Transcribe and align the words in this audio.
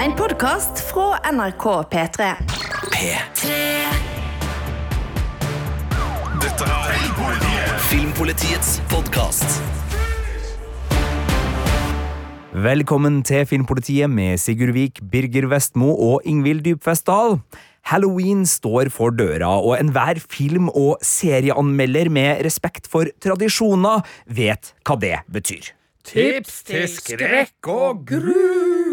En 0.00 0.14
podkast 0.16 0.78
fra 0.88 1.18
NRK 1.28 1.64
P3. 1.92 2.26
P3 2.88 3.56
Dette 6.40 6.68
er 6.68 7.74
Filmpolitiets 7.90 8.78
podkast. 8.88 9.58
Velkommen 12.56 13.18
til 13.28 13.44
Filmpolitiet 13.50 14.08
med 14.08 14.40
Sigurd 14.40 14.72
Vik, 14.72 15.02
Birger 15.12 15.50
Vestmo 15.52 15.92
og 15.92 16.24
Ingvild 16.24 16.64
Dybfest 16.64 17.04
Dahl. 17.10 17.36
Halloween 17.92 18.46
står 18.48 18.88
for 18.94 19.12
døra, 19.12 19.52
og 19.60 19.76
enhver 19.82 20.22
film- 20.24 20.72
og 20.72 20.96
serieanmelder 21.04 22.08
med 22.08 22.40
respekt 22.48 22.88
for 22.88 23.12
tradisjoner 23.20 24.00
vet 24.24 24.72
hva 24.80 24.96
det 25.04 25.18
betyr. 25.28 25.74
Tips 26.08 26.62
til 26.72 26.88
skrekk 26.88 27.68
og 27.68 28.06
gru! 28.08 28.89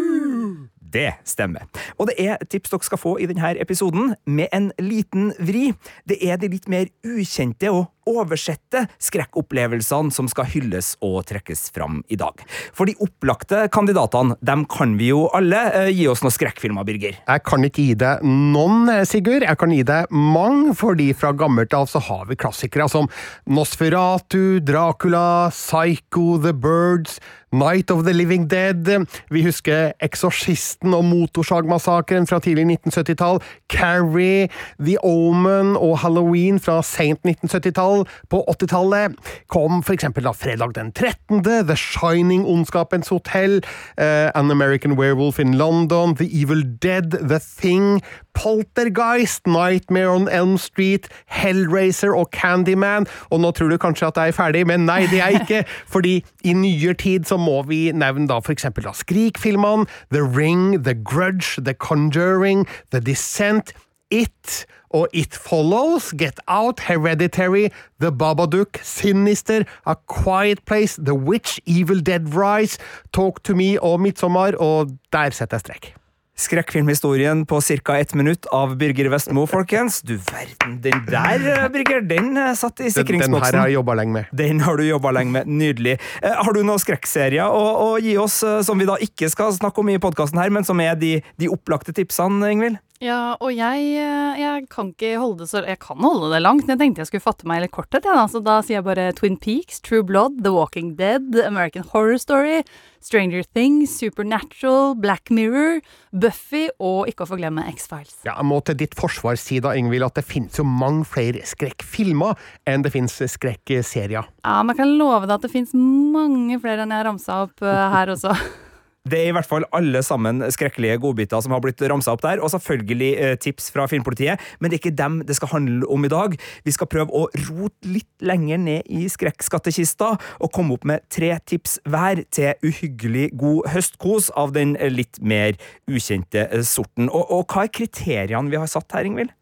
Det 0.92 1.12
stemmer. 1.24 1.68
Og 1.98 2.08
det 2.10 2.16
er 2.22 2.40
tips 2.48 2.70
dere 2.72 2.86
skal 2.86 3.00
få 3.00 3.16
i 3.20 3.28
denne 3.28 3.54
episoden, 3.60 4.14
med 4.26 4.48
en 4.54 4.70
liten 4.78 5.32
vri. 5.38 5.72
Det 6.08 6.18
er 6.24 6.36
de 6.40 6.48
litt 6.48 6.68
mer 6.68 6.88
ukjente 7.04 7.70
og 7.70 7.86
oversette 8.08 8.86
skrekkopplevelsene 9.02 10.14
som 10.14 10.28
skal 10.30 10.48
hylles 10.48 10.94
og 11.04 11.20
trekkes 11.28 11.68
fram 11.74 12.02
i 12.08 12.18
dag. 12.20 12.40
For 12.76 12.88
de 12.88 12.96
opplagte 13.04 13.66
kandidatene, 13.74 14.38
dem 14.44 14.64
kan 14.70 14.96
vi 15.00 15.12
jo 15.12 15.26
alle. 15.36 15.60
Eh, 15.74 15.92
gi 15.94 16.08
oss 16.10 16.24
noen 16.24 16.34
skrekkfilmer, 16.34 16.86
Birger. 16.88 17.18
Jeg 17.20 17.44
kan 17.46 17.66
ikke 17.66 17.88
gi 17.90 17.96
deg 17.98 18.24
noen, 18.24 18.90
Sigurd. 19.08 19.44
Jeg 19.46 19.60
kan 19.60 19.72
gi 19.74 19.82
deg 19.86 20.12
mange, 20.14 20.74
fordi 20.78 21.10
fra 21.16 21.32
gammelt 21.36 21.74
av 21.76 21.88
så 21.90 22.02
har 22.08 22.26
vi 22.28 22.38
klassikere 22.38 22.88
som 22.90 23.08
Nosferatu, 23.48 24.60
Dracula, 24.64 25.50
Psycho, 25.54 26.38
The 26.42 26.52
Birds, 26.52 27.18
Night 27.52 27.90
of 27.90 28.04
the 28.04 28.12
Living 28.12 28.48
Dead. 28.48 29.06
Vi 29.30 29.42
husker 29.42 29.92
Eksorsisten 30.04 30.92
og 30.94 31.06
Motorsagmassakren 31.08 32.28
fra 32.28 32.40
tidlig 32.44 32.66
1970-tall. 32.66 33.40
Carrie, 33.72 34.48
The 34.76 34.98
Omen 35.04 35.74
og 35.76 35.98
Halloween 36.02 36.60
fra 36.60 36.80
sent 36.84 37.24
1970-tall. 37.24 37.97
På 38.30 38.44
80-tallet 38.52 39.16
kom 39.48 39.82
for 39.82 39.96
da 40.24 40.32
fredag 40.32 40.74
den 40.74 40.92
13., 40.92 41.42
The 41.42 41.76
Shining, 41.76 42.44
Ondskapens 42.46 43.08
hotell, 43.08 43.60
uh, 43.98 44.30
An 44.34 44.50
American 44.50 44.96
Werewolf 44.96 45.38
in 45.38 45.58
London, 45.58 46.14
The 46.14 46.26
Evil 46.26 46.62
Dead, 46.62 47.10
The 47.10 47.38
Thing, 47.38 48.02
Poltergeist, 48.34 49.46
Nightmare 49.46 50.10
on 50.10 50.28
Elm 50.28 50.58
Street, 50.58 51.08
Hellraiser 51.26 52.14
og 52.14 52.30
Candyman. 52.32 53.06
Og 53.30 53.40
nå 53.40 53.50
tror 53.50 53.72
du 53.72 53.78
kanskje 53.78 54.08
at 54.08 54.20
jeg 54.20 54.34
er 54.34 54.36
ferdig, 54.36 54.66
men 54.66 54.86
nei, 54.86 55.06
det 55.10 55.20
er 55.20 55.32
jeg 55.32 55.42
ikke. 55.42 55.64
fordi 55.94 56.20
i 56.44 56.54
nyere 56.54 56.94
tid 56.94 57.26
så 57.28 57.38
må 57.40 57.62
vi 57.66 57.88
nevne 57.92 58.28
da 58.30 58.38
da 58.38 58.94
Skrik-filmene, 58.94 59.86
The 60.10 60.22
Ring, 60.22 60.82
The 60.84 60.94
Grudge, 60.94 61.58
The 61.62 61.74
Conjuring, 61.74 62.66
The 62.90 63.00
Descent, 63.00 63.72
It 64.10 64.66
og 64.90 65.08
It 65.12 65.36
Follows, 65.36 66.14
Get 66.16 66.40
Out, 66.48 66.80
Hereditary, 66.80 67.68
The 68.00 68.10
Babadook, 68.10 68.80
Sinister, 68.82 69.64
A 69.86 69.94
Quiet 70.08 70.64
Place, 70.64 70.96
The 70.96 71.14
Witch, 71.14 71.60
Evil 71.66 72.00
Dead 72.00 72.34
Rise, 72.34 72.78
Talk 73.12 73.44
to 73.44 73.54
Me 73.54 73.76
og 73.80 74.00
Midtsommer, 74.00 74.56
og 74.56 74.96
der 75.12 75.30
setter 75.30 75.60
jeg 75.60 75.66
strek. 75.66 75.94
Skrekkfilmhistorien 76.38 77.46
på 77.46 77.60
ca. 77.60 77.98
ett 77.98 78.14
minutt 78.14 78.46
av 78.46 78.76
Birger 78.76 79.08
Vestmo, 79.10 79.46
folkens. 79.46 80.02
Du 80.02 80.16
verden, 80.16 80.80
den 80.80 81.00
der, 81.06 81.64
eh, 81.64 81.68
Birger, 81.68 82.00
den 82.00 82.36
eh, 82.36 82.54
satt 82.54 82.80
i 82.80 82.90
Den, 82.90 83.06
den 83.06 83.34
her 83.34 83.56
har 83.58 83.66
jeg 83.66 83.74
jobba 83.74 83.94
lenge 83.94 84.12
med. 84.12 84.24
Den 84.32 84.60
har 84.60 84.76
du 84.76 84.84
jobba 84.86 85.10
lenge 85.10 85.32
med. 85.32 85.46
Nydelig. 85.46 85.98
Eh, 86.22 86.30
har 86.30 86.52
du 86.52 86.62
noen 86.62 86.78
skrekkserier 86.78 87.42
å, 87.42 87.64
å 87.90 87.98
gi 87.98 88.14
oss 88.16 88.44
som 88.62 88.78
vi 88.78 88.86
da 88.86 88.94
ikke 89.02 89.28
skal 89.28 89.50
snakke 89.52 89.82
om 89.82 89.90
i 89.90 89.98
podkasten 89.98 90.38
her, 90.38 90.54
men 90.54 90.64
som 90.64 90.78
er 90.80 90.94
de, 90.94 91.16
de 91.42 91.50
opplagte 91.50 91.92
tipsene, 91.92 92.54
Ingvild? 92.54 92.78
Ja, 92.98 93.36
og 93.38 93.52
jeg, 93.54 93.82
eh, 93.94 94.38
jeg 94.40 94.64
kan 94.72 94.88
ikke 94.90 95.12
holde 95.22 95.44
det 95.44 95.48
så 95.52 95.60
Jeg 95.62 95.78
kan 95.78 96.00
holde 96.02 96.32
det 96.32 96.40
langt, 96.42 96.66
men 96.66 96.74
jeg 96.74 96.80
tenkte 96.80 97.04
jeg 97.04 97.10
skulle 97.12 97.26
fatte 97.28 97.46
meg 97.46 97.60
i 97.60 97.62
litt 97.66 97.74
korthet, 97.76 98.02
ja, 98.02 98.16
da. 98.18 98.24
så 98.26 98.42
da 98.42 98.58
sier 98.58 98.80
jeg 98.80 98.86
bare 98.88 99.12
Twin 99.14 99.38
Peaks, 99.38 99.78
True 99.86 100.02
Blood, 100.02 100.42
The 100.42 100.50
Walking 100.50 100.96
Dead, 100.98 101.30
American 101.46 101.86
Horror 101.92 102.18
Story, 102.18 102.64
Stranger 102.98 103.46
Things, 103.54 103.94
Supernatural, 103.94 104.96
Black 104.98 105.30
Mirror, 105.30 105.78
Buffy 106.10 106.66
og 106.82 107.06
ikke 107.06 107.22
å 107.22 107.30
forglemme 107.30 107.68
X-Files. 107.70 108.18
Ja, 108.26 108.34
jeg 108.34 108.50
må 108.50 108.58
til 108.66 108.80
ditt 108.82 108.98
forsvar 108.98 109.38
si 109.38 109.62
da, 109.62 109.76
Ingvild, 109.78 110.10
at 110.10 110.18
det 110.18 110.26
finnes 110.26 110.58
jo 110.58 110.66
mange 110.66 111.06
flere 111.06 111.46
skrekkfilmer 111.46 112.34
enn 112.66 112.82
det 112.82 112.96
finnes 112.98 113.14
skrekkserier. 113.14 114.26
Ja, 114.42 114.60
men 114.64 114.74
jeg 114.74 114.82
kan 114.82 114.98
love 114.98 115.28
deg 115.28 115.38
at 115.38 115.46
det 115.46 115.54
finnes 115.54 115.76
mange 115.78 116.58
flere 116.58 116.82
enn 116.82 116.98
jeg 116.98 117.06
ramsa 117.06 117.44
opp 117.46 117.62
eh, 117.62 117.84
her 117.94 118.18
også. 118.18 118.34
Det 119.08 119.18
er 119.18 119.30
i 119.30 119.34
hvert 119.36 119.48
fall 119.48 119.64
alle 119.76 120.02
sammen 120.04 120.42
skrekkelige 120.52 120.98
godbiter 121.00 121.40
som 121.44 121.54
har 121.54 121.62
blitt 121.64 121.80
ramsa 121.88 122.12
opp 122.12 122.24
der, 122.24 122.42
og 122.42 122.50
selvfølgelig 122.52 123.10
eh, 123.16 123.34
tips 123.40 123.70
fra 123.72 123.86
Filmpolitiet, 123.88 124.42
men 124.58 124.70
det 124.70 124.78
er 124.78 124.82
ikke 124.82 124.98
dem 124.98 125.20
det 125.28 125.38
skal 125.38 125.52
handle 125.54 125.88
om 125.88 126.04
i 126.04 126.12
dag. 126.12 126.34
Vi 126.66 126.74
skal 126.74 126.90
prøve 126.90 127.14
å 127.14 127.28
rote 127.48 127.88
litt 127.88 128.10
lenger 128.24 128.60
ned 128.60 128.90
i 128.92 129.06
skrekkskattkista 129.10 130.12
og 130.18 130.52
komme 130.54 130.76
opp 130.76 130.86
med 130.88 131.06
tre 131.12 131.30
tips 131.48 131.78
hver 131.88 132.24
til 132.34 132.58
uhyggelig 132.66 133.30
god 133.38 133.70
høstkos 133.72 134.32
av 134.36 134.52
den 134.56 134.76
litt 134.92 135.22
mer 135.22 135.56
ukjente 135.88 136.48
eh, 136.48 136.66
sorten. 136.66 137.08
Og, 137.08 137.24
og 137.32 137.46
hva 137.48 137.66
er 137.66 137.74
kriteriene 137.80 138.52
vi 138.52 138.60
har 138.60 138.68
satt 138.70 138.92
her, 138.96 139.08
Ingvild? 139.08 139.32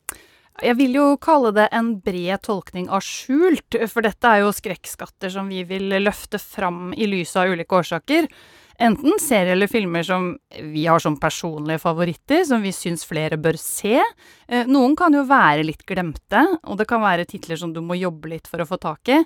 Jeg 0.65 0.79
vil 0.79 0.95
jo 0.97 1.09
kalle 1.21 1.51
det 1.53 1.67
en 1.77 1.91
bred 2.01 2.41
tolkning 2.47 2.87
av 2.89 3.03
skjult, 3.05 3.77
for 3.93 4.07
dette 4.07 4.31
er 4.31 4.45
jo 4.45 4.55
skrekkskatter 4.57 5.33
som 5.35 5.51
vi 5.53 5.61
vil 5.69 5.91
løfte 6.01 6.41
fram 6.41 6.95
i 6.97 7.09
lyset 7.11 7.43
av 7.43 7.53
ulike 7.53 7.77
årsaker. 7.77 8.31
Enten 8.79 9.17
serier 9.23 9.55
eller 9.55 9.71
filmer 9.73 10.05
som 10.05 10.35
vi 10.61 10.87
har 10.87 11.01
som 11.01 11.17
personlige 11.21 11.81
favoritter, 11.81 12.45
som 12.45 12.65
vi 12.65 12.75
syns 12.77 13.07
flere 13.09 13.39
bør 13.41 13.57
se. 13.61 14.01
Eh, 14.49 14.67
Noen 14.69 14.97
kan 14.99 15.15
jo 15.17 15.25
være 15.29 15.65
litt 15.65 15.87
glemte, 15.89 16.43
og 16.65 16.77
det 16.81 16.89
kan 16.91 17.01
være 17.05 17.25
titler 17.29 17.57
som 17.61 17.73
du 17.73 17.81
må 17.81 17.97
jobbe 17.97 18.35
litt 18.35 18.51
for 18.51 18.61
å 18.61 18.69
få 18.69 18.77
tak 18.83 19.15
i. 19.15 19.23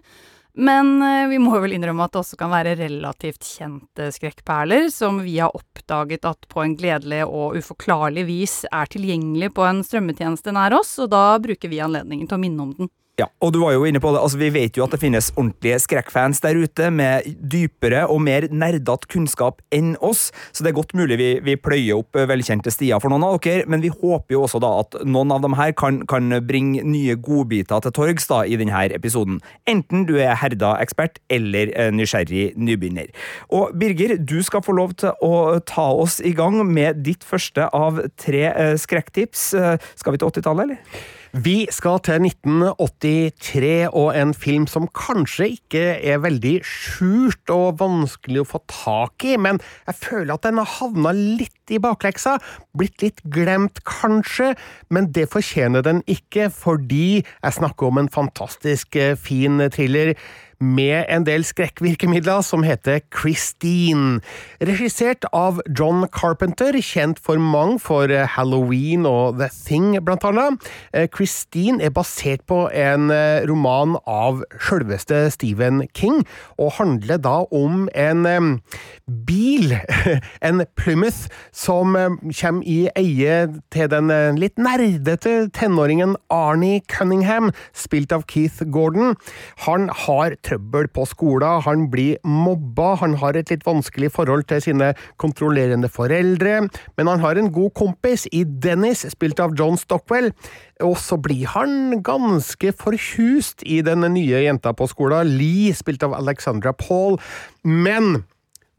Men 0.54 0.98
eh, 1.02 1.26
vi 1.30 1.40
må 1.42 1.58
vel 1.62 1.74
innrømme 1.74 2.06
at 2.06 2.14
det 2.14 2.22
også 2.22 2.38
kan 2.38 2.52
være 2.52 2.76
relativt 2.78 3.46
kjente 3.46 4.10
skrekkperler, 4.14 4.88
som 4.94 5.18
vi 5.22 5.38
har 5.38 5.54
oppdaget 5.56 6.26
at 6.30 6.46
på 6.50 6.62
en 6.62 6.76
gledelig 6.78 7.24
og 7.26 7.58
uforklarlig 7.58 8.26
vis 8.30 8.56
er 8.70 8.90
tilgjengelig 8.90 9.52
på 9.58 9.66
en 9.66 9.82
strømmetjeneste 9.86 10.54
nær 10.54 10.78
oss, 10.78 10.96
og 11.02 11.10
da 11.14 11.24
bruker 11.42 11.70
vi 11.70 11.82
anledningen 11.82 12.30
til 12.30 12.38
å 12.38 12.42
minne 12.46 12.66
om 12.66 12.74
den. 12.78 12.94
Ja, 13.20 13.26
og 13.44 13.53
du 13.53 13.58
var 13.60 13.75
jo 13.75 13.84
inne 13.84 14.00
på 14.00 14.12
det, 14.14 14.20
altså 14.22 14.38
Vi 14.41 14.48
vet 14.54 14.78
jo 14.78 14.84
at 14.86 14.94
det 14.94 15.00
finnes 15.03 15.28
ordentlige 15.34 15.81
skrekkfans 15.84 16.41
der 16.41 16.56
ute 16.56 16.88
med 16.94 17.26
dypere 17.53 18.06
og 18.08 18.22
mer 18.25 18.47
nerdete 18.48 19.10
kunnskap 19.10 19.60
enn 19.75 19.92
oss, 20.04 20.31
så 20.54 20.64
det 20.64 20.70
er 20.70 20.78
godt 20.78 20.94
mulig 20.97 21.19
vi, 21.20 21.28
vi 21.44 21.56
pløyer 21.60 22.00
opp 22.00 22.16
velkjente 22.30 22.72
stier 22.72 23.03
for 23.03 23.12
noen 23.12 23.26
av 23.26 23.36
dere, 23.44 23.66
men 23.69 23.84
vi 23.84 23.92
håper 23.92 24.36
jo 24.36 24.44
også 24.47 24.62
da 24.62 24.72
at 24.84 24.98
noen 25.04 25.34
av 25.34 25.44
dem 25.44 25.59
her 25.59 25.75
kan, 25.76 26.00
kan 26.09 26.32
bringe 26.47 26.84
nye 26.86 27.19
godbiter 27.20 27.84
til 27.84 27.94
torgs 27.97 28.28
da 28.30 28.41
i 28.47 28.56
denne 28.60 28.86
episoden. 28.97 29.41
Enten 29.69 30.06
du 30.09 30.14
er 30.20 30.38
herda 30.41 30.75
ekspert 30.80 31.20
eller 31.32 31.75
eh, 31.76 31.92
nysgjerrig 31.92 32.50
nybegynner. 32.56 33.12
Og 33.53 33.75
Birger, 33.80 34.16
du 34.16 34.38
skal 34.47 34.64
få 34.64 34.76
lov 34.78 34.97
til 35.03 35.12
å 35.26 35.60
ta 35.69 35.91
oss 35.92 36.20
i 36.25 36.32
gang 36.36 36.62
med 36.64 37.04
ditt 37.04 37.26
første 37.26 37.69
av 37.76 38.00
tre 38.20 38.44
eh, 38.50 38.76
skrekktips. 38.80 39.50
Eh, 39.54 39.91
Skal 40.00 40.14
vi 40.14 40.22
til 40.22 40.30
80-tallet, 40.30 40.70
eller? 40.70 41.19
Vi 41.30 41.68
skal 41.70 42.00
til 42.02 42.24
1983 42.26 43.92
og 43.94 44.08
en 44.18 44.32
film 44.34 44.64
som 44.66 44.88
kanskje 44.98 45.46
ikke 45.54 45.82
er 46.02 46.18
veldig 46.24 46.56
skjult 46.66 47.52
og 47.54 47.78
vanskelig 47.78 48.42
å 48.42 48.48
få 48.50 48.58
tak 48.66 49.22
i, 49.28 49.36
men 49.38 49.60
jeg 49.86 49.98
føler 50.00 50.34
at 50.34 50.48
den 50.48 50.58
har 50.58 50.66
havna 50.80 51.14
litt 51.14 51.70
i 51.70 51.78
bakleksa. 51.78 52.34
Blitt 52.74 53.04
litt 53.04 53.22
glemt, 53.30 53.78
kanskje, 53.86 54.56
men 54.91 55.12
det 55.14 55.28
fortjener 55.30 55.86
den 55.86 56.02
ikke, 56.10 56.48
fordi 56.50 57.22
jeg 57.22 57.58
snakker 57.60 57.92
om 57.92 58.02
en 58.02 58.10
fantastisk 58.10 58.98
eh, 58.98 59.14
fin 59.14 59.62
thriller 59.70 60.16
med 60.60 61.06
en 61.09 61.25
del 61.25 61.44
skrekkvirkemidler 61.47 62.43
som 62.44 62.65
heter 62.66 63.00
Christine. 63.16 64.21
Regissert 64.60 65.25
av 65.32 65.62
John 65.66 66.04
Carpenter, 66.12 66.76
kjent 66.84 67.21
for 67.22 67.41
mange 67.41 67.78
for 67.80 68.12
eh, 68.12 68.28
Halloween 68.28 69.07
og 69.09 69.41
The 69.41 69.48
Thing, 69.54 69.95
blant 70.04 70.27
annet. 70.28 70.68
Eh, 70.92 71.09
Christine 71.09 71.80
er 71.83 71.95
basert 71.97 72.45
på 72.51 72.66
en 72.77 73.09
eh, 73.15 73.41
roman 73.48 73.97
av 74.04 74.42
sjølveste 74.60 75.22
Stephen 75.33 75.86
King, 75.97 76.21
og 76.60 76.77
handler 76.77 77.22
da 77.24 77.39
om 77.56 77.89
en 77.97 78.60
bil, 79.27 79.72
en 80.48 80.65
Plymouth, 80.77 81.30
som 81.56 81.97
kommer 82.36 82.68
i 82.68 82.91
eie 82.98 83.41
til 83.72 83.89
den 83.91 84.13
litt 84.36 84.60
nerdete 84.60 85.48
tenåringen 85.56 86.16
Arnie 86.33 86.83
Cunningham, 86.91 87.51
spilt 87.72 88.13
av 88.13 88.27
Keith 88.30 88.60
Gordon. 88.68 89.16
Han 89.65 89.89
har 90.04 90.36
trøbbel 90.50 90.88
på 90.92 91.06
skolen, 91.08 91.62
han 91.64 91.86
blir 91.92 92.18
mobba, 92.26 92.97
han 93.00 93.16
har 93.22 93.38
et 93.38 93.52
litt 93.52 93.66
vanskelig 93.66 94.10
forhold 94.16 94.48
til 94.50 94.62
sine 94.64 94.92
kontrollerende 95.22 95.91
foreldre, 95.92 96.66
men 96.98 97.10
han 97.10 97.22
har 97.22 97.38
en 97.38 97.52
god 97.54 97.72
kompis 97.78 98.26
i 98.34 98.42
Dennis, 98.44 99.06
spilt 99.14 99.41
av 99.42 99.54
John 99.58 99.78
Stockwell, 99.80 100.32
og 100.84 100.97
så 100.98 101.20
blir 101.20 101.47
han 101.54 102.00
ganske 102.04 102.74
forkjust 102.76 103.64
i 103.68 103.80
den 103.86 104.04
nye 104.16 104.44
jenta 104.44 104.74
på 104.74 104.91
skolen, 104.91 105.30
Lee, 105.38 105.72
spilt 105.76 106.04
av 106.06 106.16
Alexandra 106.18 106.74
Paul, 106.76 107.20
men 107.62 108.24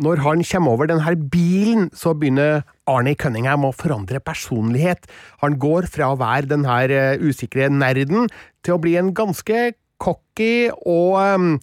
når 0.02 0.22
han 0.26 0.42
kommer 0.42 0.74
over 0.74 0.90
denne 0.90 1.14
bilen, 1.30 1.92
så 1.94 2.16
begynner 2.18 2.64
Arnie 2.90 3.18
Cunningham 3.20 3.68
å 3.68 3.76
forandre 3.76 4.18
personlighet. 4.24 5.06
Han 5.44 5.60
går 5.62 5.86
fra 5.94 6.10
å 6.10 6.18
være 6.18 6.50
denne 6.50 6.78
eh, 6.90 7.22
usikre 7.22 7.70
nerden 7.70 8.26
til 8.66 8.76
å 8.76 8.82
bli 8.82 8.96
en 8.98 9.14
ganske 9.14 9.60
cocky 10.02 10.70
og 10.82 11.60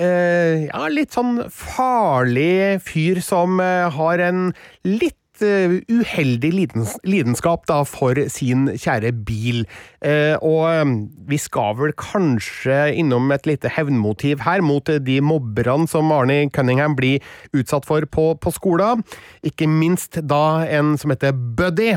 eh, 0.00 0.66
ja, 0.66 0.84
litt 0.90 1.16
sånn 1.16 1.40
farlig 1.52 2.80
fyr 2.86 3.22
som 3.24 3.60
eh, 3.62 3.88
har 3.92 4.22
en 4.24 4.50
litt 4.86 5.42
eh, 5.44 5.80
uheldig 5.90 6.52
lidens, 6.54 6.94
lidenskap 7.08 7.66
da, 7.70 7.80
for 7.88 8.18
sin 8.32 8.68
kjære 8.74 9.12
bil. 9.26 9.64
Eh, 10.04 10.36
og 10.38 10.62
eh, 10.70 10.94
vi 11.30 11.40
skal 11.40 11.76
vel 11.80 11.94
kanskje 11.98 12.78
innom 13.00 13.32
et 13.34 13.48
lite 13.48 13.72
hevnmotiv 13.76 14.44
her 14.46 14.64
mot 14.64 14.86
de 14.86 15.18
mobberne 15.24 15.90
som 15.90 16.12
Arne 16.14 16.44
Cunningham 16.54 16.96
blir 16.98 17.24
utsatt 17.56 17.88
for 17.88 18.06
på, 18.06 18.32
på 18.40 18.54
skolen. 18.56 19.04
Ikke 19.46 19.68
minst 19.70 20.22
da 20.30 20.62
en 20.68 20.96
som 21.00 21.12
heter 21.12 21.34
Buddy. 21.34 21.94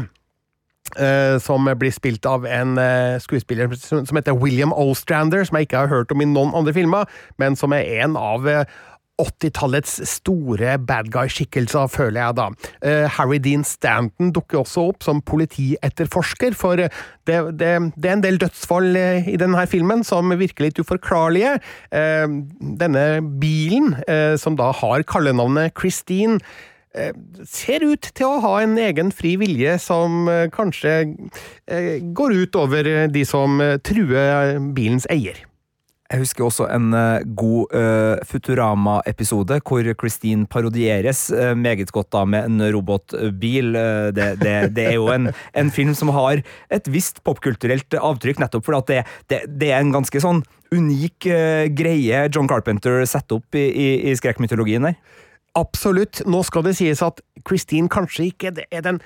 Eh, 0.98 1.40
som 1.44 1.70
blir 1.80 1.94
spilt 1.96 2.26
av 2.30 2.48
en 2.48 2.78
eh, 2.78 3.20
skuespiller 3.24 3.74
som 3.80 4.18
heter 4.18 4.38
William 4.38 4.74
Ostrander, 4.74 5.44
som 5.44 5.58
jeg 5.60 5.70
ikke 5.70 5.86
har 5.86 5.94
hørt 5.94 6.12
om 6.14 6.24
i 6.24 6.30
noen 6.30 6.56
andre 6.56 6.74
filmer, 6.76 7.10
men 7.42 7.58
som 7.60 7.76
er 7.76 8.04
en 8.04 8.18
av 8.20 8.48
eh, 8.50 8.66
80-tallets 9.22 10.00
store 10.10 10.78
bad 10.82 11.12
guy-skikkelser, 11.14 11.90
føler 11.92 12.18
jeg 12.18 12.38
da. 12.40 12.48
Eh, 12.82 13.06
Harry 13.14 13.38
Dean 13.44 13.62
Stanton 13.68 14.32
dukker 14.34 14.64
også 14.64 14.88
opp 14.90 15.06
som 15.06 15.22
politietterforsker, 15.22 16.58
for 16.58 16.82
det, 16.82 16.90
det, 17.30 17.38
det 17.94 18.10
er 18.10 18.18
en 18.18 18.26
del 18.26 18.42
dødsfall 18.42 18.98
eh, 18.98 19.30
i 19.30 19.38
denne 19.40 19.68
filmen 19.70 20.02
som 20.08 20.34
virker 20.40 20.66
litt 20.68 20.82
uforklarlige. 20.82 21.60
Eh, 21.94 22.26
denne 22.82 23.06
bilen, 23.42 23.94
eh, 24.08 24.34
som 24.42 24.58
da 24.58 24.72
har 24.82 25.06
kallenavnet 25.06 25.78
Christine, 25.78 26.42
eh, 26.42 26.73
ser 27.50 27.86
ut 27.86 28.10
til 28.14 28.28
å 28.28 28.42
ha 28.44 28.58
en 28.62 28.76
egen 28.78 29.10
fri 29.16 29.34
vilje 29.42 29.78
som 29.82 30.28
eh, 30.30 30.46
kanskje 30.54 30.94
eh, 31.02 31.98
går 32.14 32.38
ut 32.44 32.60
over 32.60 32.92
de 33.10 33.26
som 33.26 33.62
eh, 33.64 33.80
truer 33.82 34.60
bilens 34.76 35.10
eier. 35.14 35.42
Jeg 36.14 36.22
husker 36.22 36.46
også 36.46 36.68
en 36.70 36.92
eh, 36.94 37.24
god 37.34 37.72
uh, 37.74 38.20
Futurama-episode 38.30 39.58
hvor 39.66 39.88
Christine 39.98 40.46
parodieres 40.46 41.26
uh, 41.34 41.56
meget 41.58 41.90
godt 41.96 42.12
da 42.14 42.22
med 42.30 42.52
en 42.52 42.62
robotbil. 42.76 43.74
Uh, 43.74 44.12
det, 44.14 44.28
det, 44.44 44.54
det 44.78 44.86
er 44.92 45.00
jo 45.00 45.08
en, 45.10 45.32
en 45.58 45.72
film 45.74 45.96
som 45.98 46.14
har 46.14 46.44
et 46.70 46.92
visst 46.94 47.24
popkulturelt 47.26 47.98
avtrykk, 47.98 48.44
nettopp 48.44 48.68
fordi 48.68 48.84
at 48.84 49.10
det, 49.32 49.42
det, 49.48 49.72
er 49.72 49.82
en 49.82 49.96
ganske 49.96 50.22
sånn 50.22 50.44
unik 50.74 51.28
eh, 51.30 51.68
greie 51.74 52.28
John 52.34 52.50
Carpenter 52.50 53.04
setter 53.10 53.40
opp 53.40 53.58
i, 53.58 53.66
i, 53.70 53.88
i 54.10 54.16
skrekkmytologien 54.18 54.90
der. 54.90 54.98
Absolutt. 55.60 56.24
Nå 56.26 56.42
skal 56.48 56.66
det 56.66 56.78
sies 56.80 57.04
at 57.06 57.22
Christine 57.46 57.92
kanskje 57.92 58.32
ikke 58.32 58.54
er 58.74 58.86
den 58.86 59.02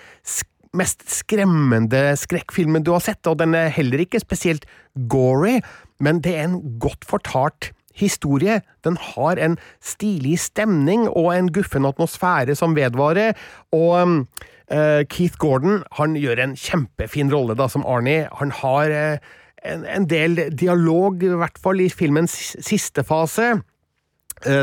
mest 0.78 1.04
skremmende 1.12 2.12
skrekkfilmen 2.20 2.86
du 2.86 2.94
har 2.96 3.04
sett, 3.04 3.26
og 3.28 3.40
den 3.42 3.56
er 3.58 3.74
heller 3.74 4.04
ikke 4.04 4.22
spesielt 4.24 4.68
gory, 5.12 5.60
men 6.04 6.22
det 6.24 6.36
er 6.38 6.48
en 6.48 6.62
godt 6.80 7.08
fortalt 7.08 7.72
historie. 7.98 8.62
Den 8.86 8.98
har 9.02 9.42
en 9.42 9.58
stilig 9.84 10.38
stemning 10.44 11.08
og 11.10 11.32
en 11.34 11.50
guffen 11.54 11.88
atmosfære 11.90 12.56
som 12.56 12.78
vedvarer, 12.78 13.34
og 13.74 14.28
eh, 14.70 15.04
Keith 15.10 15.40
Gordon 15.42 15.82
han 15.98 16.16
gjør 16.20 16.44
en 16.44 16.56
kjempefin 16.60 17.34
rolle 17.34 17.58
da 17.58 17.68
som 17.72 17.86
Arnie. 17.88 18.28
Han 18.40 18.54
har 18.62 18.94
uh, 18.94 19.34
en, 19.66 19.84
en 19.84 20.06
del 20.08 20.46
dialog, 20.54 21.24
i 21.24 21.40
hvert 21.42 21.58
fall 21.60 21.82
i 21.82 21.90
filmens 21.92 22.38
siste 22.62 23.04
fase 23.08 23.58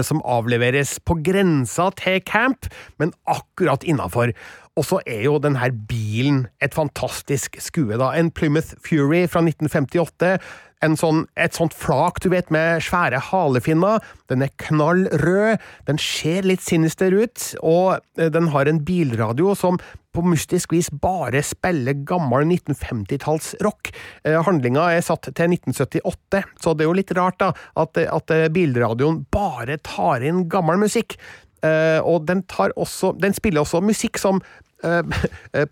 som 0.07 0.23
avleveres 0.23 0.99
på 1.03 1.17
grensa 1.25 1.89
til 1.99 2.21
camp, 2.29 2.69
men 3.03 3.15
akkurat 3.27 3.83
innafor. 3.83 4.35
Og 4.75 4.87
så 4.89 4.99
er 5.07 5.23
jo 5.29 5.39
denne 5.39 5.69
bilen 5.89 6.45
et 6.63 6.75
fantastisk 6.75 7.61
skue, 7.63 7.95
da. 8.01 8.11
En 8.19 8.33
Plymouth 8.35 8.75
Fury 8.83 9.25
fra 9.31 9.43
1958. 9.45 10.39
Sånn, 10.99 11.25
et 11.41 11.57
sånt 11.57 11.75
flak, 11.77 12.21
du 12.21 12.29
vet, 12.33 12.51
med 12.53 12.83
svære 12.85 13.21
halefinner. 13.31 14.03
Den 14.31 14.45
er 14.45 14.53
knall 14.61 15.07
rød, 15.23 15.63
den 15.89 16.01
ser 16.01 16.45
litt 16.45 16.65
sinister 16.65 17.15
ut, 17.15 17.55
og 17.65 18.01
eh, 18.21 18.31
den 18.33 18.51
har 18.53 18.69
en 18.69 18.83
bilradio 18.85 19.55
som 19.59 19.79
på 20.15 20.23
mystisk 20.29 20.75
vis 20.77 20.91
bare 21.03 21.41
spiller 21.43 21.97
gammel 22.07 22.45
1950-tallsrock. 22.47 23.91
Eh, 24.29 24.37
handlinga 24.47 24.91
er 24.93 25.07
satt 25.07 25.31
til 25.31 25.57
1978, 25.57 26.45
så 26.61 26.75
det 26.75 26.85
er 26.85 26.91
jo 26.91 26.99
litt 27.01 27.15
rart 27.17 27.41
da, 27.41 27.51
at, 27.81 27.99
at 28.05 28.35
eh, 28.37 28.51
bilradioen 28.53 29.25
bare 29.33 29.81
tar 29.83 30.27
inn 30.27 30.45
gammel 30.53 30.85
musikk. 30.85 31.19
Og 31.65 32.27
den, 32.29 32.43
også, 32.77 33.15
den 33.17 33.33
spiller 33.33 33.63
også 33.63 33.79
musikk 33.81 34.19
som 34.21 34.43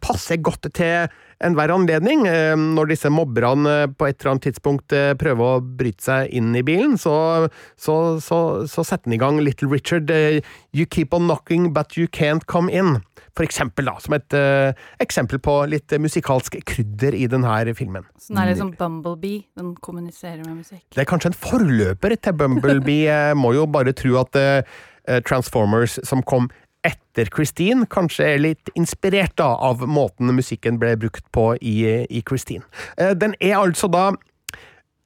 passer 0.01 0.41
godt 0.43 0.71
til 0.73 1.09
enhver 1.47 1.73
anledning. 1.75 2.27
Eh, 2.29 2.55
Når 2.57 2.93
disse 2.93 3.11
mobberne 3.13 3.77
eh, 3.83 3.87
på 3.91 4.09
et 4.09 4.21
eller 4.21 4.35
annet 4.35 4.49
tidspunkt 4.49 4.95
eh, 4.97 5.13
prøver 5.19 5.57
å 5.57 5.63
bryte 5.63 6.05
seg 6.07 6.35
inn 6.35 6.53
i 6.57 6.65
bilen, 6.67 6.99
så, 7.01 7.49
så, 7.77 7.97
så, 8.23 8.41
så 8.71 8.85
setter 8.87 9.11
han 9.11 9.17
i 9.17 9.23
gang 9.23 9.41
Little 9.43 9.71
Richard 9.73 10.11
eh, 10.13 10.41
You 10.73 10.87
keep 10.87 11.15
on 11.17 11.27
knocking, 11.29 11.73
but 11.75 11.97
you 11.97 12.09
can't 12.09 12.47
come 12.47 12.73
in. 12.73 13.01
For 13.37 13.47
eksempel, 13.47 13.87
da, 13.89 13.95
som 14.03 14.13
et 14.13 14.35
uh, 14.37 14.77
eksempel 15.01 15.39
på 15.41 15.55
litt 15.73 15.93
eh, 15.95 16.01
musikalsk 16.03 16.59
krydder 16.69 17.17
i 17.17 17.25
denne 17.33 17.73
filmen. 17.77 18.05
Så 18.21 18.35
den 18.35 18.43
er 18.43 18.51
liksom 18.51 18.75
Bumblebee. 18.77 19.47
Den 19.57 19.71
kommuniserer 19.81 20.43
med 20.45 20.59
musikk. 20.59 20.85
Det 20.93 21.01
er 21.01 21.09
kanskje 21.09 21.33
en 21.33 21.39
forløper 21.41 22.17
til 22.21 22.37
Bumblebee. 22.37 23.07
Jeg 23.09 23.39
må 23.41 23.55
jo 23.57 23.65
bare 23.73 23.95
tro 23.97 24.19
at 24.21 24.37
uh, 24.37 24.81
Transformers 25.25 25.97
som 26.07 26.21
kom 26.29 26.51
etter 26.87 27.29
Christine, 27.35 27.87
kanskje 27.91 28.27
er 28.27 28.43
litt 28.43 28.73
inspirert 28.79 29.37
da, 29.39 29.53
av 29.55 29.85
måten 29.87 30.33
musikken 30.35 30.81
ble 30.83 30.97
brukt 30.99 31.25
på 31.35 31.53
i, 31.61 31.77
i 32.09 32.23
Christine. 32.27 32.67
Eh, 32.97 33.15
Den 33.15 33.37
er 33.41 33.61
altså 33.61 33.91
da 33.93 34.11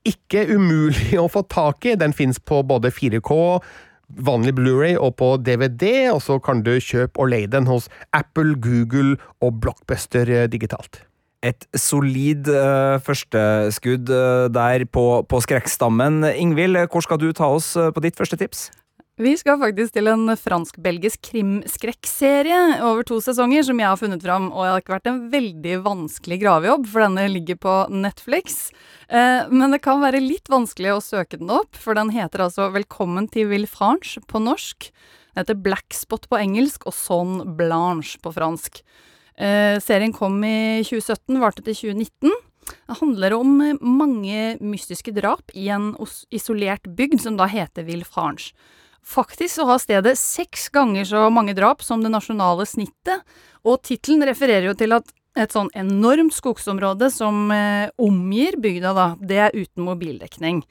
ikke 0.07 0.47
umulig 0.55 1.17
å 1.25 1.29
få 1.33 1.45
tak 1.51 1.89
i. 1.89 1.97
Den 1.99 2.17
fins 2.17 2.41
på 2.41 2.63
både 2.67 2.93
4K, 2.95 3.59
vanlig 4.27 4.55
Blu-ray 4.57 4.95
og 4.97 5.17
på 5.21 5.33
DVD, 5.43 6.09
og 6.15 6.23
så 6.25 6.39
kan 6.43 6.63
du 6.67 6.77
kjøpe 6.79 7.21
og 7.21 7.33
leie 7.35 7.51
den 7.51 7.69
hos 7.69 7.91
Apple, 8.17 8.55
Google 8.63 9.19
og 9.43 9.61
Blockbuster 9.65 10.31
eh, 10.31 10.49
digitalt. 10.51 11.03
Et 11.45 11.67
solid 11.79 12.49
uh, 12.49 12.97
førsteskudd 13.05 14.09
uh, 14.11 14.47
der 14.51 14.87
på, 14.91 15.05
på 15.29 15.41
skrekkstammen. 15.45 16.25
Ingvild, 16.33 16.81
hvor 16.91 17.05
skal 17.05 17.21
du 17.23 17.29
ta 17.37 17.53
oss 17.55 17.75
uh, 17.79 17.93
på 17.95 18.03
ditt 18.03 18.17
første 18.19 18.39
tips? 18.41 18.65
Vi 19.17 19.31
skal 19.41 19.57
faktisk 19.57 19.95
til 19.97 20.11
en 20.13 20.29
fransk-belgisk 20.37 21.23
krimskrekkserie 21.31 22.83
over 22.85 23.07
to 23.09 23.17
sesonger 23.25 23.65
som 23.65 23.79
jeg 23.81 23.89
har 23.89 23.97
funnet 23.97 24.21
fram, 24.21 24.51
og 24.51 24.61
det 24.61 24.73
har 24.75 24.83
ikke 24.83 24.93
vært 24.93 25.09
en 25.09 25.23
veldig 25.33 25.79
vanskelig 25.87 26.37
gravejobb, 26.43 26.85
for 26.93 27.01
denne 27.07 27.25
ligger 27.33 27.57
på 27.63 27.79
Netflix. 27.97 28.59
Eh, 29.09 29.49
men 29.49 29.73
det 29.73 29.81
kan 29.89 30.05
være 30.05 30.21
litt 30.21 30.53
vanskelig 30.53 30.93
å 30.93 31.01
søke 31.01 31.41
den 31.41 31.49
opp, 31.49 31.81
for 31.81 31.97
den 31.97 32.13
heter 32.13 32.45
altså 32.45 32.69
Velkommen 32.77 33.31
til 33.33 33.49
Villefranche 33.55 34.21
på 34.29 34.45
norsk. 34.51 34.91
Den 35.33 35.47
heter 35.47 35.63
Blackspot 35.65 36.29
på 36.29 36.43
engelsk 36.43 36.85
og 36.85 36.99
Son 37.01 37.57
Blanche 37.57 38.21
på 38.21 38.37
fransk. 38.37 38.85
Eh, 39.41 39.81
serien 39.81 40.13
kom 40.13 40.43
i 40.45 40.85
2017, 40.85 41.41
varte 41.41 41.65
til 41.65 41.81
2019. 41.89 42.37
Det 42.69 43.01
handler 43.01 43.41
om 43.41 43.63
mange 43.81 44.59
mystiske 44.61 45.17
drap 45.17 45.57
i 45.57 45.71
en 45.73 45.95
isolert 46.29 46.85
bygd 46.85 47.25
som 47.25 47.41
da 47.41 47.49
heter 47.49 47.89
Villefranche. 47.89 48.53
Faktisk 49.07 49.55
så 49.55 49.67
har 49.69 49.79
stedet 49.79 50.17
seks 50.19 50.67
ganger 50.75 51.07
så 51.07 51.29
mange 51.31 51.55
drap 51.55 51.85
som 51.87 52.03
det 52.03 52.11
nasjonale 52.11 52.67
snittet, 52.67 53.23
og 53.67 53.79
tittelen 53.87 54.27
refererer 54.27 54.67
jo 54.71 54.75
til 54.79 54.97
at 54.97 55.13
et 55.37 55.53
sånn 55.53 55.71
enormt 55.77 56.35
skogsområde 56.35 57.11
som 57.13 57.51
eh, 57.53 57.93
omgir 58.01 58.57
bygda, 58.59 58.93
da, 58.97 59.07
det 59.21 59.41
er 59.45 59.57
uten 59.57 59.85
mobildekning. 59.85 60.63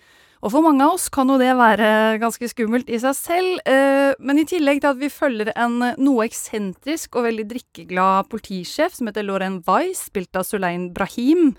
Og 0.45 0.51
for 0.53 0.65
mange 0.65 0.83
av 0.85 0.97
oss 0.97 1.07
kan 1.13 1.29
jo 1.31 1.39
det 1.41 1.53
være 1.57 2.19
ganske 2.21 2.49
skummelt 2.51 2.89
i 2.91 2.99
seg 3.01 3.15
selv, 3.17 3.61
eh, 3.69 4.11
men 4.19 4.41
i 4.41 4.47
tillegg 4.49 4.81
til 4.83 4.91
at 4.91 4.99
vi 4.99 5.09
følger 5.13 5.53
en 5.55 5.79
noe 6.01 6.27
eksentrisk 6.27 7.17
og 7.17 7.29
veldig 7.29 7.47
drikkeglad 7.49 8.29
politisjef 8.33 8.97
som 8.97 9.09
heter 9.09 9.25
Lauren 9.25 9.61
Weiss, 9.69 10.07
spilt 10.09 10.37
av 10.37 10.45
Sulein 10.45 10.91
Brahim, 10.93 11.53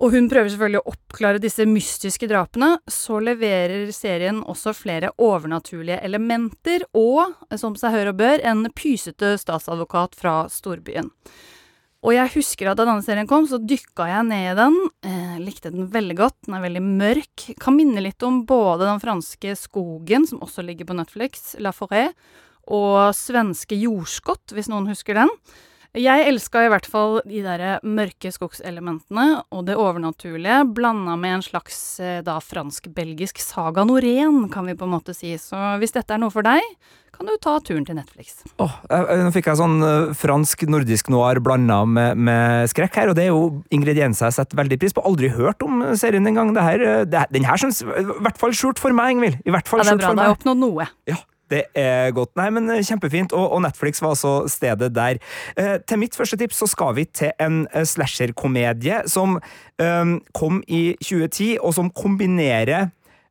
og 0.00 0.14
hun 0.14 0.30
prøver 0.32 0.48
selvfølgelig 0.48 0.80
å 0.80 0.92
oppklare 0.94 1.42
disse 1.42 1.66
mystiske 1.68 2.28
drapene, 2.30 2.72
så 2.88 3.18
leverer 3.20 3.90
serien 3.92 4.40
også 4.48 4.72
flere 4.76 5.12
overnaturlige 5.20 6.00
elementer 6.06 6.86
og, 6.96 7.34
som 7.60 7.76
seg 7.76 7.92
hør 7.98 8.12
og 8.14 8.20
bør, 8.22 8.40
en 8.48 8.64
pysete 8.72 9.34
statsadvokat 9.42 10.16
fra 10.16 10.34
storbyen. 10.52 11.12
Og 12.00 12.14
jeg 12.16 12.32
husker 12.32 12.70
at 12.70 12.78
da 12.80 12.86
denne 12.88 13.04
serien 13.04 13.28
kom, 13.28 13.44
så 13.44 13.58
dykka 13.60 14.06
jeg 14.08 14.28
ned 14.30 14.46
i 14.54 14.56
den. 14.56 14.76
Eh, 15.04 15.34
likte 15.44 15.72
den 15.74 15.90
veldig 15.92 16.16
godt. 16.16 16.38
Den 16.46 16.56
er 16.56 16.64
veldig 16.64 16.84
mørk. 16.86 17.44
Kan 17.60 17.76
minne 17.76 18.00
litt 18.00 18.24
om 18.24 18.40
både 18.48 18.88
den 18.88 19.02
franske 19.02 19.52
Skogen, 19.60 20.24
som 20.30 20.40
også 20.40 20.64
ligger 20.64 20.88
på 20.88 20.96
Netflix, 20.96 21.58
La 21.60 21.74
Forêt, 21.76 22.16
og 22.72 23.12
svenske 23.16 23.76
Jordskott, 23.76 24.54
hvis 24.56 24.72
noen 24.72 24.88
husker 24.88 25.20
den. 25.20 25.34
Jeg 25.98 26.22
elska 26.30 26.60
i 26.62 26.68
hvert 26.70 26.86
fall 26.86 27.16
de 27.26 27.40
der 27.42 27.80
mørke 27.82 28.30
skogselementene 28.30 29.40
og 29.50 29.64
det 29.66 29.74
overnaturlige, 29.74 30.60
blanda 30.76 31.16
med 31.18 31.40
en 31.40 31.42
slags 31.42 31.80
eh, 31.98 32.20
da 32.22 32.36
fransk-belgisk 32.38 33.40
saga 33.42 33.82
norén, 33.88 34.44
kan 34.54 34.68
vi 34.70 34.76
på 34.78 34.86
en 34.86 34.92
måte 34.94 35.16
si. 35.18 35.32
Så 35.42 35.58
hvis 35.82 35.90
dette 35.96 36.14
er 36.14 36.20
noe 36.22 36.30
for 36.30 36.46
deg, 36.46 36.62
kan 37.10 37.26
du 37.26 37.34
ta 37.42 37.56
turen 37.58 37.82
til 37.88 37.98
Netflix. 37.98 38.38
Jeg- 38.62 39.18
nå 39.26 39.32
fikk 39.34 39.50
jeg 39.50 39.58
sånn 39.58 39.82
eh, 39.82 40.14
fransk-nordisk 40.14 41.10
noir 41.10 41.42
blanda 41.42 41.80
med, 41.84 42.16
med 42.22 42.70
skrekk 42.70 42.94
her, 43.00 43.10
og 43.10 43.18
det 43.18 43.26
er 43.26 43.32
jo 43.34 43.42
ingredienser 43.74 44.30
jeg 44.30 44.38
setter 44.38 44.62
veldig 44.62 44.78
pris 44.78 44.94
på. 44.94 45.02
Aldri 45.10 45.32
hørt 45.34 45.66
om 45.66 45.82
serien 45.98 46.22
engang. 46.30 46.54
Det 46.54 46.62
her, 46.68 46.86
eh, 46.86 47.02
det, 47.04 47.26
den 47.34 47.50
her 47.50 47.58
syns 47.58 47.82
i 47.82 48.06
hvert 48.22 48.38
fall 48.38 48.54
skjult 48.54 48.78
for 48.78 48.94
meg, 48.94 49.16
Ingvild. 49.16 49.42
I 49.42 49.50
hvert 49.50 49.66
fall 49.66 49.82
skjult 49.82 50.06
for 50.06 50.06
meg. 50.06 50.06
Ja, 50.06 50.06
det 50.06 50.06
er 50.06 50.06
bra, 50.06 50.14
da 50.14 50.22
har 50.22 50.30
jeg 50.30 50.38
oppnådd 50.38 50.62
noe. 50.62 50.88
Ja, 51.10 51.18
det 51.50 51.64
er 51.74 52.10
godt. 52.16 52.32
Nei, 52.38 52.48
men 52.54 52.70
eh, 52.70 52.84
Kjempefint. 52.86 53.34
Og, 53.36 53.52
og 53.56 53.62
Netflix 53.64 54.02
var 54.02 54.14
altså 54.14 54.34
stedet 54.50 54.92
der. 54.94 55.20
Eh, 55.56 55.76
til 55.86 56.00
mitt 56.02 56.16
første 56.16 56.38
tips 56.40 56.62
så 56.62 56.70
skal 56.70 56.96
vi 56.98 57.04
til 57.04 57.34
en 57.40 57.62
eh, 57.74 57.86
slasherkomedie 57.86 59.02
som 59.10 59.38
eh, 59.80 60.16
kom 60.36 60.62
i 60.68 60.82
2010, 61.02 61.56
og 61.60 61.74
som 61.76 61.90
kombinerer 61.90 62.90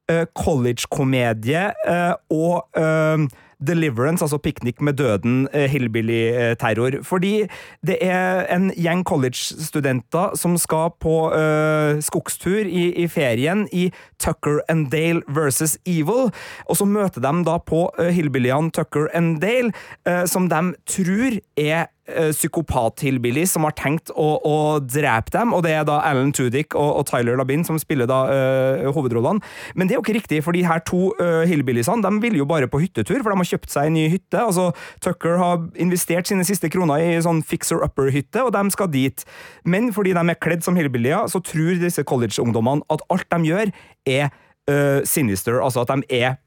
eh, 0.09 0.25
collegekomedie 0.35 1.69
eh, 1.87 2.13
og 2.33 2.79
eh, 2.79 3.29
Deliverance, 3.67 4.23
altså 4.23 4.37
Piknik 4.37 4.81
med 4.81 4.93
døden, 4.93 5.47
eh, 5.53 5.69
hillbilly-terror. 5.69 7.03
Fordi 7.03 7.47
det 7.85 7.97
er 8.01 8.45
en 8.55 8.71
gjeng 8.71 9.03
college-studenter 9.03 10.35
som 10.35 10.57
skal 10.57 10.89
på 10.99 11.15
uh, 11.33 11.99
skogstur 12.01 12.67
i, 12.67 12.93
i 13.03 13.07
ferien 13.07 13.67
i 13.71 13.89
Tucker 14.19 14.59
and 14.69 14.91
Dale 14.91 15.21
versus 15.27 15.77
Evil, 15.85 16.31
og 16.65 16.75
så 16.75 16.85
møter 16.85 17.21
de 17.21 17.43
da 17.45 17.57
på 17.57 17.89
uh, 17.99 18.05
hillbillyene 18.05 18.71
Tucker 18.71 19.07
and 19.13 19.41
Dale, 19.41 19.71
uh, 20.07 20.25
som 20.25 20.49
de 20.49 20.73
tror 20.87 21.39
er 21.57 21.87
psykopat-hillbilly 22.09 23.45
som 23.49 23.65
har 23.67 23.75
tenkt 23.77 24.11
å, 24.13 24.27
å 24.45 24.57
drepe 24.81 25.33
dem, 25.35 25.53
og 25.55 25.63
det 25.65 25.75
er 25.77 25.85
da 25.87 25.99
Alan 26.07 26.31
Tudyk 26.35 26.75
og, 26.77 27.01
og 27.01 27.07
Tyler 27.09 27.37
Labin 27.39 27.65
som 27.67 27.79
spiller 27.81 28.09
da 28.09 28.19
eh, 28.33 28.87
hovedrollene. 28.95 29.43
Men 29.75 29.89
det 29.89 29.95
er 29.95 29.99
jo 29.99 30.05
ikke 30.05 30.17
riktig, 30.17 30.41
for 30.45 30.55
de 30.55 30.65
her 30.65 30.81
to 30.87 31.11
uh, 31.19 31.43
hillbilliesene 31.49 32.03
de 32.05 32.23
vil 32.23 32.39
jo 32.39 32.47
bare 32.49 32.69
på 32.71 32.81
hyttetur, 32.83 33.19
for 33.21 33.31
de 33.31 33.41
har 33.41 33.48
kjøpt 33.49 33.73
seg 33.73 33.89
en 33.89 33.97
ny 33.97 34.07
hytte. 34.13 34.39
altså 34.39 34.69
Tucker 35.03 35.37
har 35.41 35.63
investert 35.75 36.29
sine 36.29 36.45
siste 36.47 36.69
kroner 36.71 37.03
i 37.03 37.21
sånn 37.23 37.41
fixer-upper-hytte, 37.45 38.43
og 38.45 38.53
de 38.55 38.63
skal 38.73 38.91
dit. 38.93 39.25
Men 39.65 39.93
fordi 39.95 40.13
de 40.17 40.25
er 40.25 40.41
kledd 40.41 40.65
som 40.65 40.77
hillbillyer, 40.79 41.27
så 41.31 41.41
tror 41.43 41.79
disse 41.81 42.05
college-ungdommene 42.07 42.85
at 42.93 43.03
alt 43.09 43.29
de 43.33 43.51
gjør, 43.51 43.73
er 44.09 44.29
uh, 44.69 45.01
sinister, 45.05 45.59
altså 45.63 45.83
at 45.83 45.91
de 45.93 46.21
er 46.21 46.39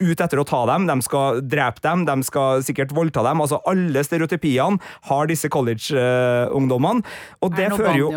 ut 0.00 0.20
etter 0.20 0.40
å 0.40 0.46
ta 0.48 0.62
dem, 0.70 0.88
de 0.90 0.96
skal 1.04 1.40
drepe 1.44 1.82
dem, 1.84 2.04
de 2.08 2.16
skal 2.26 2.64
sikkert 2.66 2.94
voldta 2.96 3.24
dem. 3.26 3.42
altså 3.44 3.60
Alle 3.70 4.04
stereotypiene 4.06 4.80
har 5.10 5.30
disse 5.30 5.50
college-ungdommene. 5.52 7.04
og 7.40 7.56
det 7.56 7.70
det 7.70 7.78
fører 7.78 7.98
jo... 7.98 8.10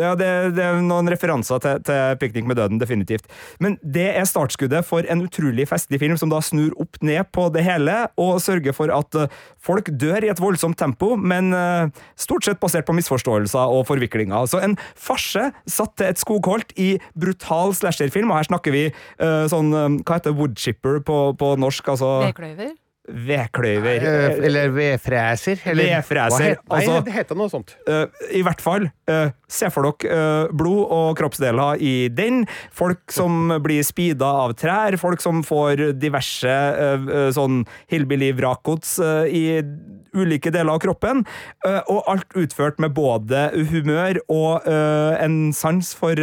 Ja, 0.00 0.14
det, 0.18 0.30
det 0.56 0.64
er 0.64 0.80
noen 0.84 1.08
referanser 1.10 1.62
til, 1.62 1.80
til 1.86 2.18
Piknik 2.20 2.48
med 2.48 2.58
døden, 2.60 2.80
definitivt. 2.80 3.28
Men 3.62 3.76
det 3.82 4.08
er 4.14 4.28
startskuddet 4.28 4.84
for 4.86 5.06
en 5.10 5.24
utrolig 5.24 5.66
festlig 5.70 6.00
film 6.02 6.18
som 6.20 6.32
da 6.32 6.40
snur 6.44 6.74
opp 6.80 7.00
ned 7.04 7.30
på 7.34 7.48
det 7.54 7.64
hele, 7.66 7.96
og 8.20 8.40
sørger 8.44 8.76
for 8.76 8.92
at 8.94 9.18
eh, 9.18 9.40
folk 9.64 9.90
dør 10.00 10.26
i 10.26 10.30
et 10.32 10.42
voldsomt 10.42 10.78
tempo, 10.80 11.14
men 11.16 11.52
eh, 11.56 12.04
stort 12.20 12.46
sett 12.46 12.60
basert 12.62 12.88
på 12.88 12.96
misforståelser 12.96 13.74
og 13.74 13.86
forviklinger. 13.90 14.48
Så 14.50 14.62
en 14.64 14.76
farse 14.94 15.50
satt 15.70 15.96
til 15.98 16.10
et 16.10 16.20
skogholt 16.20 16.74
i 16.80 16.94
brutal 17.18 17.74
slasherfilm, 17.76 18.32
og 18.32 18.40
her 18.40 18.50
snakker 18.50 18.74
vi 18.74 18.86
eh, 18.90 19.44
sånn 19.50 19.72
Hva 20.04 20.18
heter 20.18 20.34
woodchipper 20.36 21.00
på, 21.06 21.13
på 21.40 21.54
norsk? 21.60 21.92
Altså 21.94 22.16
Vedkløyver? 22.24 22.74
vedkløyver. 23.04 24.04
Eh, 24.04 24.44
Eller 24.46 24.70
vedfreser. 24.72 25.60
Eller, 25.68 25.84
Vedfreser, 25.84 26.56
altså- 26.70 27.04
det 27.04 27.12
heter 27.12 27.36
noe 27.36 27.48
sånt. 27.48 27.76
Uh, 27.88 28.06
I 28.32 28.42
hvert 28.42 28.60
fall, 28.60 28.90
uh, 29.08 29.30
se 29.48 29.68
for 29.70 29.82
dere 29.82 30.46
uh, 30.46 30.52
blod 30.52 30.88
og 30.90 31.16
kroppsdeler 31.18 31.80
i 31.80 32.08
den. 32.08 32.46
Folk 32.72 33.12
som 33.12 33.60
blir 33.62 33.84
speeda 33.84 34.24
av 34.24 34.54
trær, 34.54 34.96
folk 34.98 35.20
som 35.20 35.42
får 35.42 35.98
diverse 35.98 36.54
sånn 37.34 37.64
hillbilly-vrakgods 37.90 38.98
i 39.28 39.62
ulike 40.14 40.52
deler 40.54 40.74
av 40.74 40.82
kroppen. 40.84 41.24
eh, 41.66 41.80
og 41.90 42.04
alt 42.10 42.38
utført 42.38 42.78
med 42.82 42.94
både 42.94 43.50
humør 43.70 44.20
og 44.28 44.66
eh, 44.68 45.24
en 45.24 45.52
sans 45.52 45.94
for 45.94 46.18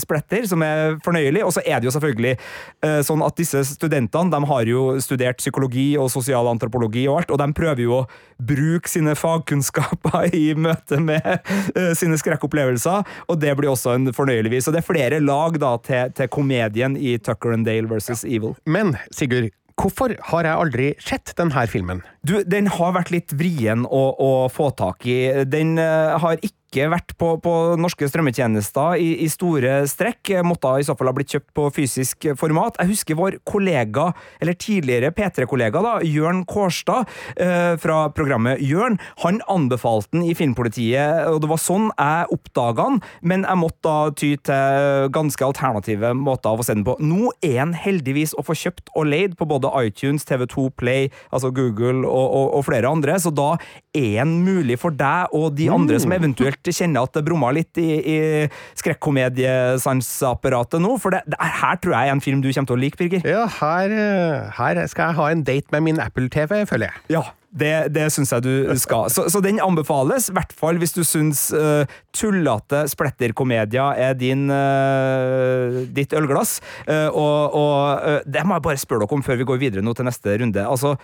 spletter, 0.00 0.46
som 0.48 0.62
er 0.64 0.98
fornøyelig. 1.04 1.44
Og 1.44 1.54
så 1.56 1.62
er 1.66 1.80
det 1.80 1.88
jo 1.88 1.94
selvfølgelig 1.94 2.34
eh, 2.36 3.00
sånn 3.06 3.24
at 3.24 3.36
disse 3.38 3.64
studentene 3.68 4.32
de 4.32 4.50
har 4.50 4.70
jo 4.70 4.84
studert 5.04 5.40
psykologi 5.42 5.94
og 6.00 6.10
sosialantropologi 6.12 7.06
og 7.08 7.22
alt, 7.22 7.34
og 7.34 7.40
de 7.40 7.48
prøver 7.56 7.84
jo 7.84 7.98
å 8.00 8.04
bruke 8.38 8.90
sine 8.90 9.14
fagkunnskaper 9.18 10.34
i 10.44 10.46
møte 10.58 11.00
med 11.02 11.26
eh, 11.74 11.92
sine 11.98 12.18
skrekkopplevelser, 12.20 13.04
og 13.28 13.42
det 13.42 13.56
blir 13.58 13.72
også 13.72 13.96
en 13.96 14.12
fornøyelig 14.14 14.56
vis. 14.56 14.68
Så 14.68 14.74
det 14.74 14.82
er 14.82 14.88
flere 14.88 15.20
lag 15.24 15.58
da 15.62 15.76
til, 15.84 16.14
til 16.16 16.30
komedien 16.32 16.98
i 16.98 17.18
Tucker 17.18 17.54
and 17.56 17.68
Dale 17.68 17.90
versus 17.90 18.24
Evil. 18.24 18.56
Men 18.66 18.96
Sigurd, 19.14 19.52
hvorfor 19.80 20.14
har 20.30 20.46
jeg 20.46 20.60
aldri 20.64 20.88
sett 21.02 21.34
denne 21.38 21.66
filmen? 21.70 22.02
Du, 22.26 22.38
den 22.46 22.68
har 22.72 22.94
vært 22.96 23.12
litt 23.14 23.34
vrien 23.36 23.84
å, 23.86 24.04
å 24.14 24.30
få 24.52 24.70
tak 24.78 25.06
i. 25.10 25.18
Den 25.50 25.76
uh, 25.80 26.16
har 26.22 26.38
ikke 26.40 26.63
vært 26.92 27.14
på, 27.20 27.30
på 27.40 27.54
norske 27.80 28.08
strømmetjenester 28.10 29.00
i, 29.00 29.08
i 29.24 29.30
store 29.32 29.80
strekk. 29.88 30.34
Måtte 30.44 30.74
i 30.80 30.84
så 30.86 30.96
fall 30.98 31.08
ha 31.10 31.14
blitt 31.16 31.32
kjøpt 31.32 31.50
på 31.56 31.68
fysisk 31.78 32.28
format. 32.40 32.76
Jeg 32.82 32.92
husker 32.92 33.18
vår 33.18 33.38
kollega, 33.48 34.10
eller 34.42 34.58
tidligere 34.60 35.12
P3-kollega, 35.16 35.80
da, 35.84 35.94
Jørn 36.04 36.44
Kårstad 36.50 37.08
eh, 37.40 37.74
fra 37.80 37.98
programmet 38.14 38.60
Jørn. 38.60 39.00
Han 39.24 39.40
anbefalte 39.50 40.12
den 40.18 40.28
i 40.28 40.36
Filmpolitiet, 40.36 41.30
og 41.32 41.40
det 41.44 41.50
var 41.50 41.62
sånn 41.62 41.88
jeg 41.94 42.30
oppdaga 42.34 42.90
den, 42.90 43.00
men 43.24 43.48
jeg 43.48 43.60
måtte 43.60 43.82
da 43.84 44.12
ty 44.16 44.30
til 44.44 45.08
ganske 45.14 45.44
alternative 45.44 46.12
måter 46.16 46.52
å 46.52 46.64
sende 46.64 46.74
se 46.74 46.78
den 46.78 46.84
på. 46.84 46.96
Nå 47.00 47.32
er 47.42 47.62
den 47.62 47.74
heldigvis 47.78 48.34
å 48.36 48.44
få 48.44 48.56
kjøpt 48.58 48.92
og 48.94 49.08
leid 49.08 49.36
på 49.38 49.46
både 49.48 49.70
iTunes, 49.84 50.26
TV2 50.26 50.70
Play, 50.76 51.10
altså 51.30 51.52
Google 51.54 52.04
og, 52.06 52.26
og, 52.26 52.46
og 52.58 52.66
flere 52.66 52.90
andre, 52.90 53.18
så 53.20 53.32
da 53.34 53.54
den 53.94 54.44
mulig 54.44 54.78
for 54.82 54.90
deg 54.94 55.26
og 55.36 55.56
de 55.58 55.70
andre 55.72 56.00
som 56.02 56.12
eventuelt 56.16 56.62
kjenner 56.66 57.00
at 57.06 57.12
det 57.14 57.24
brummer 57.26 57.52
litt 57.54 57.78
i, 57.78 58.00
i 58.00 58.48
skrekkomediesansapparatet 58.80 60.80
nå, 60.82 60.90
for 61.02 61.10
det, 61.14 61.20
det 61.30 61.38
er, 61.38 61.50
her 61.62 61.76
tror 61.82 61.94
jeg 61.96 62.04
er 62.08 62.12
en 62.16 62.24
film 62.24 62.40
du 62.42 62.48
kommer 62.50 62.68
til 62.72 62.76
å 62.76 62.82
like, 62.82 62.96
Birger. 62.98 63.22
Ja, 63.26 63.44
her, 63.60 63.88
eh, 63.90 64.50
her 64.58 64.74
skal 64.90 65.04
jeg 65.10 65.18
ha 65.18 65.24
en 65.32 65.44
date 65.46 65.68
med 65.74 65.80
min 65.88 66.00
Apple-TV, 66.02 66.50
føler 66.70 66.86
jeg. 66.90 66.96
Ja, 67.16 67.24
det, 67.54 67.74
det 67.94 68.06
syns 68.10 68.32
jeg 68.34 68.42
du 68.44 68.54
skal. 68.82 69.10
Så, 69.14 69.20
så 69.30 69.38
den 69.44 69.58
anbefales, 69.62 70.24
i 70.30 70.34
hvert 70.34 70.54
fall 70.58 70.76
hvis 70.82 70.96
du 70.96 71.02
syns 71.06 71.40
uh, 71.54 71.84
tullete 72.14 72.80
spletterkomedier 72.90 73.88
er 74.08 74.12
din, 74.18 74.42
uh, 74.50 75.86
ditt 75.94 76.12
ølglass. 76.18 76.52
Uh, 76.88 77.10
og 77.14 77.54
og 77.54 78.06
eh, 78.06 78.22
det 78.26 78.44
må 78.46 78.56
jeg 78.56 78.66
bare 78.66 78.80
spørre 78.80 79.04
dere 79.04 79.16
om 79.16 79.24
før 79.24 79.38
vi 79.40 79.46
går 79.48 79.60
videre 79.60 79.84
nå 79.84 79.94
til 79.96 80.08
neste 80.08 80.36
runde. 80.40 80.64
Altså, 80.64 80.94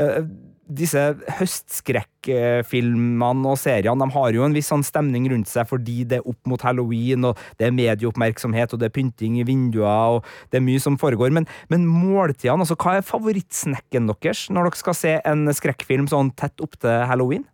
eh, 0.00 0.22
disse 0.70 1.00
høstskrekkfilmene 1.38 3.48
og 3.50 3.58
seriene 3.58 4.00
de 4.00 4.06
har 4.14 4.30
jo 4.36 4.44
en 4.46 4.54
viss 4.54 4.70
sånn 4.70 4.84
stemning 4.86 5.24
rundt 5.32 5.48
seg 5.50 5.66
fordi 5.70 5.98
det 6.08 6.16
er 6.20 6.28
opp 6.30 6.42
mot 6.50 6.62
halloween, 6.64 7.22
og 7.28 7.34
det 7.58 7.64
er 7.66 7.76
medieoppmerksomhet, 7.76 8.72
og 8.72 8.78
det 8.80 8.86
er 8.88 8.94
pynting 8.94 9.34
i 9.40 9.48
vinduer, 9.48 10.18
og 10.18 10.24
det 10.52 10.56
er 10.60 10.66
mye 10.66 10.80
som 10.82 10.98
foregår. 11.00 11.30
Men, 11.34 11.44
men 11.72 11.88
måltidene, 11.88 12.62
altså, 12.62 12.76
hva 12.80 12.90
er 12.98 13.06
favorittsnekken 13.06 14.02
deres 14.10 14.40
når 14.52 14.62
dere 14.70 14.80
skal 14.80 14.96
se 14.98 15.12
en 15.26 15.40
skrekkfilm 15.56 16.06
sånn 16.10 16.30
tett 16.38 16.56
opp 16.64 16.74
til 16.80 16.94
halloween? 17.10 17.44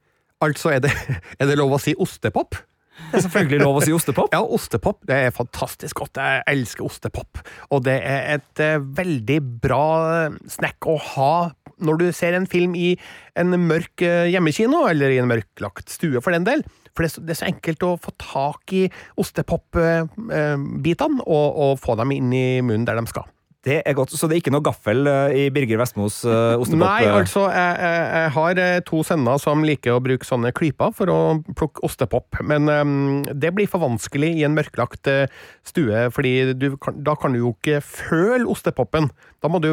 Altså, 0.45 0.67
er 0.77 0.81
det, 0.85 0.93
er 1.41 1.47
det 1.49 1.59
lov 1.59 1.77
å 1.77 1.83
si 1.83 1.93
ostepop? 2.03 2.53
Det 2.97 3.19
er 3.19 3.25
selvfølgelig 3.27 3.61
lov 3.63 3.79
å 3.79 3.85
si 3.85 3.95
ostepop. 3.95 4.33
Ja, 4.37 4.43
ostepop 4.43 5.05
det 5.09 5.19
er 5.27 5.35
fantastisk 5.35 6.03
godt. 6.03 6.21
Jeg 6.21 6.43
elsker 6.51 6.87
ostepop. 6.87 7.43
Og 7.75 7.85
det 7.87 7.99
er 8.01 8.39
et 8.39 8.63
eh, 8.63 8.81
veldig 8.81 9.39
bra 9.63 9.85
eh, 10.25 10.41
snack 10.51 10.89
å 10.89 10.97
ha 11.15 11.35
når 11.77 12.01
du 12.01 12.07
ser 12.17 12.37
en 12.37 12.49
film 12.49 12.75
i 12.79 12.95
en 13.37 13.53
mørk 13.69 14.03
eh, 14.05 14.31
hjemmekino, 14.33 14.87
eller 14.89 15.13
i 15.13 15.21
en 15.21 15.29
mørklagt 15.29 15.93
stue 15.93 16.23
for 16.25 16.33
den 16.33 16.47
del. 16.49 16.65
For 16.97 17.05
det 17.05 17.11
er 17.11 17.13
så, 17.13 17.23
det 17.23 17.35
er 17.35 17.41
så 17.43 17.51
enkelt 17.51 17.85
å 17.85 17.99
få 18.01 18.15
tak 18.23 18.73
i 18.73 18.87
ostepop-bitene 19.21 21.27
og, 21.27 21.49
og 21.67 21.81
få 21.83 21.99
dem 22.01 22.17
inn 22.17 22.33
i 22.33 22.47
munnen 22.65 22.89
der 22.89 22.97
de 22.97 23.05
skal. 23.13 23.29
Det 23.67 23.81
er 23.83 23.97
godt, 23.99 24.15
Så 24.15 24.29
det 24.29 24.37
er 24.37 24.43
ikke 24.45 24.53
noe 24.55 24.63
gaffel 24.63 25.09
eh, 25.11 25.37
i 25.41 25.45
Birger 25.51 25.81
Vestmos 25.81 26.21
uh, 26.23 26.55
ostepop? 26.55 26.85
Nei, 26.85 27.03
eh? 27.09 27.17
altså, 27.19 27.49
jeg, 27.51 27.81
jeg, 27.83 28.31
har 28.37 28.61
eh, 28.63 28.79
to 28.87 29.01
sønner 29.07 29.41
som 29.43 29.65
liker 29.67 29.97
å 29.97 30.03
bruke 30.05 30.29
sånne 30.29 30.53
klyper 30.55 30.95
for 30.95 31.11
å 31.11 31.19
plukke 31.59 31.83
ostepop, 31.87 32.39
men 32.47 32.71
um, 32.71 33.25
det 33.27 33.51
blir 33.57 33.67
for 33.71 33.83
vanskelig 33.83 34.31
i 34.39 34.45
en 34.47 34.55
mørklagt 34.55 35.11
eh, 35.11 35.27
stue, 35.67 36.07
fordi 36.15 36.55
du 36.55 36.69
da 36.79 37.17
kan 37.19 37.35
du 37.35 37.43
jo 37.43 37.57
ikke 37.57 37.83
føle 37.83 38.47
ostepopen. 38.53 39.11
Da 39.43 39.51
må 39.51 39.59
du 39.65 39.73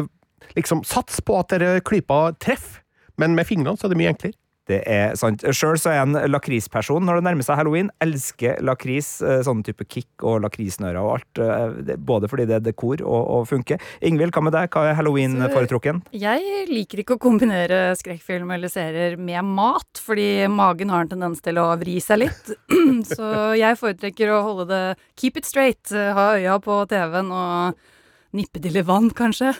liksom 0.58 0.82
satse 0.88 1.22
på 1.22 1.38
at 1.38 1.54
dere 1.54 1.78
klyper 1.86 2.34
treffer, 2.42 2.82
men 3.20 3.38
med 3.38 3.46
fingrene 3.46 3.78
så 3.78 3.86
er 3.86 3.94
det 3.94 4.00
mye 4.00 4.10
enklere. 4.10 4.34
Det 4.64 4.78
er 4.88 5.12
sant. 5.20 5.42
Sjøl 5.52 5.76
er 5.90 5.98
en 6.00 6.16
lakrisperson 6.32 7.04
når 7.04 7.18
det 7.18 7.24
nærmer 7.26 7.44
seg 7.44 7.58
halloween. 7.60 7.90
Elsker 8.00 8.62
lakris, 8.64 9.18
eh, 9.20 9.42
sånn 9.44 9.60
type 9.66 9.84
kick 9.84 10.24
og 10.24 10.40
lakrisnører 10.46 11.00
og 11.02 11.10
alt. 11.18 11.40
eh, 11.44 11.96
Både 12.00 12.30
fordi 12.32 12.46
det 12.48 12.56
er 12.56 12.64
dekor 12.70 13.02
og, 13.04 13.22
og 13.36 13.48
funker. 13.50 13.82
Ingvild, 14.00 14.32
hva 14.32 14.42
med 14.46 14.56
deg? 14.56 14.70
Hva 14.72 14.86
er 14.88 14.96
halloween-foretrukken? 14.96 16.00
Jeg 16.16 16.64
liker 16.70 17.02
ikke 17.04 17.18
å 17.18 17.20
kombinere 17.20 17.82
skrekkfilm 18.00 18.54
eller 18.56 18.72
serier 18.72 19.18
med 19.20 19.44
mat, 19.44 20.00
fordi 20.00 20.46
magen 20.48 20.88
har 20.94 21.04
en 21.04 21.12
tendens 21.12 21.44
til 21.44 21.60
å 21.60 21.68
vri 21.80 21.98
seg 22.00 22.24
litt. 22.24 22.54
Så 23.14 23.28
jeg 23.60 23.76
foretrekker 23.80 24.32
å 24.32 24.40
holde 24.48 24.68
det 24.72 24.82
keep 25.20 25.36
it 25.36 25.44
straight, 25.44 25.92
ha 25.92 26.30
øya 26.38 26.56
på 26.64 26.80
TV-en 26.88 27.30
og 27.36 27.84
nippe 28.34 28.64
til 28.64 28.72
litt 28.78 28.88
vann, 28.88 29.12
kanskje. 29.14 29.52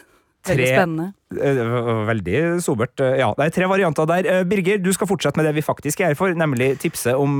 Veldig 0.45 0.65
Tre- 0.65 0.75
spennende. 0.77 1.13
Eh, 1.35 2.05
Veldig 2.07 2.61
sobert. 2.63 2.99
eh, 3.01 3.17
Ja, 3.19 3.33
det 3.37 3.45
er 3.47 3.49
tre 3.49 3.65
varianter 3.67 4.05
der. 4.07 4.27
Eh, 4.29 4.43
Birger, 4.43 4.77
du 4.77 4.91
skal 4.93 5.07
fortsette 5.07 5.35
med 5.37 5.45
det 5.45 5.55
vi 5.55 5.61
faktisk 5.65 5.99
er 6.01 6.07
her 6.13 6.15
for, 6.15 6.29
nemlig 6.33 6.77
tipse 6.79 7.13
om 7.17 7.39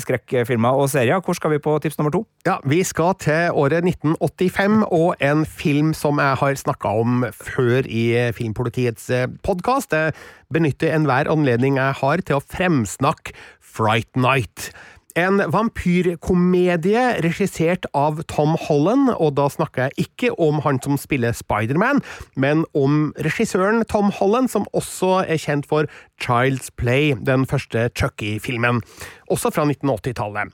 skrekkfilmer 0.00 0.72
og 0.78 0.88
serier. 0.88 1.20
Hvor 1.20 1.34
skal 1.34 1.50
vi 1.50 1.58
på 1.58 1.74
tips 1.82 1.98
nummer 1.98 2.12
to? 2.14 2.24
Ja, 2.46 2.58
Vi 2.64 2.82
skal 2.82 3.14
til 3.18 3.50
året 3.52 3.84
1985 3.84 4.84
og 4.90 5.16
en 5.20 5.44
film 5.44 5.92
som 5.94 6.18
jeg 6.18 6.36
har 6.38 6.54
snakka 6.54 6.88
om 7.00 7.24
før 7.32 7.86
i 7.86 8.32
Filmpolitiets 8.32 9.10
podkast. 9.42 9.90
Jeg 9.92 10.14
benytter 10.52 10.94
enhver 10.94 11.26
anledning 11.28 11.76
jeg 11.76 11.94
har 12.00 12.16
til 12.18 12.36
å 12.36 12.44
fremsnakke 12.44 13.32
Fright 13.60 14.08
Night. 14.16 14.70
En 15.16 15.40
vampyrkomedie 15.48 17.02
regissert 17.24 17.86
av 17.96 18.18
Tom 18.28 18.52
Holland, 18.66 19.14
og 19.16 19.32
da 19.38 19.46
snakker 19.48 19.86
jeg 19.86 20.06
ikke 20.06 20.34
om 20.36 20.60
han 20.60 20.76
som 20.84 20.98
spiller 21.00 21.32
Spiderman, 21.32 22.02
men 22.36 22.66
om 22.76 23.14
regissøren 23.24 23.80
Tom 23.88 24.12
Holland, 24.12 24.52
som 24.52 24.68
også 24.76 25.22
er 25.24 25.40
kjent 25.40 25.64
for 25.70 25.88
Child's 26.22 26.70
Play, 26.76 27.14
den 27.26 27.46
første 27.46 27.90
Chucky-filmen, 27.96 28.82
også 29.30 29.50
fra 29.54 29.64
1980-tallet. 29.64 30.52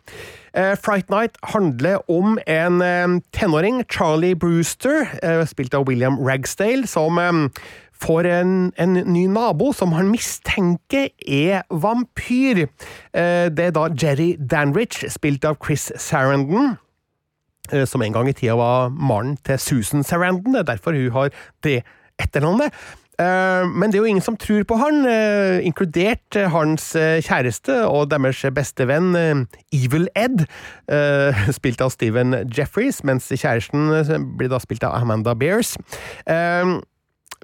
Eh, 0.55 0.77
Fright 0.85 1.11
Night 1.11 1.39
handler 1.43 2.11
om 2.11 2.39
en 2.47 2.83
eh, 2.83 3.21
tenåring, 3.33 3.85
Charlie 3.91 4.35
Brewster, 4.35 5.07
eh, 5.23 5.47
spilt 5.47 5.75
av 5.75 5.87
William 5.89 6.19
Ragsdale, 6.19 6.87
som 6.87 7.21
får 8.03 8.27
en, 8.27 8.73
en 8.79 8.93
ny 9.07 9.27
nabo 9.31 9.71
som 9.73 9.93
han 9.95 10.11
mistenker 10.11 11.09
er 11.23 11.63
vampyr. 11.71 12.67
Det 13.15 13.67
er 13.69 13.75
da 13.77 13.85
Jerry 13.95 14.33
Danrich, 14.51 15.05
spilt 15.09 15.45
av 15.47 15.61
Chris 15.63 15.93
Sarandon. 16.03 16.75
Som 17.87 18.03
en 18.03 18.13
gang 18.13 18.27
i 18.27 18.35
tida 18.35 18.57
var 18.59 18.91
mannen 18.91 19.37
til 19.47 19.61
Susan 19.63 20.03
Sarandon. 20.03 20.57
Det 20.57 20.65
er 20.65 20.71
derfor 20.75 20.99
hun 20.99 21.15
har 21.15 21.31
det 21.63 21.85
etternavnet. 22.19 22.75
Eh, 23.21 23.67
Men 23.69 23.91
det 23.91 23.99
er 23.99 24.05
jo 24.05 24.11
ingen 24.11 24.25
som 24.25 24.37
tror 24.41 24.65
på 24.65 24.79
han, 24.81 25.05
eh, 25.07 25.61
inkludert 25.67 26.37
eh, 26.37 26.49
hans 26.51 26.93
kjæreste 26.97 27.83
og 27.87 28.11
deres 28.11 28.41
beste 28.55 28.87
venn 28.89 29.13
Evil 29.73 30.09
Ed, 30.17 30.47
spilt 31.59 31.81
av 31.81 31.93
Steven 31.93 32.35
Jeffreys, 32.53 33.03
mens 33.05 33.29
kjæresten 33.29 33.93
blir 34.39 34.51
da 34.53 34.61
spilt 34.63 34.85
av 34.85 34.97
Amanda 35.01 35.35
Bears. 35.35 35.77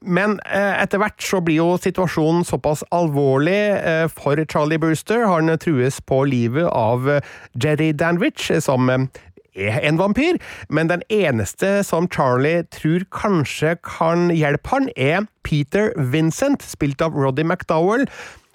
Men 0.02 0.36
etter 0.46 1.00
hvert 1.02 1.22
så 1.24 1.40
blir 1.42 1.58
jo 1.58 1.78
situasjonen 1.80 2.44
såpass 2.46 2.84
alvorlig 2.94 4.10
for 4.14 4.38
Charlie 4.50 4.78
Brewster. 4.78 5.24
Han 5.26 5.50
trues 5.58 5.98
på 6.06 6.22
livet 6.30 6.68
av 6.70 7.08
Jerry 7.58 7.90
Danrich, 7.92 8.50
eh, 8.50 8.60
som 8.62 8.86
er 9.58 9.80
en 9.82 10.00
vampyr, 10.00 10.38
men 10.70 10.90
den 10.90 11.04
eneste 11.12 11.78
som 11.86 12.08
Charlie 12.12 12.64
tror 12.74 13.06
kanskje 13.14 13.76
kan 13.84 14.28
hjelpe 14.34 14.74
han, 14.74 14.90
er 14.96 15.26
Peter 15.46 15.92
Vincent, 16.12 16.64
spilt 16.64 17.02
av 17.04 17.16
Roddy 17.16 17.44
McDowell, 17.46 18.06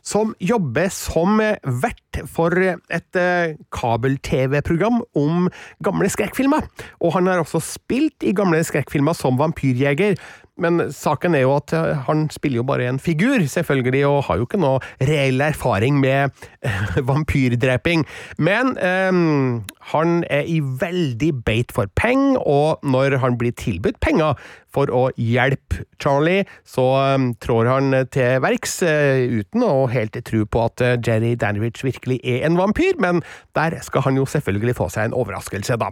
som 0.04 0.34
jobber 0.44 0.90
som 0.92 1.40
vert 1.40 2.20
for 2.28 2.54
et 2.60 3.20
eh, 3.20 3.56
kabel-TV-program 3.74 5.00
om 5.18 5.48
gamle 5.86 6.10
skrekkfilmer. 6.12 6.68
Og 7.00 7.16
han 7.16 7.30
har 7.32 7.40
også 7.42 7.64
spilt 7.64 8.26
i 8.28 8.36
gamle 8.36 8.60
skrekkfilmer 8.68 9.16
som 9.16 9.40
vampyrjeger. 9.40 10.20
Men 10.62 10.92
saken 10.94 11.34
er 11.34 11.48
jo 11.48 11.56
at 11.56 11.74
eh, 11.74 12.04
han 12.06 12.28
spiller 12.30 12.62
jo 12.62 12.68
bare 12.68 12.86
en 12.86 13.00
figur, 13.02 13.42
selvfølgelig, 13.50 14.04
og 14.06 14.26
har 14.28 14.38
jo 14.38 14.46
ikke 14.46 14.60
noe 14.62 14.82
reell 15.02 15.42
erfaring 15.42 15.98
med 16.02 16.30
eh, 16.62 16.84
vampyrdreping. 17.10 18.06
Men 18.38 18.76
um, 18.78 19.64
han 19.94 20.22
er 20.30 20.46
i 20.46 20.60
veldig 20.62 21.32
beit 21.48 21.74
for 21.74 21.90
penger, 21.98 22.38
og 22.46 22.86
når 22.86 23.18
han 23.24 23.40
blir 23.42 23.56
tilbudt 23.58 23.98
penger 24.06 24.38
for 24.74 24.94
å 24.94 25.08
hjelpe 25.18 25.88
Charlie, 26.02 26.46
så 26.70 26.86
um, 27.18 27.32
trår 27.42 27.72
han 27.72 27.98
til 28.14 28.38
verks, 28.46 28.78
uh, 28.86 29.26
uten 29.42 29.66
å 29.66 29.90
helt 29.90 30.22
tro 30.30 30.46
på 30.46 30.66
at 30.70 30.86
Jerry 31.02 31.34
Danwich 31.34 31.82
virkelig 31.82 32.22
er 32.22 32.46
en 32.46 32.62
vampyr, 32.62 32.94
men 33.02 33.26
der 33.58 33.82
skal 33.82 34.06
han 34.06 34.22
jo 34.22 34.30
selvfølgelig 34.30 34.78
få 34.78 34.92
seg 34.94 35.10
en 35.10 35.18
overraskelse, 35.18 35.82
da. 35.82 35.90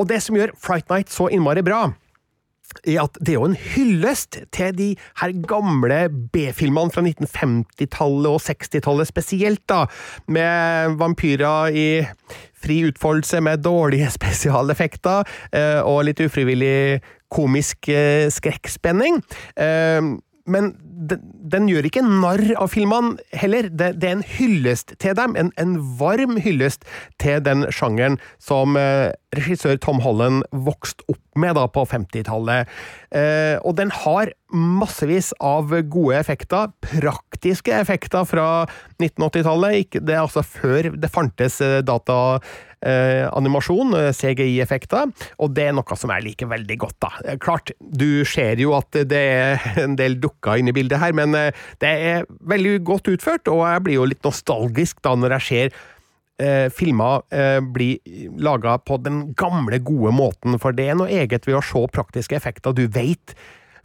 Og 0.00 0.08
det 0.08 0.24
som 0.24 0.36
gjør 0.40 0.56
Fright 0.56 0.88
Night 0.88 1.12
så 1.12 1.28
innmari 1.28 1.64
bra, 1.66 1.90
er 2.84 3.02
at 3.04 3.18
det 3.20 3.34
er 3.34 3.38
jo 3.38 3.48
en 3.48 3.58
hyllest 3.74 4.40
til 4.54 4.76
de 4.78 4.88
her 5.20 5.34
gamle 5.48 6.00
B-filmene 6.32 6.94
fra 6.94 7.04
1950-tallet 7.04 8.30
og 8.30 8.42
60-tallet 8.44 9.10
spesielt, 9.10 9.64
da, 9.70 9.84
med 10.28 10.98
vampyrer 11.00 11.74
i 11.74 11.88
fri 12.58 12.80
utfoldelse 12.88 13.40
med 13.44 13.64
dårlige 13.66 14.10
spesialeffekter 14.18 15.26
eh, 15.52 15.80
og 15.82 16.04
litt 16.08 16.22
ufrivillig 16.24 17.00
komisk 17.32 17.90
eh, 17.92 18.28
skrekkspenning. 18.32 19.20
Men 20.48 20.72
den, 21.08 21.22
den 21.52 21.68
gjør 21.70 21.86
ikke 21.88 22.02
narr 22.04 22.42
av 22.58 22.72
filmene 22.72 23.18
heller. 23.36 23.68
Det, 23.70 23.92
det 24.00 24.10
er 24.10 24.16
en 24.18 24.26
hyllest 24.26 24.94
til 25.02 25.16
dem, 25.18 25.36
en, 25.38 25.52
en 25.60 25.76
varm 26.00 26.38
hyllest 26.42 26.86
til 27.22 27.42
den 27.44 27.66
sjangeren 27.74 28.18
som 28.42 28.76
eh, 28.80 29.12
regissør 29.36 29.78
Tom 29.82 30.02
Holland 30.04 30.44
vokste 30.52 31.06
opp 31.12 31.22
med 31.38 31.54
da 31.58 31.66
på 31.70 31.84
50-tallet. 31.88 32.68
Eh, 33.14 33.56
og 33.62 33.78
den 33.78 33.92
har 33.94 34.32
massevis 34.48 35.34
av 35.44 35.72
gode 35.92 36.16
effekter, 36.18 36.72
praktiske 37.38 37.72
effekter 37.72 38.24
fra 38.26 38.66
1980-tallet. 38.98 40.00
Det 40.02 40.14
er 40.14 40.24
altså 40.24 40.42
før 40.42 40.90
det 40.98 41.10
fantes 41.10 41.60
dataanimasjon, 41.86 43.94
eh, 43.94 44.08
eh, 44.08 44.12
CGI-effekter, 44.12 45.06
og 45.38 45.54
det 45.54 45.64
er 45.68 45.72
noe 45.72 45.96
som 45.96 46.10
jeg 46.10 46.22
liker 46.24 46.46
veldig 46.50 46.78
godt. 46.78 46.96
da. 47.00 47.08
Eh, 47.24 47.38
Klart, 47.38 47.70
du 47.80 48.24
ser 48.24 48.56
jo 48.58 48.74
at 48.74 48.90
det 48.90 49.12
er 49.12 49.58
en 49.84 49.96
del 49.96 50.20
dukker 50.20 50.56
inne 50.58 50.70
i 50.70 50.72
bildet 50.72 50.98
her, 50.98 51.12
men 51.12 51.34
eh, 51.34 51.52
det 51.80 51.88
er 51.88 52.24
veldig 52.40 52.84
godt 52.84 53.08
utført, 53.08 53.48
og 53.48 53.66
jeg 53.66 53.82
blir 53.84 53.94
jo 53.94 54.04
litt 54.08 54.24
nostalgisk 54.24 55.02
da 55.02 55.14
når 55.14 55.30
jeg 55.38 55.42
ser 55.48 55.70
eh, 56.40 56.68
filmer 56.70 57.22
eh, 57.30 57.60
blir 57.60 57.98
laga 58.38 58.78
på 58.78 58.96
den 58.98 59.34
gamle, 59.34 59.78
gode 59.78 60.12
måten, 60.12 60.58
for 60.58 60.72
det 60.72 60.88
er 60.88 60.94
noe 60.98 61.08
eget 61.08 61.46
ved 61.46 61.56
å 61.58 61.62
se 61.62 61.86
praktiske 61.92 62.36
effekter 62.36 62.72
du 62.74 62.86
vet 62.88 63.34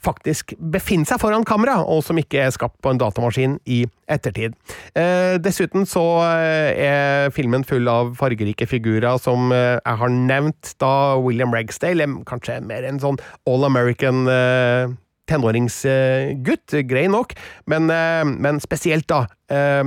faktisk 0.03 0.55
befinner 0.73 1.07
seg 1.09 1.21
foran 1.21 1.45
kamera, 1.47 1.79
og 1.83 2.03
som 2.05 2.19
ikke 2.19 2.45
er 2.45 2.53
skapt 2.55 2.79
på 2.83 2.93
en 2.93 3.01
datamaskin 3.01 3.57
i 3.65 3.83
ettertid. 4.11 4.55
Eh, 4.99 5.35
dessuten 5.43 5.87
så 5.89 6.03
eh, 6.25 6.83
er 6.87 7.33
filmen 7.35 7.65
full 7.67 7.87
av 7.91 8.13
fargerike 8.19 8.67
figurer 8.69 9.21
som 9.21 9.53
eh, 9.55 9.77
jeg 9.79 10.01
har 10.01 10.13
nevnt, 10.13 10.75
da 10.83 11.15
William 11.21 11.53
Ragsdale 11.55 12.09
kanskje 12.29 12.59
mer 12.67 12.85
en 12.87 13.01
sånn 13.01 13.21
all 13.49 13.65
American 13.67 14.27
eh, 14.31 14.91
tenåringsgutt, 15.29 16.75
grei 16.89 17.05
nok, 17.11 17.33
men, 17.71 17.89
eh, 17.89 18.23
men 18.25 18.59
spesielt 18.63 19.07
da 19.11 19.23
eh, 19.53 19.83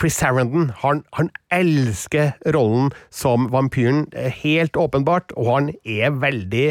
Chris 0.00 0.18
Sarandon, 0.18 0.72
han, 0.82 1.04
han 1.18 1.30
elsker 1.54 2.34
rollen 2.56 2.92
som 3.14 3.48
vampyren, 3.54 4.06
eh, 4.12 4.32
helt 4.42 4.76
åpenbart, 4.76 5.34
og 5.36 5.52
han 5.52 5.72
er 5.84 6.14
veldig 6.18 6.68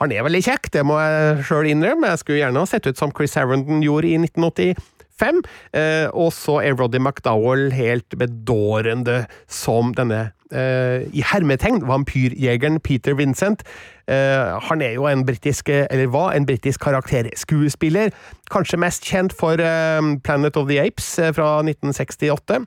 han 0.00 0.12
er 0.12 0.26
veldig 0.26 0.42
kjekk, 0.44 0.70
det 0.74 0.84
må 0.84 0.98
jeg 1.00 1.44
sjøl 1.48 1.70
innrømme. 1.70 2.12
Jeg 2.12 2.20
skulle 2.20 2.40
gjerne 2.42 2.60
ha 2.60 2.68
sett 2.68 2.88
ut 2.88 2.98
som 3.00 3.12
Chris 3.16 3.36
Harrington 3.38 3.80
gjorde 3.84 4.10
i 4.10 4.18
1985. 4.20 5.44
Eh, 5.72 6.08
og 6.12 6.34
så 6.36 6.58
er 6.60 6.76
Roddy 6.76 7.00
McDowell 7.00 7.70
helt 7.72 8.18
bedårende 8.20 9.22
som 9.48 9.94
denne, 9.96 10.32
eh, 10.52 11.06
i 11.16 11.24
hermetegn, 11.24 11.80
vampyrjegeren 11.88 12.76
Peter 12.84 13.16
Vincent. 13.16 13.64
Eh, 14.06 14.60
han 14.68 14.82
er 14.84 14.92
jo 14.98 15.06
en 15.08 15.24
britisk, 15.24 15.72
eller 15.72 16.12
hva, 16.12 16.28
en 16.36 16.46
britisk 16.46 16.84
karakterskuespiller. 16.84 18.12
Kanskje 18.52 18.78
mest 18.78 19.08
kjent 19.08 19.32
for 19.32 19.56
eh, 19.56 20.12
Planet 20.24 20.60
of 20.60 20.68
the 20.68 20.78
Apes 20.84 21.18
eh, 21.18 21.32
fra 21.32 21.62
1968. 21.64 22.60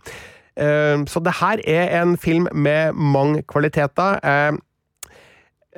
Eh, 0.57 1.05
så 1.05 1.21
det 1.21 1.37
her 1.43 1.61
er 1.67 2.01
en 2.01 2.17
film 2.17 2.49
med 2.53 2.97
mange 2.97 3.45
kvaliteter. 3.45 4.17
Eh, 4.25 4.57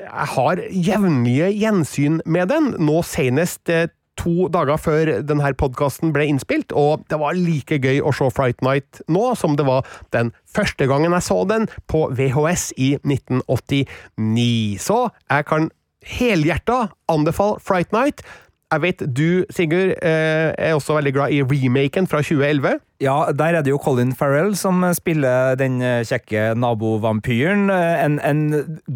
jeg 0.01 0.27
har 0.35 0.61
jevnlige 0.71 1.49
gjensyn 1.61 2.21
med 2.25 2.51
den, 2.51 2.73
nå 2.81 3.01
senest 3.07 3.69
eh, 3.71 3.87
to 4.19 4.47
dager 4.53 4.77
før 4.81 5.11
denne 5.25 5.51
podkasten 5.57 6.11
ble 6.13 6.27
innspilt, 6.29 6.73
og 6.77 7.05
det 7.09 7.19
var 7.21 7.37
like 7.37 7.79
gøy 7.81 8.01
å 8.03 8.13
se 8.15 8.27
Fright 8.33 8.61
Night 8.65 9.01
nå 9.11 9.31
som 9.39 9.55
det 9.57 9.65
var 9.67 9.87
den 10.15 10.33
første 10.51 10.87
gangen 10.89 11.15
jeg 11.15 11.25
så 11.25 11.41
den 11.49 11.67
på 11.91 12.05
VHS 12.17 12.71
i 12.77 12.93
1989. 13.01 14.77
Så 14.83 15.03
jeg 15.29 15.49
kan 15.49 15.71
helhjerta 16.05 16.87
anbefale 17.11 17.59
Fright 17.63 17.93
Night. 17.95 18.23
Jeg 18.71 18.81
vet 18.85 19.03
du, 19.03 19.43
Sigurd, 19.51 19.97
eh, 20.01 20.53
er 20.55 20.77
også 20.77 20.95
veldig 20.95 21.13
glad 21.13 21.33
i 21.35 21.41
remaken 21.43 22.07
fra 22.07 22.21
2011. 22.23 22.79
Ja, 23.01 23.31
der 23.33 23.55
er 23.57 23.63
det 23.65 23.71
jo 23.71 23.79
Colin 23.81 24.11
Farrell 24.13 24.51
som 24.53 24.83
spiller 24.93 25.55
den 25.57 25.79
eh, 25.81 26.03
kjekke 26.05 26.51
nabovampyren. 26.53 27.69
Eh, 27.73 28.01
En, 28.01 28.19
en 28.25 28.41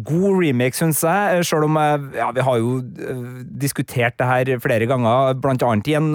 god 0.06 0.38
remake, 0.42 0.74
syns 0.78 1.02
jeg, 1.02 1.42
selv 1.46 1.66
om 1.66 1.76
jeg, 1.78 2.00
ja, 2.14 2.28
vi 2.34 2.44
har 2.46 2.60
jo 2.62 2.76
eh, 2.82 3.24
diskutert 3.62 4.14
det 4.18 4.28
her 4.28 4.50
flere 4.62 4.86
ganger, 4.86 5.34
blant 5.42 5.62
annet 5.66 5.90
i 5.90 5.96
en 5.98 6.14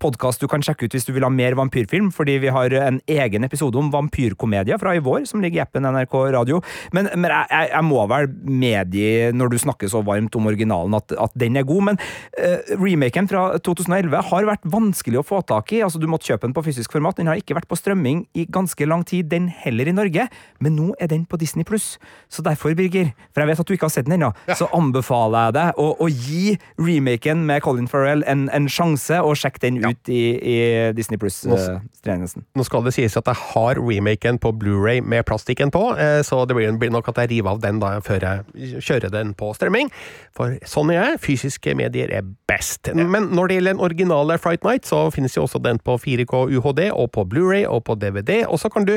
podkast 0.00 0.40
du 0.40 0.48
kan 0.48 0.64
sjekke 0.64 0.86
ut 0.86 0.96
hvis 0.96 1.06
du 1.06 1.12
vil 1.12 1.24
ha 1.24 1.30
mer 1.32 1.56
vampyrfilm, 1.58 2.08
fordi 2.14 2.38
vi 2.40 2.52
har 2.52 2.72
en 2.80 3.00
egen 3.04 3.44
episode 3.44 3.78
om 3.80 3.92
vampyrkomedier 3.92 4.80
fra 4.80 4.96
i 4.96 5.02
vår, 5.04 5.26
som 5.28 5.44
ligger 5.44 5.60
i 5.60 5.64
appen 5.64 5.84
NRK 5.84 6.16
Radio. 6.36 6.62
Men, 6.96 7.10
men 7.14 7.32
jeg, 7.32 7.70
jeg, 7.72 7.84
må 7.86 8.04
vel 8.10 8.30
medgi, 8.48 9.06
når 9.36 9.52
du 9.52 9.58
snakker 9.60 9.92
så 9.92 10.02
varmt 10.06 10.36
om 10.40 10.48
originalen, 10.48 10.96
at, 10.96 11.12
at 11.20 11.36
den 11.36 11.60
er 11.60 11.68
god. 11.68 11.90
Men 11.90 12.00
uh, 12.40 12.74
remaken 12.80 13.28
fra 13.30 13.46
2011 13.64 14.24
har 14.30 14.48
vært 14.48 14.68
vanskelig 14.72 15.20
å 15.20 15.26
få 15.26 15.42
tak 15.46 15.72
i. 15.76 15.82
altså 15.84 16.00
Du 16.02 16.08
måtte 16.10 16.28
kjøpe 16.32 16.48
den 16.48 16.56
på 16.56 16.64
fysisk 16.66 16.96
format. 16.96 17.18
Den 17.20 17.25
har 17.28 17.40
ikke 17.40 17.56
vært 17.58 17.68
på 17.70 17.78
strømming 17.78 18.24
i 18.38 18.46
ganske 18.52 18.86
lang 18.88 19.04
tid, 19.06 19.28
den 19.32 19.48
heller 19.50 19.90
i 19.90 19.94
Norge. 19.96 20.28
Men 20.62 20.76
nå 20.78 20.92
er 21.02 21.10
den 21.12 21.26
på 21.26 21.38
Disney 21.40 21.66
pluss. 21.66 21.96
Så 22.32 22.44
derfor, 22.46 22.74
Birger, 22.78 23.12
for 23.34 23.42
jeg 23.42 23.50
vet 23.50 23.64
at 23.64 23.68
du 23.68 23.74
ikke 23.76 23.88
har 23.90 23.94
sett 23.96 24.08
den 24.08 24.18
ennå, 24.18 24.32
så 24.56 24.70
anbefaler 24.76 25.48
jeg 25.48 25.56
deg 25.58 25.82
å, 25.82 25.88
å 25.98 26.08
gi 26.10 26.56
remaken 26.78 27.44
med 27.48 27.64
Colin 27.66 27.90
Farrell 27.90 28.24
en, 28.30 28.46
en 28.54 28.70
sjanse, 28.70 29.20
og 29.22 29.36
sjekk 29.40 29.60
den 29.64 29.82
ut 29.84 30.12
i, 30.12 30.22
i 30.38 30.56
Disney 30.96 31.20
pluss-tjenesten. 31.20 32.46
Nå 32.56 32.66
skal 32.66 32.86
det 32.86 32.94
sies 32.96 33.18
at 33.18 33.28
jeg 33.32 33.42
har 33.52 33.80
remaken 33.80 34.40
på 34.42 34.54
Blu-ray 34.56 35.02
med 35.02 35.26
plastikken 35.28 35.72
på, 35.74 35.88
eh, 36.00 36.20
så 36.26 36.44
det 36.46 36.56
blir 36.56 36.86
blir 36.86 36.92
nok 36.94 37.08
at 37.10 37.20
jeg 37.22 37.32
river 37.34 37.54
av 37.54 37.62
den 37.62 37.80
da 37.82 37.96
før 38.04 38.24
jeg 38.26 38.80
kjører 38.84 39.12
den 39.12 39.34
på 39.38 39.52
strømming. 39.56 39.90
For 40.36 40.56
sånn 40.68 40.92
er 40.94 41.00
jeg. 41.00 41.20
Fysiske 41.26 41.74
medier 41.78 42.12
er 42.14 42.26
best. 42.48 42.90
Men 42.94 43.30
når 43.34 43.48
det 43.48 43.58
gjelder 43.58 43.74
den 43.74 43.84
originale 43.86 44.38
Fright 44.42 44.64
Night, 44.66 44.86
så 44.88 45.06
finnes 45.14 45.36
jo 45.36 45.46
også 45.46 45.60
den 45.62 45.80
på 45.82 45.96
4K 46.02 46.46
UHD 46.56 46.82
og 46.92 47.10
på 47.16 47.24
Blu-ray 47.32 47.64
og 47.64 47.86
på 47.88 47.96
DVD. 47.98 48.44
Og 48.44 48.60
så 48.62 48.70
kan 48.72 48.86
du 48.88 48.94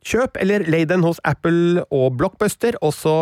kjøpe 0.00 0.40
eller 0.40 0.64
leie 0.72 0.88
den 0.88 1.04
hos 1.04 1.20
Apple 1.28 1.84
og 1.92 2.16
Blockbuster, 2.16 2.78
og 2.80 2.94
så 2.96 3.14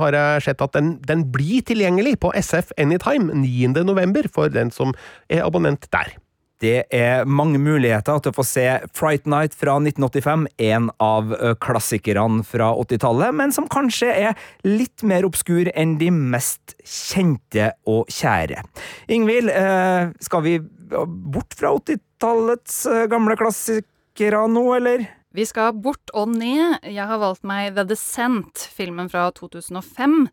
har 0.00 0.16
jeg 0.16 0.44
sett 0.48 0.64
at 0.64 0.72
den, 0.78 0.94
den 1.04 1.26
blir 1.32 1.60
tilgjengelig 1.68 2.18
på 2.24 2.32
SF 2.32 2.72
Anytime 2.80 3.36
9. 3.36 3.84
november 3.84 4.28
for 4.32 4.52
den 4.52 4.72
som 4.72 4.94
er 5.28 5.44
abonnent 5.44 5.90
der. 5.92 6.14
Det 6.62 6.84
er 6.94 7.26
mange 7.26 7.58
muligheter 7.58 8.20
til 8.22 8.30
å 8.30 8.36
få 8.36 8.44
se 8.46 8.64
Fright 8.94 9.24
Night 9.26 9.56
fra 9.58 9.74
1985, 9.82 10.46
en 10.62 10.88
av 11.02 11.34
klassikerne 11.60 12.46
fra 12.46 12.70
80-tallet, 12.78 13.34
men 13.34 13.50
som 13.52 13.66
kanskje 13.66 14.12
er 14.28 14.38
litt 14.62 15.02
mer 15.02 15.26
obskur 15.26 15.72
enn 15.74 15.98
de 15.98 16.12
mest 16.14 16.76
kjente 16.86 17.72
og 17.90 18.06
kjære. 18.14 18.62
Ingvild, 19.10 19.50
skal 20.22 20.46
vi 20.46 20.60
bort 20.62 21.58
fra 21.58 21.74
80-tallets 21.82 22.84
gamle 23.10 23.36
klassikere 23.40 23.90
nå, 24.20 24.74
eller? 24.74 25.06
Vi 25.32 25.46
skal 25.46 25.72
bort 25.72 26.10
og 26.12 26.28
ned. 26.28 26.78
Jeg 26.84 27.06
har 27.06 27.18
valgt 27.18 27.42
meg 27.44 27.74
The 27.74 27.84
Descent, 27.84 28.68
filmen 28.74 29.08
fra 29.08 29.30
2005. 29.32 30.28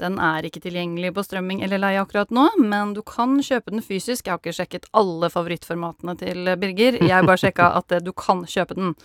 Den 0.00 0.16
er 0.18 0.46
ikke 0.46 0.62
tilgjengelig 0.64 1.12
på 1.14 1.22
strømming 1.22 1.62
eller 1.62 1.78
leie 1.78 2.00
akkurat 2.00 2.30
nå, 2.32 2.48
men 2.58 2.94
du 2.96 3.02
kan 3.02 3.38
kjøpe 3.44 3.70
den 3.70 3.84
fysisk. 3.84 4.26
Jeg 4.26 4.32
har 4.32 4.40
ikke 4.40 4.56
sjekket 4.56 4.88
alle 4.96 5.30
favorittformatene 5.30 6.16
til 6.18 6.50
Birger. 6.58 6.98
Jeg 7.04 7.26
bare 7.26 7.40
sjekka 7.40 7.70
at 7.80 7.92
eh, 7.92 8.02
du 8.02 8.12
kan 8.12 8.42
kjøpe 8.48 8.78
den. 8.78 8.96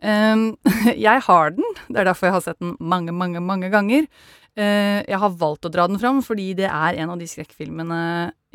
Um, 0.00 0.56
jeg 1.08 1.24
har 1.26 1.54
den, 1.56 1.64
det 1.88 2.00
er 2.00 2.08
derfor 2.10 2.28
jeg 2.28 2.36
har 2.36 2.44
sett 2.44 2.60
den 2.62 2.76
mange, 2.80 3.12
mange, 3.12 3.42
mange 3.42 3.70
ganger. 3.72 4.06
Uh, 4.56 5.02
jeg 5.04 5.20
har 5.20 5.36
valgt 5.36 5.66
å 5.68 5.72
dra 5.72 5.88
den 5.90 6.00
fram 6.00 6.22
fordi 6.24 6.52
det 6.56 6.68
er 6.70 6.96
en 7.02 7.12
av 7.12 7.20
de 7.20 7.28
skrekkfilmene 7.28 7.98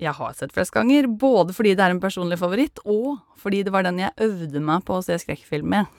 jeg 0.01 0.13
har 0.17 0.35
sett 0.37 0.53
flest 0.55 0.73
ganger. 0.75 1.07
Både 1.07 1.55
fordi 1.55 1.75
det 1.77 1.85
er 1.85 1.95
en 1.95 2.03
personlig 2.03 2.39
favoritt, 2.41 2.81
og 2.85 3.19
fordi 3.41 3.63
det 3.65 3.73
var 3.73 3.85
den 3.87 4.01
jeg 4.01 4.15
øvde 4.25 4.63
meg 4.63 4.85
på 4.87 4.97
å 4.97 5.03
se 5.05 5.17
skrekkfilm 5.21 5.71
med. 5.75 5.91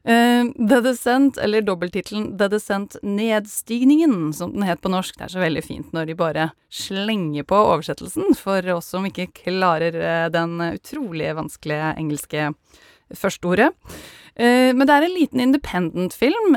Uh, 0.00 0.48
The 0.70 0.80
Descent, 0.84 1.38
eller 1.40 1.64
dobbelttittelen 1.66 2.32
The 2.40 2.50
Descent 2.52 2.96
Nedstigningen, 3.04 4.32
som 4.36 4.54
den 4.56 4.66
het 4.68 4.82
på 4.84 4.92
norsk. 4.92 5.18
Det 5.18 5.28
er 5.28 5.34
så 5.36 5.44
veldig 5.44 5.64
fint 5.66 5.96
når 5.96 6.10
de 6.10 6.18
bare 6.18 6.50
slenger 6.72 7.48
på 7.48 7.58
oversettelsen, 7.74 8.32
for 8.38 8.72
oss 8.76 8.92
som 8.94 9.08
ikke 9.08 9.30
klarer 9.42 10.00
uh, 10.00 10.28
den 10.32 10.56
utrolig 10.72 11.34
vanskelige 11.36 11.94
engelske 12.00 12.52
førsteordet. 13.16 13.72
Uh, 14.40 14.72
men 14.72 14.86
det 14.88 14.96
er 14.96 15.04
en 15.04 15.16
liten 15.18 15.44
independent-film. 15.44 16.56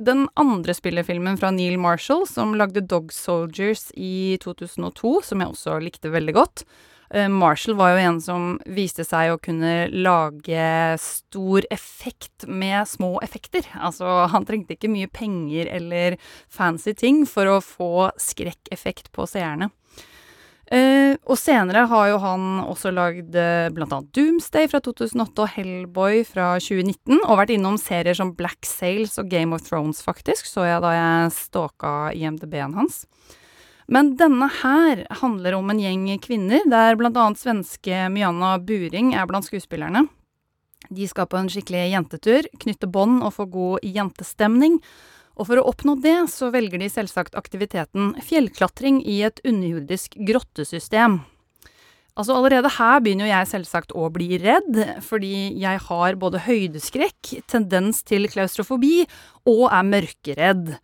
den 0.00 0.28
andre 0.36 0.74
spillefilmen 0.76 1.38
fra 1.40 1.50
Neil 1.50 1.78
Marshall, 1.80 2.26
som 2.28 2.54
lagde 2.54 2.84
Dog 2.84 3.12
Soldiers 3.12 3.90
i 3.96 4.36
2002, 4.42 5.20
som 5.24 5.40
jeg 5.40 5.54
også 5.54 5.80
likte 5.80 6.12
veldig 6.12 6.36
godt. 6.36 6.64
Eh, 7.14 7.28
Marshall 7.28 7.74
var 7.74 7.90
jo 7.90 8.02
en 8.04 8.20
som 8.22 8.44
viste 8.70 9.04
seg 9.06 9.32
å 9.32 9.40
kunne 9.42 9.88
lage 9.90 10.66
stor 11.02 11.66
effekt 11.74 12.46
med 12.46 12.86
små 12.86 13.16
effekter. 13.24 13.66
Altså, 13.74 14.06
han 14.30 14.46
trengte 14.46 14.76
ikke 14.76 14.92
mye 14.92 15.10
penger 15.10 15.72
eller 15.74 16.18
fancy 16.46 16.94
ting 16.94 17.24
for 17.26 17.50
å 17.50 17.58
få 17.64 18.10
skrekkeffekt 18.20 19.10
på 19.16 19.26
seerne. 19.30 19.72
Og 21.26 21.38
senere 21.38 21.86
har 21.90 22.08
jo 22.10 22.18
han 22.22 22.46
også 22.64 22.92
lagd 22.94 23.36
eh, 23.38 23.70
blant 23.74 23.92
annet 23.96 24.12
Doomsday 24.16 24.68
fra 24.70 24.80
2008 24.84 25.44
og 25.44 25.52
Hellboy 25.54 26.22
fra 26.28 26.52
2019, 26.62 27.20
og 27.24 27.40
vært 27.40 27.54
innom 27.54 27.78
serier 27.80 28.16
som 28.16 28.34
Black 28.38 28.68
Sails 28.68 29.18
og 29.20 29.30
Game 29.32 29.56
of 29.56 29.64
Thrones, 29.66 30.02
faktisk, 30.04 30.48
så 30.50 30.66
jeg 30.68 30.82
da 30.84 30.94
jeg 30.96 31.34
stalka 31.36 31.94
IMDb-en 32.16 32.78
hans. 32.78 33.04
Men 33.90 34.12
denne 34.18 34.46
her 34.60 35.02
handler 35.22 35.56
om 35.58 35.72
en 35.72 35.82
gjeng 35.82 36.06
kvinner, 36.22 36.62
der 36.70 36.98
blant 36.98 37.18
annet 37.18 37.40
svenske 37.42 38.04
Myanna 38.14 38.54
Buring 38.62 39.16
er 39.18 39.26
blant 39.26 39.48
skuespillerne. 39.48 40.04
De 40.90 41.06
skal 41.10 41.26
på 41.30 41.38
en 41.38 41.50
skikkelig 41.50 41.88
jentetur, 41.92 42.46
knytte 42.62 42.88
bånd 42.90 43.24
og 43.26 43.34
få 43.36 43.48
god 43.50 43.86
jentestemning. 43.86 44.78
Og 45.40 45.48
for 45.48 45.56
å 45.56 45.64
oppnå 45.70 45.96
det, 46.04 46.18
så 46.28 46.50
velger 46.52 46.82
de 46.82 46.90
selvsagt 46.92 47.36
aktiviteten 47.38 48.12
fjellklatring 48.20 49.00
i 49.08 49.22
et 49.24 49.40
underjordisk 49.48 50.18
grottesystem. 50.28 51.22
Altså 52.18 52.34
Allerede 52.36 52.68
her 52.74 53.00
begynner 53.00 53.24
jo 53.24 53.32
jeg 53.32 53.48
selvsagt 53.54 53.94
å 53.96 54.10
bli 54.12 54.36
redd, 54.42 54.76
fordi 55.06 55.54
jeg 55.62 55.80
har 55.86 56.18
både 56.20 56.42
høydeskrekk, 56.44 57.38
tendens 57.48 58.02
til 58.04 58.28
klaustrofobi 58.28 59.06
og 59.48 59.68
er 59.70 59.86
mørkeredd. 59.88 60.74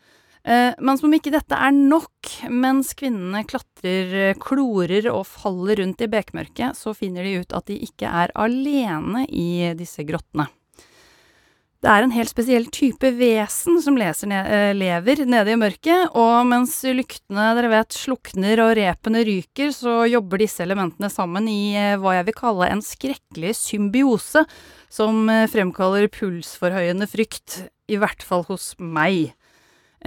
Eh, 0.47 0.73
men 0.79 0.97
som 0.97 1.11
om 1.11 1.17
ikke 1.19 1.35
dette 1.35 1.59
er 1.59 1.75
nok, 1.77 2.31
mens 2.49 2.95
kvinnene 2.97 3.43
klatrer, 3.51 4.39
klorer 4.41 5.11
og 5.13 5.27
faller 5.29 5.83
rundt 5.83 6.07
i 6.07 6.09
bekmørket, 6.09 6.79
så 6.79 6.97
finner 6.97 7.27
de 7.27 7.43
ut 7.43 7.57
at 7.59 7.69
de 7.69 7.77
ikke 7.85 8.09
er 8.25 8.33
alene 8.39 9.27
i 9.29 9.75
disse 9.77 10.07
grottene. 10.09 10.49
Det 11.85 11.93
er 11.93 12.03
en 12.03 12.15
helt 12.15 12.33
spesiell 12.33 12.67
type 12.73 13.11
vesen 13.19 13.81
som 13.85 13.99
ned, 13.99 14.25
eh, 14.33 14.73
lever 14.75 15.25
nede 15.29 15.53
i 15.53 15.59
mørket, 15.61 16.17
og 16.17 16.47
mens 16.49 16.79
lyktene 16.83 17.55
dere 17.59 17.71
vet 17.71 17.93
slukner 17.93 18.63
og 18.65 18.77
repene 18.79 19.25
ryker, 19.29 19.71
så 19.77 20.09
jobber 20.09 20.41
disse 20.41 20.65
elementene 20.65 21.11
sammen 21.13 21.49
i 21.53 21.77
eh, 21.77 21.97
hva 22.01 22.17
jeg 22.17 22.31
vil 22.31 22.39
kalle 22.41 22.71
en 22.73 22.85
skrekkelig 22.85 23.55
symbiose, 23.61 24.47
som 24.89 25.27
fremkaller 25.53 26.09
pulsforhøyende 26.09 27.09
frykt, 27.11 27.67
i 27.91 27.99
hvert 28.01 28.23
fall 28.25 28.47
hos 28.49 28.73
meg. 28.79 29.35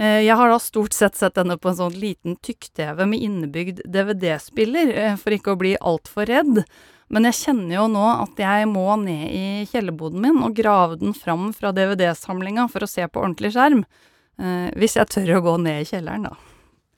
Eh, 0.00 0.22
jeg 0.24 0.36
har 0.38 0.48
da 0.48 0.58
stort 0.62 0.94
sett 0.96 1.18
sett 1.18 1.36
denne 1.36 1.58
på 1.60 1.72
en 1.72 1.80
sånn 1.82 1.98
liten 2.00 2.38
tykk-TV 2.40 3.04
med 3.10 3.24
innebygd 3.26 3.82
DVD-spiller, 3.84 4.92
eh, 4.94 5.16
for 5.20 5.34
ikke 5.36 5.54
å 5.54 5.60
bli 5.60 5.74
altfor 5.76 6.30
redd. 6.30 6.62
Men 7.10 7.26
jeg 7.26 7.38
kjenner 7.40 7.74
jo 7.74 7.86
nå 7.90 8.04
at 8.22 8.38
jeg 8.38 8.68
må 8.70 8.84
ned 9.02 9.32
i 9.34 9.64
kjellerboden 9.70 10.22
min 10.22 10.44
og 10.46 10.54
grave 10.54 11.00
den 11.00 11.16
fram 11.16 11.48
fra 11.56 11.72
DVD-samlinga 11.74 12.68
for 12.70 12.86
å 12.86 12.90
se 12.90 13.06
på 13.10 13.22
ordentlig 13.22 13.50
skjerm. 13.56 13.82
Eh, 14.38 14.68
hvis 14.78 14.94
jeg 14.96 15.10
tør 15.10 15.40
å 15.40 15.42
gå 15.48 15.56
ned 15.64 15.82
i 15.82 15.88
kjelleren, 15.88 16.28
da. 16.30 16.36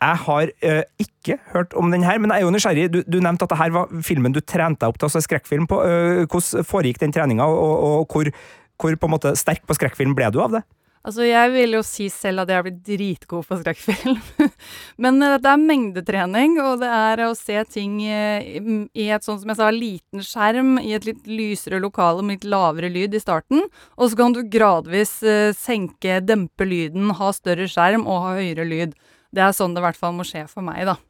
Jeg 0.02 0.18
har 0.24 0.50
eh, 0.66 0.82
ikke 1.00 1.38
hørt 1.52 1.76
om 1.78 1.92
den 1.94 2.04
her, 2.04 2.18
men 2.18 2.32
jeg 2.34 2.42
er 2.42 2.46
jo 2.46 2.52
nysgjerrig. 2.52 2.86
Du, 2.92 3.00
du 3.06 3.18
nevnte 3.22 3.46
at 3.46 3.54
dette 3.54 3.70
var 3.76 4.04
filmen 4.04 4.34
du 4.34 4.42
trente 4.42 4.82
deg 4.82 4.92
opp 4.92 4.98
til 5.00 5.08
å 5.08 5.14
se 5.14 5.22
skrekkfilm 5.24 5.68
på. 5.70 5.78
Eh, 5.86 6.22
hvordan 6.26 6.66
foregikk 6.68 7.00
den 7.00 7.14
treninga, 7.14 7.46
og, 7.48 7.62
og, 7.62 8.02
og 8.02 8.16
hvor, 8.16 8.32
hvor 8.82 8.98
på 8.98 9.34
sterk 9.38 9.64
på 9.64 9.78
skrekkfilm 9.78 10.16
ble 10.18 10.28
du 10.34 10.42
av 10.44 10.58
det? 10.58 10.64
Altså, 11.02 11.24
jeg 11.26 11.50
vil 11.50 11.74
jo 11.74 11.80
si 11.82 12.04
selv 12.14 12.44
at 12.44 12.50
jeg 12.50 12.60
har 12.60 12.66
blitt 12.66 12.82
dritgod 12.86 13.46
på 13.48 13.56
skrekkfilm. 13.58 14.20
Men 15.02 15.18
uh, 15.18 15.34
det 15.42 15.50
er 15.50 15.64
mengdetrening, 15.64 16.60
og 16.62 16.78
det 16.84 16.90
er 16.94 17.24
å 17.26 17.32
se 17.38 17.58
ting 17.66 17.96
uh, 18.06 18.38
i 18.94 19.08
et 19.10 19.26
sånn 19.26 19.40
som 19.42 19.50
jeg 19.50 19.58
sa, 19.58 19.70
liten 19.74 20.22
skjerm, 20.22 20.76
i 20.78 20.94
et 20.94 21.08
litt 21.08 21.26
lysere 21.26 21.82
lokale 21.82 22.22
med 22.22 22.38
litt 22.38 22.50
lavere 22.54 22.92
lyd 22.92 23.18
i 23.18 23.22
starten. 23.22 23.66
Og 23.98 24.12
så 24.12 24.22
kan 24.22 24.36
du 24.36 24.44
gradvis 24.46 25.18
uh, 25.26 25.50
senke, 25.58 26.20
dempe 26.22 26.70
lyden, 26.70 27.10
ha 27.18 27.32
større 27.34 27.66
skjerm 27.70 28.06
og 28.06 28.28
ha 28.28 28.36
høyere 28.38 28.68
lyd. 28.68 28.94
Det 29.34 29.42
er 29.42 29.56
sånn 29.56 29.74
det 29.74 29.82
i 29.82 29.88
hvert 29.88 29.98
fall 29.98 30.14
må 30.14 30.28
skje 30.28 30.46
for 30.46 30.62
meg, 30.62 30.86
da. 30.86 31.00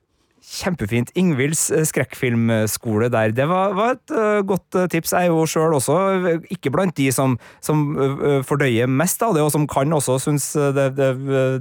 Kjempefint. 0.42 1.12
Ingvilds 1.18 1.68
eh, 1.70 1.85
skrekkfilmskole 1.87 3.09
der. 3.12 3.35
Det 3.37 3.46
var, 3.50 3.76
var 3.78 3.96
et 3.96 4.14
uh, 4.14 4.40
godt 4.46 4.78
uh, 4.78 4.87
tips. 4.90 5.14
Jeg 5.14 5.31
er 5.31 5.33
jo 5.33 5.46
sjøl 5.46 5.76
også 5.78 5.96
ikke 6.50 6.72
blant 6.74 6.96
de 6.98 7.09
som, 7.14 7.37
som 7.62 7.85
uh, 7.96 8.40
fordøyer 8.46 8.90
mest 8.90 9.22
av 9.22 9.37
det, 9.37 9.44
og 9.44 9.52
som 9.55 9.68
kan 9.70 9.92
også 9.92 10.18
synes 10.26 10.48
det, 10.76 10.88
det, 10.98 11.11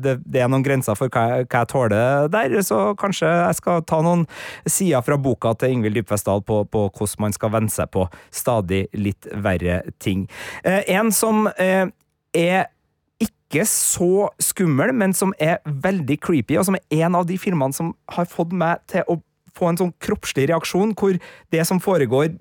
det, 0.03 0.15
det 0.25 0.41
er 0.41 0.49
noen 0.51 0.65
grenser 0.65 0.97
for 0.97 1.11
hva, 1.13 1.43
hva 1.45 1.61
jeg 1.61 1.71
tåler 1.71 2.31
der. 2.33 2.57
Så 2.65 2.81
kanskje 2.99 3.29
jeg 3.29 3.59
skal 3.61 3.85
ta 3.87 4.01
noen 4.03 4.25
sider 4.65 5.05
fra 5.05 5.19
boka 5.21 5.53
til 5.59 5.77
Ingvild 5.77 6.01
Dybvestdal 6.01 6.43
på, 6.47 6.63
på 6.71 6.87
hvordan 6.89 7.27
man 7.27 7.37
skal 7.37 7.53
venne 7.53 7.71
seg 7.71 7.91
på 7.93 8.07
stadig 8.33 8.85
litt 8.97 9.29
verre 9.45 9.81
ting. 10.01 10.27
Uh, 10.65 10.81
en 10.91 11.11
som 11.13 11.47
eh, 11.57 11.87
er 12.37 12.69
ikke 13.51 13.67
så 13.67 14.29
skummel, 14.39 14.93
men 14.95 15.13
som 15.17 15.33
er 15.39 15.59
veldig 15.65 16.17
creepy, 16.23 16.55
og 16.59 16.69
som 16.69 16.77
er 16.79 17.03
en 17.03 17.19
av 17.19 17.27
de 17.27 17.37
filmene 17.39 17.75
som 17.75 17.91
har 18.15 18.29
fått 18.31 18.55
meg 18.55 18.79
til 18.91 19.03
å 19.11 19.19
få 19.57 19.67
en 19.67 19.79
sånn 19.81 19.93
kroppslig 19.99 20.47
reaksjon, 20.51 20.95
hvor 20.95 21.17
det 21.51 21.65
som 21.67 21.81
foregår 21.83 22.31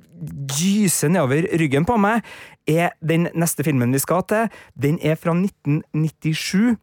gyser 0.59 1.13
nedover 1.13 1.49
ryggen 1.61 1.87
på 1.89 1.97
meg, 2.01 2.25
er 2.69 2.93
den 3.01 3.29
neste 3.35 3.65
filmen 3.67 3.95
vi 3.95 4.03
skal 4.03 4.23
til. 4.29 4.51
Den 4.79 4.99
er 5.03 5.19
fra 5.19 5.35
1997. 5.35 6.77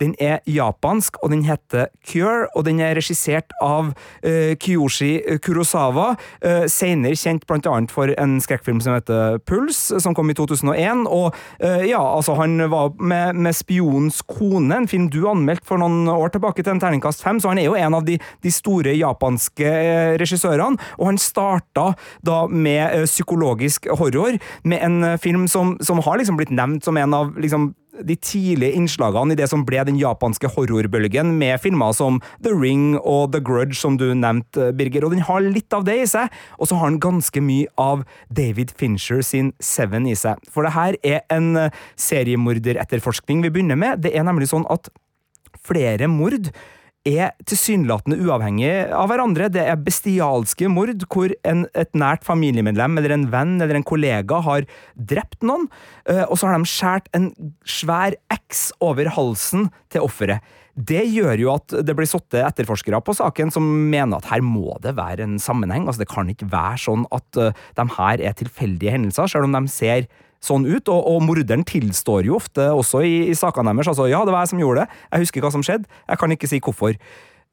Den 0.00 0.14
er 0.16 0.38
japansk, 0.48 1.18
og 1.22 1.30
den 1.30 1.42
heter 1.44 1.90
Cure, 2.08 2.48
og 2.56 2.64
den 2.64 2.80
er 2.80 2.96
regissert 2.96 3.52
av 3.60 3.90
uh, 3.92 4.52
Kyoshi 4.56 5.20
Kurosawa, 5.44 6.14
uh, 6.40 6.64
senere 6.72 7.18
kjent 7.20 7.44
annet 7.68 7.92
for 7.92 8.08
en 8.16 8.38
skrekkfilm 8.40 8.80
som 8.80 8.96
heter 8.96 9.36
Puls, 9.44 9.78
som 10.00 10.16
kom 10.16 10.32
i 10.32 10.36
2001, 10.38 11.04
og 11.04 11.36
uh, 11.60 11.84
ja, 11.84 12.00
altså 12.00 12.38
han 12.40 12.56
var 12.72 12.94
med, 12.96 13.36
med 13.36 13.56
Spionens 13.56 14.22
kone, 14.24 14.72
en 14.72 14.88
film 14.88 15.10
du 15.12 15.20
anmeldte 15.28 15.68
for 15.68 15.82
noen 15.82 16.08
år 16.08 16.32
tilbake 16.32 16.64
til 16.64 16.72
en 16.74 16.80
terningkast 16.80 17.20
fem, 17.20 17.40
så 17.40 17.52
han 17.52 17.60
er 17.60 17.68
jo 17.68 17.76
en 17.76 17.98
av 18.00 18.08
de, 18.08 18.16
de 18.40 18.54
store 18.54 18.96
japanske 18.96 19.68
eh, 19.68 20.14
regissørene, 20.20 20.80
og 20.96 21.10
han 21.10 21.20
starta 21.20 21.90
da 22.24 22.40
med 22.48 22.79
eh, 22.88 23.06
psykologisk 23.08 23.88
horror, 24.00 24.38
med 24.64 24.82
en 24.84 25.04
eh, 25.04 25.18
film 25.20 25.46
som, 25.48 25.76
som 25.84 26.02
har 26.04 26.20
liksom 26.20 26.40
blitt 26.40 26.54
nevnt 26.54 26.84
som 26.84 26.96
en 26.96 27.14
av 27.14 27.36
liksom 27.40 27.72
de 28.06 28.16
tidlige 28.16 28.76
innslagene 28.78 29.34
i 29.34 29.38
det 29.38 29.48
som 29.50 29.64
ble 29.66 29.82
den 29.84 29.98
japanske 30.00 30.50
horrorbølgen, 30.54 31.34
med 31.40 31.60
filmer 31.62 31.92
som 31.96 32.20
The 32.44 32.52
Ring 32.54 32.94
og 32.98 33.32
The 33.34 33.42
Grudge, 33.44 33.76
som 33.76 33.98
du 34.00 34.08
nevnte, 34.14 34.70
Birger. 34.76 35.04
Og 35.06 35.14
den 35.14 35.24
har 35.26 35.44
litt 35.44 35.74
av 35.76 35.84
det 35.88 35.98
i 36.02 36.08
seg, 36.08 36.32
og 36.58 36.70
så 36.70 36.80
har 36.80 36.92
den 36.92 37.00
ganske 37.02 37.42
mye 37.44 37.68
av 37.80 38.06
David 38.32 38.74
Fincher 38.78 39.24
sin 39.26 39.52
Seven 39.60 40.08
i 40.08 40.16
seg. 40.18 40.40
For 40.50 40.66
det 40.66 40.74
her 40.76 40.98
er 41.02 41.22
en 41.34 41.52
eh, 41.66 41.78
seriemorderetterforskning 42.00 43.44
vi 43.44 43.52
begynner 43.52 43.80
med. 43.80 44.04
Det 44.06 44.14
er 44.14 44.26
nemlig 44.26 44.50
sånn 44.52 44.68
at 44.72 44.92
flere 45.66 46.08
mord 46.08 46.52
er 47.08 47.32
tilsynelatende 47.48 48.18
uavhengig 48.20 48.70
av 48.92 49.08
hverandre. 49.08 49.48
Det 49.52 49.62
er 49.64 49.80
bestialske 49.80 50.68
mord 50.68 51.06
hvor 51.08 51.32
en, 51.48 51.64
et 51.72 51.92
nært 51.96 52.26
familiemedlem 52.28 53.00
eller 53.00 53.14
en 53.16 53.28
venn 53.32 53.56
eller 53.58 53.78
en 53.78 53.86
kollega 53.86 54.42
har 54.44 54.66
drept 54.94 55.40
noen, 55.46 55.68
eh, 56.10 56.26
og 56.26 56.36
så 56.36 56.50
har 56.50 56.60
de 56.60 56.68
skåret 56.68 57.08
en 57.16 57.30
svær 57.64 58.16
X 58.34 58.68
over 58.84 59.08
halsen 59.16 59.70
til 59.92 60.04
offeret. 60.04 60.44
Det 60.80 61.02
gjør 61.08 61.40
jo 61.40 61.50
at 61.52 61.74
det 61.84 61.96
blir 61.96 62.08
satt 62.08 62.36
etterforskere 62.36 63.00
på 63.04 63.14
saken 63.16 63.50
som 63.52 63.66
mener 63.90 64.20
at 64.20 64.28
her 64.30 64.44
må 64.44 64.76
det 64.84 64.94
være 64.96 65.26
en 65.26 65.40
sammenheng. 65.42 65.88
Altså 65.88 66.04
Det 66.04 66.12
kan 66.12 66.28
ikke 66.30 66.48
være 66.52 66.84
sånn 66.84 67.06
at 67.16 67.40
eh, 67.40 67.56
de 67.80 67.86
her 67.96 68.26
er 68.28 68.36
tilfeldige 68.36 68.92
hendelser, 68.92 69.32
selv 69.32 69.48
om 69.48 69.56
de 69.56 69.72
ser 69.72 70.10
sånn 70.44 70.64
ut, 70.68 70.88
og, 70.88 71.00
og 71.04 71.24
morderen 71.26 71.64
tilstår 71.68 72.28
jo 72.28 72.38
ofte 72.38 72.70
også 72.72 73.02
i, 73.04 73.16
i 73.30 73.36
sakene 73.36 73.74
deres. 73.74 73.90
Altså, 73.92 74.08
ja, 74.10 74.22
det 74.24 74.34
var 74.34 74.46
jeg 74.46 74.54
som 74.54 74.62
gjorde 74.62 74.84
det, 74.84 75.00
jeg 75.10 75.26
husker 75.26 75.44
hva 75.44 75.52
som 75.54 75.64
skjedde, 75.66 75.90
jeg 76.08 76.22
kan 76.22 76.36
ikke 76.36 76.50
si 76.50 76.62
hvorfor. 76.64 76.96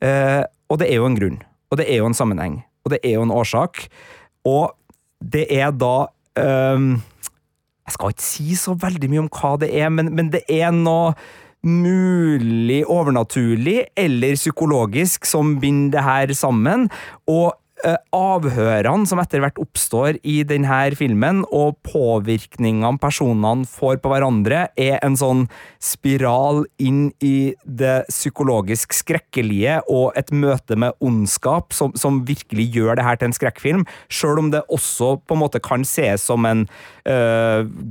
Eh, 0.04 0.44
og 0.72 0.80
det 0.82 0.90
er 0.92 1.02
jo 1.02 1.10
en 1.10 1.18
grunn, 1.18 1.42
og 1.72 1.82
det 1.82 1.88
er 1.92 2.02
jo 2.02 2.10
en 2.10 2.18
sammenheng, 2.18 2.62
og 2.86 2.94
det 2.96 3.02
er 3.04 3.18
jo 3.18 3.26
en 3.28 3.36
årsak, 3.36 3.88
og 4.48 4.72
det 5.18 5.48
er 5.50 5.72
da 5.74 6.08
ehm, 6.38 7.00
Jeg 7.88 7.96
skal 7.96 8.12
ikke 8.12 8.24
si 8.24 8.56
så 8.60 8.74
veldig 8.78 9.08
mye 9.10 9.22
om 9.24 9.30
hva 9.32 9.54
det 9.62 9.70
er, 9.74 9.88
men, 9.90 10.12
men 10.14 10.28
det 10.34 10.44
er 10.52 10.74
noe 10.76 11.14
mulig 11.68 12.82
overnaturlig 12.86 13.88
eller 13.98 14.36
psykologisk 14.36 15.26
som 15.26 15.56
binder 15.62 15.96
det 15.96 16.04
her 16.04 16.34
sammen, 16.38 16.90
og 17.32 17.48
eh, 17.50 17.64
avhørene 17.86 19.08
som 19.08 19.20
etter 19.22 19.42
hvert 19.44 19.60
oppstår 19.62 20.18
i 20.26 20.42
denne 20.48 20.80
filmen, 20.98 21.44
og 21.54 21.78
påvirkningene 21.86 22.98
personene 23.02 23.68
får 23.70 24.00
på 24.02 24.12
hverandre, 24.12 24.68
er 24.78 24.98
en 25.06 25.18
sånn 25.20 25.46
spiral 25.84 26.66
inn 26.82 27.12
i 27.24 27.54
det 27.64 28.08
psykologisk 28.10 28.96
skrekkelige 28.98 29.80
og 29.92 30.18
et 30.20 30.32
møte 30.34 30.78
med 30.80 30.98
ondskap 31.04 31.76
som, 31.76 31.94
som 31.96 32.24
virkelig 32.28 32.70
gjør 32.76 32.98
det 32.98 33.08
her 33.08 33.20
til 33.20 33.30
en 33.30 33.38
skrekkfilm, 33.38 33.88
sjøl 34.10 34.42
om 34.42 34.52
det 34.54 34.66
også 34.74 35.18
på 35.28 35.38
en 35.38 35.44
måte 35.46 35.62
kan 35.64 35.86
ses 35.88 36.26
som 36.28 36.46
en 36.50 36.66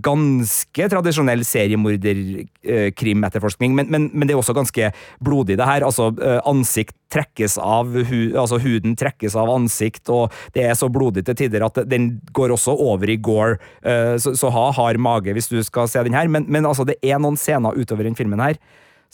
ganske 0.05 0.88
tradisjonell 0.92 1.42
seriemorderkrimetterforskning, 1.46 3.70
men, 3.79 3.87
men, 3.92 4.02
men 4.12 4.24
det 4.29 4.35
er 4.35 4.40
også 4.42 4.57
ganske 4.57 4.85
blodig, 5.24 5.57
det 5.57 5.68
her. 5.68 5.83
Altså, 5.87 6.05
øh, 6.12 6.40
ansikt 6.50 6.96
trekkes 7.12 7.55
av, 7.62 7.87
hu, 8.09 8.20
altså 8.37 8.57
huden 8.61 8.96
trekkes 8.98 9.35
av 9.38 9.50
ansikt, 9.55 10.09
og 10.12 10.33
det 10.57 10.62
er 10.66 10.74
så 10.76 10.88
blodig 10.92 11.22
til 11.26 11.37
tider 11.38 11.61
at 11.64 11.76
den 11.88 12.20
går 12.37 12.48
også 12.57 12.72
over 12.74 13.09
i 13.09 13.16
gore, 13.16 13.57
så, 14.18 14.35
så 14.35 14.50
ha 14.50 14.72
hard 14.74 14.98
mage 14.98 15.33
hvis 15.37 15.48
du 15.52 15.62
skal 15.64 15.88
se 15.88 16.02
den 16.05 16.14
her, 16.18 16.29
men, 16.29 16.44
men 16.50 16.66
altså, 16.66 16.85
det 16.88 16.96
er 17.07 17.18
noen 17.22 17.37
scener 17.38 17.79
utover 17.79 18.02
den 18.09 18.16
filmen 18.18 18.40
her 18.42 18.57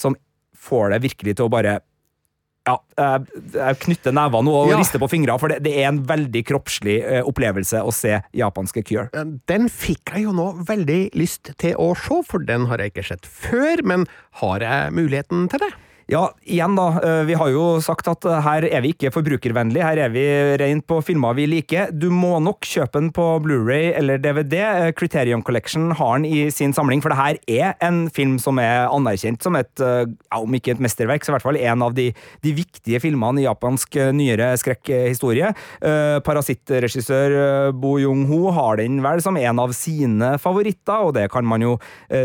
som 0.01 0.17
får 0.63 0.95
deg 0.95 1.05
virkelig 1.07 1.35
til 1.37 1.47
å 1.47 1.53
bare 1.53 1.81
ja, 2.69 2.77
jeg, 2.99 3.45
jeg 3.57 3.79
knytter 3.87 4.15
nevene 4.15 4.53
og 4.55 4.69
Ja. 4.71 4.77
rister 4.79 5.01
på 5.03 5.09
fingrene, 5.11 5.39
for 5.43 5.51
det, 5.51 5.61
det 5.65 5.73
er 5.83 5.89
en 5.91 6.03
veldig 6.07 6.43
kroppslig 6.47 6.99
eh, 7.03 7.23
opplevelse 7.27 7.81
å 7.83 7.91
se 7.95 8.21
japanske 8.39 8.85
Cure. 8.87 9.09
Den 9.51 9.67
fikk 9.73 10.13
jeg 10.15 10.27
jo 10.29 10.35
nå 10.37 10.49
veldig 10.69 11.01
lyst 11.19 11.51
til 11.59 11.75
å 11.81 11.91
se, 11.99 12.21
for 12.29 12.39
den 12.47 12.69
har 12.71 12.79
jeg 12.79 12.93
ikke 12.95 13.09
sett 13.13 13.27
før, 13.27 13.83
men 13.85 14.07
har 14.43 14.63
jeg 14.63 14.93
muligheten 14.95 15.49
til 15.51 15.65
det? 15.67 15.73
Ja, 16.11 16.33
igjen 16.43 16.75
da, 16.75 16.87
eh, 17.03 17.23
vi 17.29 17.35
har 17.39 17.51
jo 17.53 17.65
sagt 17.83 18.09
at 18.11 18.27
eh, 18.27 18.41
her 18.43 18.65
er 18.67 18.83
vi 18.83 18.91
ikke 18.95 19.13
forbrukervennlig, 19.15 19.83
her 19.85 20.01
er 20.03 20.11
vi 20.11 20.25
rent 20.59 20.87
på 20.91 20.99
filmer 21.05 21.37
vi 21.39 21.47
liker. 21.47 21.93
Du 21.95 22.09
må 22.11 22.35
nok 22.43 22.67
kjøpe 22.67 22.99
den 22.99 23.13
på 23.15 23.27
Blu-ray 23.45 23.93
eller 23.99 24.19
DVD. 24.23 24.57
Eh, 24.63 24.91
Criterion 24.99 25.45
Collection 25.47 25.93
har 25.99 26.19
den 26.19 26.27
i 26.27 26.49
sin 26.51 26.75
samling, 26.75 27.03
for 27.05 27.15
det 27.15 27.21
her 27.21 27.39
er 27.47 27.87
en 27.87 28.09
film 28.11 28.39
som 28.43 28.59
er 28.63 28.89
anerkjent 28.91 29.43
som 29.43 29.57
et, 29.59 29.71
ja, 29.79 30.39
om 30.39 30.55
ikke 30.55 30.75
et 30.75 30.83
mesterverk, 30.83 31.25
så 31.25 31.33
i 31.33 31.37
hvert 31.37 31.47
fall 31.47 31.61
en 31.61 31.85
av 31.87 31.95
de, 31.95 32.09
de 32.43 32.55
viktige 32.57 33.01
filmene 33.03 33.43
i 33.43 33.47
japansk 33.47 33.97
nyere 34.15 34.53
skrekkhistorie. 34.61 35.53
Parasittregissør 36.27 37.73
Bo 37.79 37.95
Jung-ho 38.01 38.53
har 38.55 38.79
den 38.81 39.01
vel 39.05 39.23
som 39.25 39.39
en 39.39 39.63
av 39.63 39.75
sine 39.77 40.35
favoritter, 40.43 41.09
og 41.09 41.15
det 41.17 41.29
kan 41.33 41.47
man 41.49 41.65
jo 41.65 41.77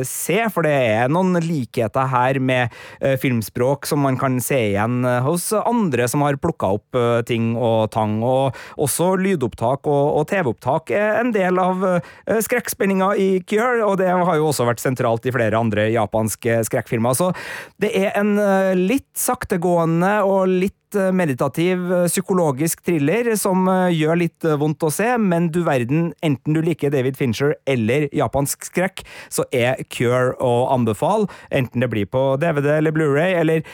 se, 0.07 0.39
for 0.53 0.67
det 0.67 0.73
er 0.73 1.13
noen 1.13 1.37
likheter 1.43 2.09
her 2.11 2.39
med 2.43 2.73
eh, 3.01 3.17
filmspråk 3.67 3.85
som 3.85 3.99
man 3.99 4.17
kan 4.17 4.39
se 4.41 4.69
igjen 4.71 5.05
eh, 5.05 5.21
hos 5.21 5.53
andre 5.53 6.07
som 6.07 6.21
har 6.21 6.37
plukka 6.37 6.67
opp 6.77 6.95
eh, 6.95 7.21
ting 7.25 7.55
og 7.57 7.91
tang, 7.91 8.21
og 8.23 8.55
også 8.77 9.17
lydopptak 9.17 9.87
og, 9.87 10.17
og 10.19 10.27
TV-opptak 10.27 10.91
er 10.91 11.19
en 11.21 11.31
del 11.31 11.59
av 11.59 11.83
eh, 11.85 12.39
skrekkspenninga 12.41 13.15
i 13.17 13.43
Cure, 13.45 13.83
og 13.85 13.97
det 13.97 14.09
har 14.09 14.35
jo 14.37 14.49
også 14.49 14.67
vært 14.67 14.79
sentralt 14.81 15.25
i 15.25 15.33
flere 15.33 15.57
andre 15.57 15.89
japanske 15.91 16.63
skrekkfilmer. 16.67 17.13
Så 17.13 17.31
det 17.79 17.91
er 17.95 18.11
en 18.17 18.37
litt 18.77 19.09
saktegående 19.17 20.21
og 20.23 20.47
litt 20.47 20.76
eh, 20.95 21.11
meditativ 21.11 21.91
eh, 21.91 22.05
psykologisk 22.07 22.83
thriller 22.85 23.33
som 23.39 23.67
eh, 23.71 23.89
gjør 23.95 24.21
litt 24.21 24.47
vondt 24.61 24.85
å 24.87 24.91
se, 24.93 25.09
men 25.19 25.49
du 25.51 25.63
verden, 25.67 26.11
enten 26.23 26.55
du 26.55 26.61
liker 26.63 26.93
David 26.93 27.17
Fincher 27.19 27.55
eller 27.67 28.07
japansk 28.15 28.69
skrekk, 28.69 29.03
så 29.33 29.47
er 29.51 29.83
Cure 29.91 30.37
å 30.43 30.53
anbefale, 30.73 31.27
enten 31.51 31.83
det 31.83 31.91
blir 31.91 32.07
på 32.11 32.23
DVD 32.41 32.77
eller 32.77 32.95
Blu-ray, 32.95 33.35
eller 33.41 33.65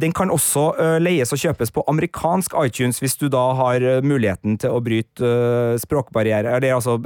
den 0.00 0.10
kan 0.14 0.30
også 0.34 0.62
uh, 0.74 0.96
leies 0.98 1.30
og 1.30 1.38
kjøpes 1.38 1.70
på 1.74 1.84
amerikansk 1.90 2.56
iTunes 2.64 2.98
hvis 3.02 3.14
du 3.20 3.28
da 3.30 3.42
har 3.54 3.84
uh, 3.84 4.02
muligheten 4.02 4.56
til 4.58 4.74
å 4.74 4.80
bryte 4.82 5.22
uh, 5.22 5.76
språkbarriere, 5.78 6.56
eller 6.56 6.74
altså 6.74 6.96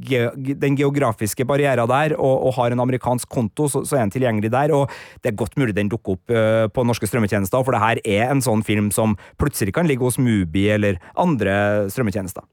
ge, 0.00 0.22
den 0.56 0.78
geografiske 0.78 1.44
barriera 1.48 1.84
der, 1.90 2.14
og, 2.16 2.46
og 2.48 2.56
har 2.56 2.72
en 2.72 2.82
amerikansk 2.86 3.28
konto, 3.32 3.68
så, 3.72 3.82
så 3.84 3.98
er 3.98 4.06
den 4.06 4.14
tilgjengelig 4.14 4.52
der. 4.54 4.72
Og 4.76 4.92
det 5.20 5.32
er 5.32 5.38
godt 5.38 5.58
mulig 5.60 5.76
den 5.76 5.90
dukker 5.92 6.16
opp 6.16 6.34
på 6.72 6.84
norske 6.86 7.08
strømmetjenester, 7.08 7.64
for 7.64 7.74
det 7.74 7.82
her 7.82 8.00
er 8.04 8.30
en 8.30 8.42
sånn 8.44 8.62
film 8.66 8.88
som 8.94 9.16
plutselig 9.40 9.74
kan 9.76 9.88
ligge 9.88 10.06
hos 10.06 10.20
Mubi 10.20 10.66
eller 10.72 11.00
andre 11.20 11.88
strømmetjenester. 11.92 12.44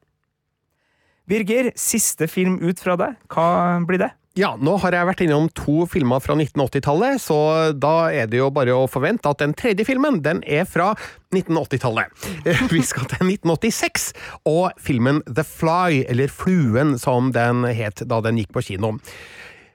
Birger, 1.30 1.72
siste 1.80 2.28
film 2.32 2.60
ut 2.64 2.82
fra 2.84 2.98
deg. 3.00 3.16
Hva 3.32 3.80
blir 3.88 4.02
det? 4.04 4.12
Ja, 4.34 4.56
nå 4.58 4.80
har 4.82 4.96
jeg 4.98 5.06
vært 5.06 5.20
innom 5.28 5.46
to 5.54 5.84
filmer 5.86 6.18
fra 6.18 6.34
1980-tallet, 6.34 7.22
så 7.22 7.36
da 7.78 8.08
er 8.10 8.26
det 8.32 8.40
jo 8.40 8.48
bare 8.50 8.74
å 8.74 8.88
forvente 8.90 9.30
at 9.30 9.44
den 9.44 9.54
tredje 9.54 9.86
filmen, 9.86 10.24
den 10.26 10.40
er 10.50 10.66
fra 10.66 10.96
1980-tallet. 11.36 12.26
Vi 12.74 12.82
skal 12.82 13.06
til 13.12 13.30
1986, 13.30 14.08
og 14.50 14.74
filmen 14.82 15.22
The 15.30 15.46
Fly, 15.46 16.02
eller 16.10 16.34
Fluen 16.34 16.96
som 16.98 17.30
den 17.36 17.62
het 17.78 18.02
da 18.10 18.24
den 18.26 18.42
gikk 18.42 18.58
på 18.58 18.66
kino. 18.72 18.96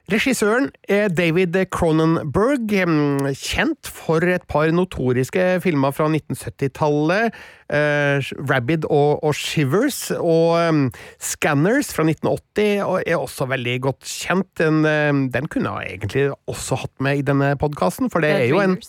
Regissøren 0.09 0.71
er 0.89 1.11
David 1.13 1.53
Cronenberg, 1.69 2.71
kjent 3.37 3.89
for 3.93 4.23
et 4.25 4.45
par 4.49 4.71
notoriske 4.73 5.43
filmer 5.61 5.93
fra 5.93 6.07
1970-tallet. 6.09 7.35
eh, 7.69 8.31
Rabid 8.49 8.87
og, 8.89 9.21
og 9.23 9.35
Shivers, 9.37 10.09
og 10.17 10.57
um, 10.57 10.87
Scanners 11.21 11.93
fra 11.93 12.07
1980 12.07 12.81
og 12.87 13.03
er 13.05 13.19
også 13.19 13.45
veldig 13.51 13.75
godt 13.85 14.07
kjent. 14.09 14.49
Den, 14.57 15.29
den 15.29 15.51
kunne 15.51 15.75
jeg 15.77 15.99
egentlig 15.99 16.25
også 16.49 16.81
hatt 16.87 16.95
med 17.05 17.21
i 17.21 17.27
denne 17.29 17.53
podkasten, 17.61 18.09
for 18.09 18.25
det 18.25 18.33
er 18.33 18.49
jo 18.49 18.63
en. 18.65 18.79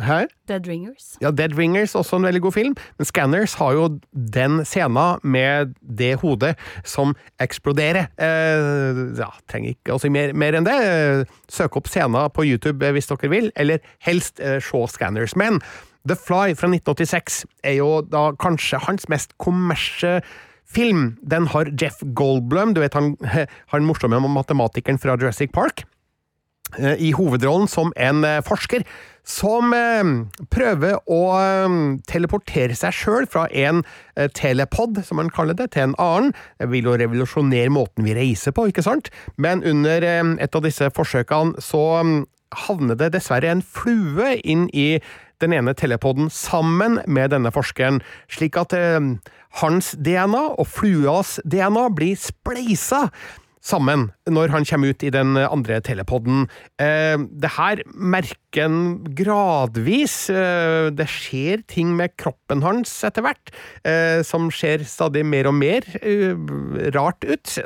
Hæ? 0.00 0.24
Dead 0.48 0.66
Ringers. 0.66 1.16
Ja, 1.22 1.30
Dead 1.30 1.54
Ringers, 1.58 1.94
også 1.94 2.16
en 2.16 2.26
veldig 2.26 2.40
god 2.42 2.52
film. 2.52 2.74
Men 2.98 3.06
Scanners 3.06 3.54
har 3.54 3.72
jo 3.72 3.88
den 4.12 4.64
scenen 4.66 5.20
med 5.22 5.74
det 5.80 6.14
hodet 6.22 6.54
som 6.84 7.14
eksploderer. 7.40 8.10
Eh, 8.18 9.02
ja, 9.18 9.30
trenger 9.50 9.74
ikke 9.76 9.94
å 9.94 10.00
si 10.02 10.10
mer, 10.10 10.34
mer 10.34 10.58
enn 10.58 10.66
det. 10.66 10.74
Eh, 10.74 11.24
Søk 11.48 11.78
opp 11.78 11.90
scenen 11.90 12.32
på 12.34 12.46
YouTube 12.48 12.84
eh, 12.86 12.94
hvis 12.96 13.10
dere 13.10 13.30
vil, 13.30 13.50
eller 13.56 13.82
helst 14.06 14.42
eh, 14.42 14.58
se 14.62 14.82
Scanners. 14.96 15.36
Men 15.38 15.60
The 16.08 16.18
Fly 16.18 16.56
fra 16.58 16.68
1986 16.68 17.44
er 17.64 17.78
jo 17.78 18.02
da 18.02 18.32
kanskje 18.40 18.82
hans 18.88 19.08
mest 19.08 19.38
kommersie 19.38 20.20
film. 20.66 21.14
Den 21.22 21.46
har 21.54 21.70
Jeff 21.80 22.02
Goldblum, 22.18 22.74
du 22.74 22.82
vet 22.82 22.96
han, 22.98 23.14
han 23.72 23.86
morsomme 23.86 24.20
matematikeren 24.26 24.98
fra 24.98 25.14
Jurassic 25.20 25.54
Park 25.54 25.86
i 26.78 27.12
hovedrollen 27.16 27.68
som 27.70 27.92
en 27.96 28.24
eh, 28.24 28.40
forsker 28.44 28.84
som 29.24 29.72
eh, 29.72 30.04
prøver 30.52 30.98
å 31.10 31.20
eh, 31.38 31.76
teleportere 32.08 32.76
seg 32.76 32.94
sjøl 32.94 33.28
fra 33.30 33.46
en 33.50 33.82
eh, 34.16 34.28
telepod, 34.36 35.00
som 35.04 35.18
man 35.20 35.32
kaller 35.32 35.56
det, 35.58 35.70
til 35.74 35.88
en 35.88 35.98
annen. 36.02 36.34
Det 36.60 36.68
vil 36.72 36.90
jo 36.90 36.98
revolusjonere 37.00 37.72
måten 37.72 38.04
vi 38.06 38.16
reiser 38.16 38.54
på, 38.54 38.68
ikke 38.68 38.84
sant? 38.84 39.10
Men 39.40 39.64
under 39.64 40.04
eh, 40.04 40.22
et 40.44 40.56
av 40.56 40.64
disse 40.64 40.90
forsøkene 40.94 41.64
så 41.64 41.84
mm, 42.04 42.16
havner 42.66 43.00
det 43.00 43.14
dessverre 43.16 43.50
en 43.50 43.64
flue 43.64 44.36
inn 44.44 44.68
i 44.76 45.00
den 45.42 45.56
ene 45.56 45.74
telepoden 45.76 46.28
sammen 46.30 47.00
med 47.10 47.32
denne 47.34 47.50
forskeren, 47.52 48.02
slik 48.30 48.58
at 48.60 48.76
eh, 48.76 49.00
hans 49.62 49.94
DNA 49.96 50.44
og 50.58 50.68
fluas 50.68 51.38
DNA 51.48 51.88
blir 51.96 52.20
spleisa 52.20 53.08
sammen 53.64 54.10
når 54.28 54.52
han 54.52 54.66
kommer 54.68 54.92
ut 54.92 55.04
i 55.06 55.12
den 55.14 55.36
andre 55.40 55.80
telepoden. 55.84 56.46
Eh, 56.80 57.16
det 57.16 57.54
her 57.56 57.82
merker 57.94 58.43
en 58.60 58.78
gradvis. 59.16 60.14
Eh, 60.32 60.90
det 60.94 61.06
skjer 61.10 61.62
ting 61.70 61.94
med 61.98 62.14
kroppen 62.20 62.64
hans 62.64 62.92
etter 63.06 63.24
hvert, 63.24 63.52
eh, 63.86 64.22
som 64.26 64.50
ser 64.54 64.84
stadig 64.88 65.24
mer 65.26 65.48
og 65.50 65.56
mer 65.58 65.86
eh, 66.00 66.34
rart 66.94 67.24
ut, 67.24 67.56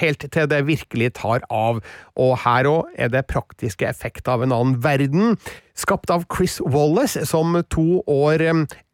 helt 0.00 0.26
til 0.26 0.50
det 0.50 0.60
virkelig 0.68 1.14
tar 1.20 1.44
av. 1.50 1.80
Og 2.20 2.36
her 2.44 2.68
òg 2.68 2.94
er 3.00 3.10
det 3.12 3.28
praktiske 3.30 3.88
effekter 3.88 4.36
av 4.36 4.44
en 4.44 4.54
annen 4.54 4.78
verden. 4.84 5.36
Skapt 5.80 6.10
av 6.12 6.26
Chris 6.28 6.58
Wallace, 6.60 7.22
som 7.24 7.54
to 7.72 8.02
år 8.10 8.42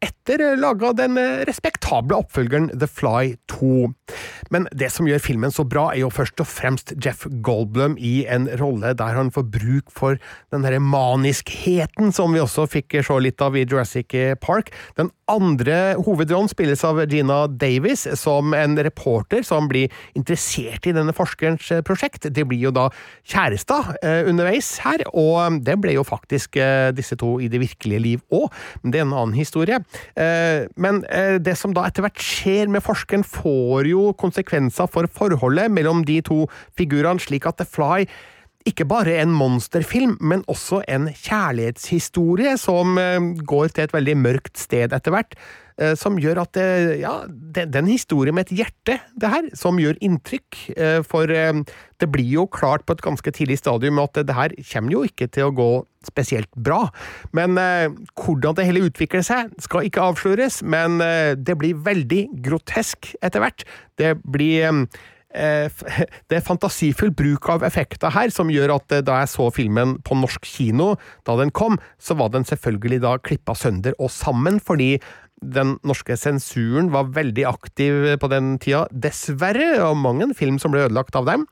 etter 0.03 0.43
laga 0.55 0.93
den 0.95 1.17
respektable 1.49 2.15
oppfølgeren 2.15 2.69
The 2.79 2.87
Fly 2.87 3.35
2. 3.51 3.89
Men 4.53 4.69
det 4.71 4.91
som 4.93 5.09
gjør 5.09 5.23
filmen 5.23 5.51
så 5.51 5.65
bra, 5.67 5.89
er 5.91 6.05
jo 6.05 6.13
først 6.13 6.39
og 6.43 6.47
fremst 6.47 6.93
Jeff 7.03 7.25
Goldblum 7.43 7.97
i 7.99 8.21
en 8.29 8.47
rolle 8.61 8.93
der 8.95 9.19
han 9.19 9.33
får 9.35 9.49
bruk 9.57 9.91
for 9.91 10.21
den 10.53 10.63
derre 10.63 10.79
maniskheten 11.37 12.13
som 12.13 12.33
vi 12.33 12.41
også 12.41 12.67
fikk 12.67 13.03
se 13.03 13.19
litt 13.19 13.41
av 13.41 13.55
i 13.55 13.65
Jurassic 13.65 14.13
Park. 14.41 14.71
Den 14.97 15.09
andre 15.27 15.95
hovedrollen 15.99 16.47
spilles 16.47 16.83
av 16.83 17.01
Gina 17.09 17.47
Davis, 17.47 18.07
som 18.15 18.53
en 18.53 18.77
reporter 18.77 19.43
som 19.43 19.67
blir 19.67 19.91
interessert 20.15 20.87
i 20.87 20.93
denne 20.93 21.13
forskerens 21.13 21.71
eh, 21.71 21.81
prosjekt. 21.81 22.29
De 22.31 22.45
blir 22.45 22.61
jo 22.67 22.71
da 22.71 22.87
kjærester 23.27 23.97
eh, 24.01 24.27
underveis 24.29 24.79
her, 24.85 25.03
og 25.13 25.61
det 25.63 25.77
ble 25.81 25.97
jo 25.97 26.05
faktisk 26.07 26.57
eh, 26.57 26.91
disse 26.95 27.17
to 27.19 27.39
i 27.41 27.49
det 27.49 27.59
virkelige 27.59 27.99
liv 27.99 28.23
òg, 28.31 28.47
men 28.81 28.93
det 28.93 29.01
er 29.01 29.07
en 29.07 29.13
annen 29.17 29.35
historie. 29.35 29.79
Men 30.77 31.01
det 31.43 31.53
som 31.57 31.73
da 31.75 31.85
etter 31.87 32.03
hvert 32.05 32.21
skjer 32.23 32.69
med 32.71 32.83
forskeren, 32.85 33.23
får 33.27 33.89
jo 33.89 34.11
konsekvenser 34.17 34.87
for 34.91 35.07
forholdet 35.11 35.71
mellom 35.73 36.03
de 36.07 36.19
to 36.25 36.45
figurene, 36.77 37.21
slik 37.21 37.47
at 37.49 37.59
The 37.59 37.67
Fly 37.67 38.07
ikke 38.67 38.87
bare 38.89 39.17
en 39.21 39.31
monsterfilm, 39.33 40.17
men 40.21 40.43
også 40.51 40.81
en 40.91 41.07
kjærlighetshistorie 41.13 42.57
som 42.61 42.97
eh, 43.01 43.31
går 43.47 43.71
til 43.73 43.87
et 43.87 43.95
veldig 43.95 44.17
mørkt 44.19 44.59
sted 44.61 44.93
etter 44.95 45.13
hvert. 45.15 45.35
eh, 45.79 45.95
Som 45.95 46.19
gjør 46.19 46.43
at 46.43 46.53
det, 46.57 46.99
ja, 47.01 47.13
det, 47.27 47.69
det 47.71 47.79
er 47.79 47.85
en 47.85 47.91
historie 47.91 48.33
med 48.35 48.47
et 48.47 48.57
hjerte, 48.61 48.99
det 49.15 49.31
her, 49.33 49.49
som 49.57 49.79
gjør 49.79 49.99
inntrykk. 50.03 50.61
eh, 50.77 51.01
For 51.07 51.31
eh, 51.31 51.63
det 51.97 52.09
blir 52.13 52.27
jo 52.29 52.47
klart 52.47 52.85
på 52.85 52.93
et 52.97 53.01
ganske 53.01 53.31
tidlig 53.33 53.57
stadium 53.59 53.99
at 54.03 54.13
det 54.19 54.35
her 54.35 54.53
kommer 54.71 54.91
jo 54.91 55.03
ikke 55.07 55.27
til 55.31 55.49
å 55.49 55.55
gå 55.55 55.71
spesielt 56.07 56.49
bra. 56.55 56.85
Men 57.35 57.57
eh, 57.59 57.89
hvordan 58.15 58.55
det 58.57 58.67
hele 58.69 58.85
utvikler 58.87 59.25
seg, 59.25 59.51
skal 59.63 59.87
ikke 59.87 60.05
avsløres, 60.11 60.61
men 60.63 61.01
eh, 61.03 61.35
det 61.35 61.57
blir 61.59 61.79
veldig 61.87 62.27
grotesk 62.45 63.15
etter 63.21 63.43
hvert. 63.43 63.65
Det 63.99 64.15
blir 64.23 64.67
eh, 64.69 64.71
eh, 64.71 65.05
det 66.29 66.37
er 66.37 66.45
fantasifull 66.45 67.11
bruk 67.11 67.49
av 67.51 67.65
effekter 67.67 68.13
her, 68.15 68.31
som 68.33 68.51
gjør 68.53 68.77
at 68.77 68.95
eh, 68.95 69.05
da 69.05 69.21
jeg 69.21 69.33
så 69.33 69.49
filmen 69.53 69.97
på 70.07 70.17
norsk 70.17 70.47
kino 70.47 70.93
da 71.27 71.37
den 71.39 71.51
kom, 71.51 71.79
så 71.99 72.17
var 72.17 72.31
den 72.33 72.47
selvfølgelig 72.47 73.01
da 73.03 73.17
klippa 73.19 73.55
sønder 73.57 73.97
og 73.99 74.11
sammen, 74.13 74.61
fordi 74.63 74.95
den 75.37 75.75
norske 75.85 76.15
sensuren 76.17 76.89
var 76.93 77.11
veldig 77.13 77.43
aktiv 77.45 78.07
på 78.17 78.29
den 78.31 78.55
tida, 78.57 78.87
dessverre, 78.89 79.75
og 79.85 79.99
mange 80.01 80.25
en 80.25 80.37
film 80.37 80.57
som 80.57 80.73
ble 80.73 80.87
ødelagt 80.87 81.15
av 81.19 81.27
dem. 81.29 81.45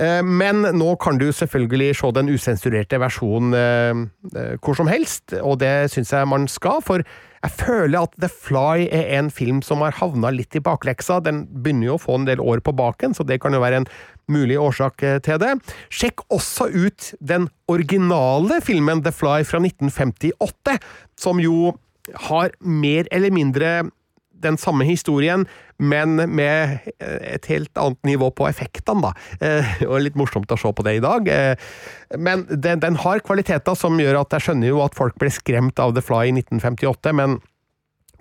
Eh, 0.00 0.22
Men 0.24 0.62
nå 0.62 0.94
kan 1.02 1.18
du 1.20 1.28
selvfølgelig 1.32 1.96
se 1.98 2.12
den 2.16 2.32
usensurerte 2.32 3.00
versjonen 3.02 3.56
eh, 3.56 4.04
eh, 4.36 4.54
hvor 4.62 4.78
som 4.78 4.88
helst, 4.88 5.34
og 5.42 5.60
det 5.60 5.90
syns 5.92 6.14
jeg 6.16 6.30
man 6.30 6.48
skal, 6.48 6.80
for 6.80 7.04
jeg 7.40 7.52
føler 7.56 8.04
at 8.04 8.16
The 8.20 8.28
Fly 8.28 8.84
er 8.92 9.06
en 9.16 9.30
film 9.32 9.62
som 9.64 9.80
har 9.80 9.96
havna 9.96 10.28
litt 10.34 10.56
i 10.58 10.60
bakleksa. 10.60 11.22
Den 11.24 11.46
begynner 11.48 11.88
jo 11.88 11.94
å 11.96 12.02
få 12.02 12.18
en 12.18 12.26
del 12.28 12.42
år 12.44 12.60
på 12.64 12.74
baken, 12.76 13.16
så 13.16 13.24
det 13.24 13.38
kan 13.40 13.56
jo 13.56 13.62
være 13.62 13.80
en 13.80 13.88
mulig 14.30 14.58
årsak 14.60 15.04
eh, 15.06 15.20
til 15.24 15.40
det. 15.40 15.54
Sjekk 15.88 16.26
også 16.28 16.68
ut 16.68 17.14
den 17.24 17.48
originale 17.72 18.60
filmen 18.64 19.00
The 19.06 19.14
Fly 19.16 19.40
fra 19.48 19.62
1958, 19.64 20.76
som 21.20 21.40
jo 21.40 21.72
har 22.28 22.52
mer 22.60 23.08
eller 23.14 23.32
mindre 23.32 23.72
den 24.42 24.58
samme 24.60 24.86
historien, 24.88 25.46
men 25.80 26.16
med 26.34 26.80
eh, 26.98 27.34
et 27.36 27.48
helt 27.50 27.70
annet 27.80 28.00
nivå 28.08 28.30
på 28.36 28.48
effektene, 28.48 29.10
da. 29.10 29.12
Eh, 29.40 29.84
Og 29.88 30.00
litt 30.04 30.18
morsomt 30.18 30.50
å 30.52 30.58
se 30.60 30.72
på 30.72 30.86
det 30.86 30.98
i 30.98 31.04
dag. 31.04 31.28
Eh, 31.28 31.54
Men 32.18 32.46
den, 32.50 32.80
den 32.82 32.96
har 32.96 33.22
kvaliteter 33.24 33.76
som 33.78 34.00
gjør 34.00 34.22
at 34.22 34.34
jeg 34.36 34.48
skjønner 34.48 34.72
jo 34.72 34.82
at 34.84 34.98
folk 34.98 35.18
ble 35.20 35.30
skremt 35.30 35.78
av 35.78 35.94
The 35.94 36.02
Fly 36.04 36.30
i 36.30 36.36
1958, 36.40 37.14
men 37.14 37.38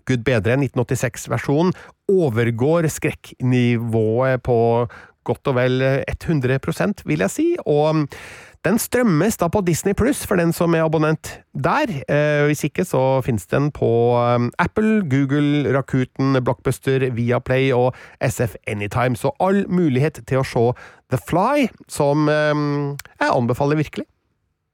gud 0.10 0.24
bedre, 0.26 0.58
1986-versjonen 0.58 1.74
overgår 2.10 2.88
skrekknivået 2.90 4.42
på 4.46 4.58
godt 5.28 5.52
og 5.52 5.58
vel 5.60 5.84
100 6.10 7.04
vil 7.06 7.26
jeg 7.26 7.34
si, 7.34 7.48
og 7.70 8.08
den 8.68 8.80
strømmes 8.80 9.38
da 9.40 9.48
på 9.48 9.62
Disney 9.64 9.96
Pluss 9.96 10.26
for 10.28 10.40
den 10.40 10.52
som 10.56 10.74
er 10.76 10.84
abonnent 10.84 11.32
der. 11.56 11.92
Eh, 12.12 12.46
hvis 12.50 12.66
ikke 12.68 12.84
så 12.88 13.22
finnes 13.24 13.48
den 13.48 13.70
på 13.72 13.90
eh, 14.20 14.50
Apple, 14.60 15.02
Google, 15.10 15.72
Rakuten, 15.78 16.36
Blockbuster, 16.44 17.08
Viaplay 17.16 17.72
og 17.74 17.96
SF 18.20 18.58
Anytime. 18.68 19.16
Så 19.16 19.32
all 19.40 19.64
mulighet 19.72 20.20
til 20.28 20.42
å 20.42 20.48
se 20.48 20.66
The 21.10 21.22
Fly, 21.24 21.70
som 21.88 22.28
eh, 22.28 22.56
jeg 23.22 23.32
anbefaler 23.32 23.80
virkelig. 23.80 24.08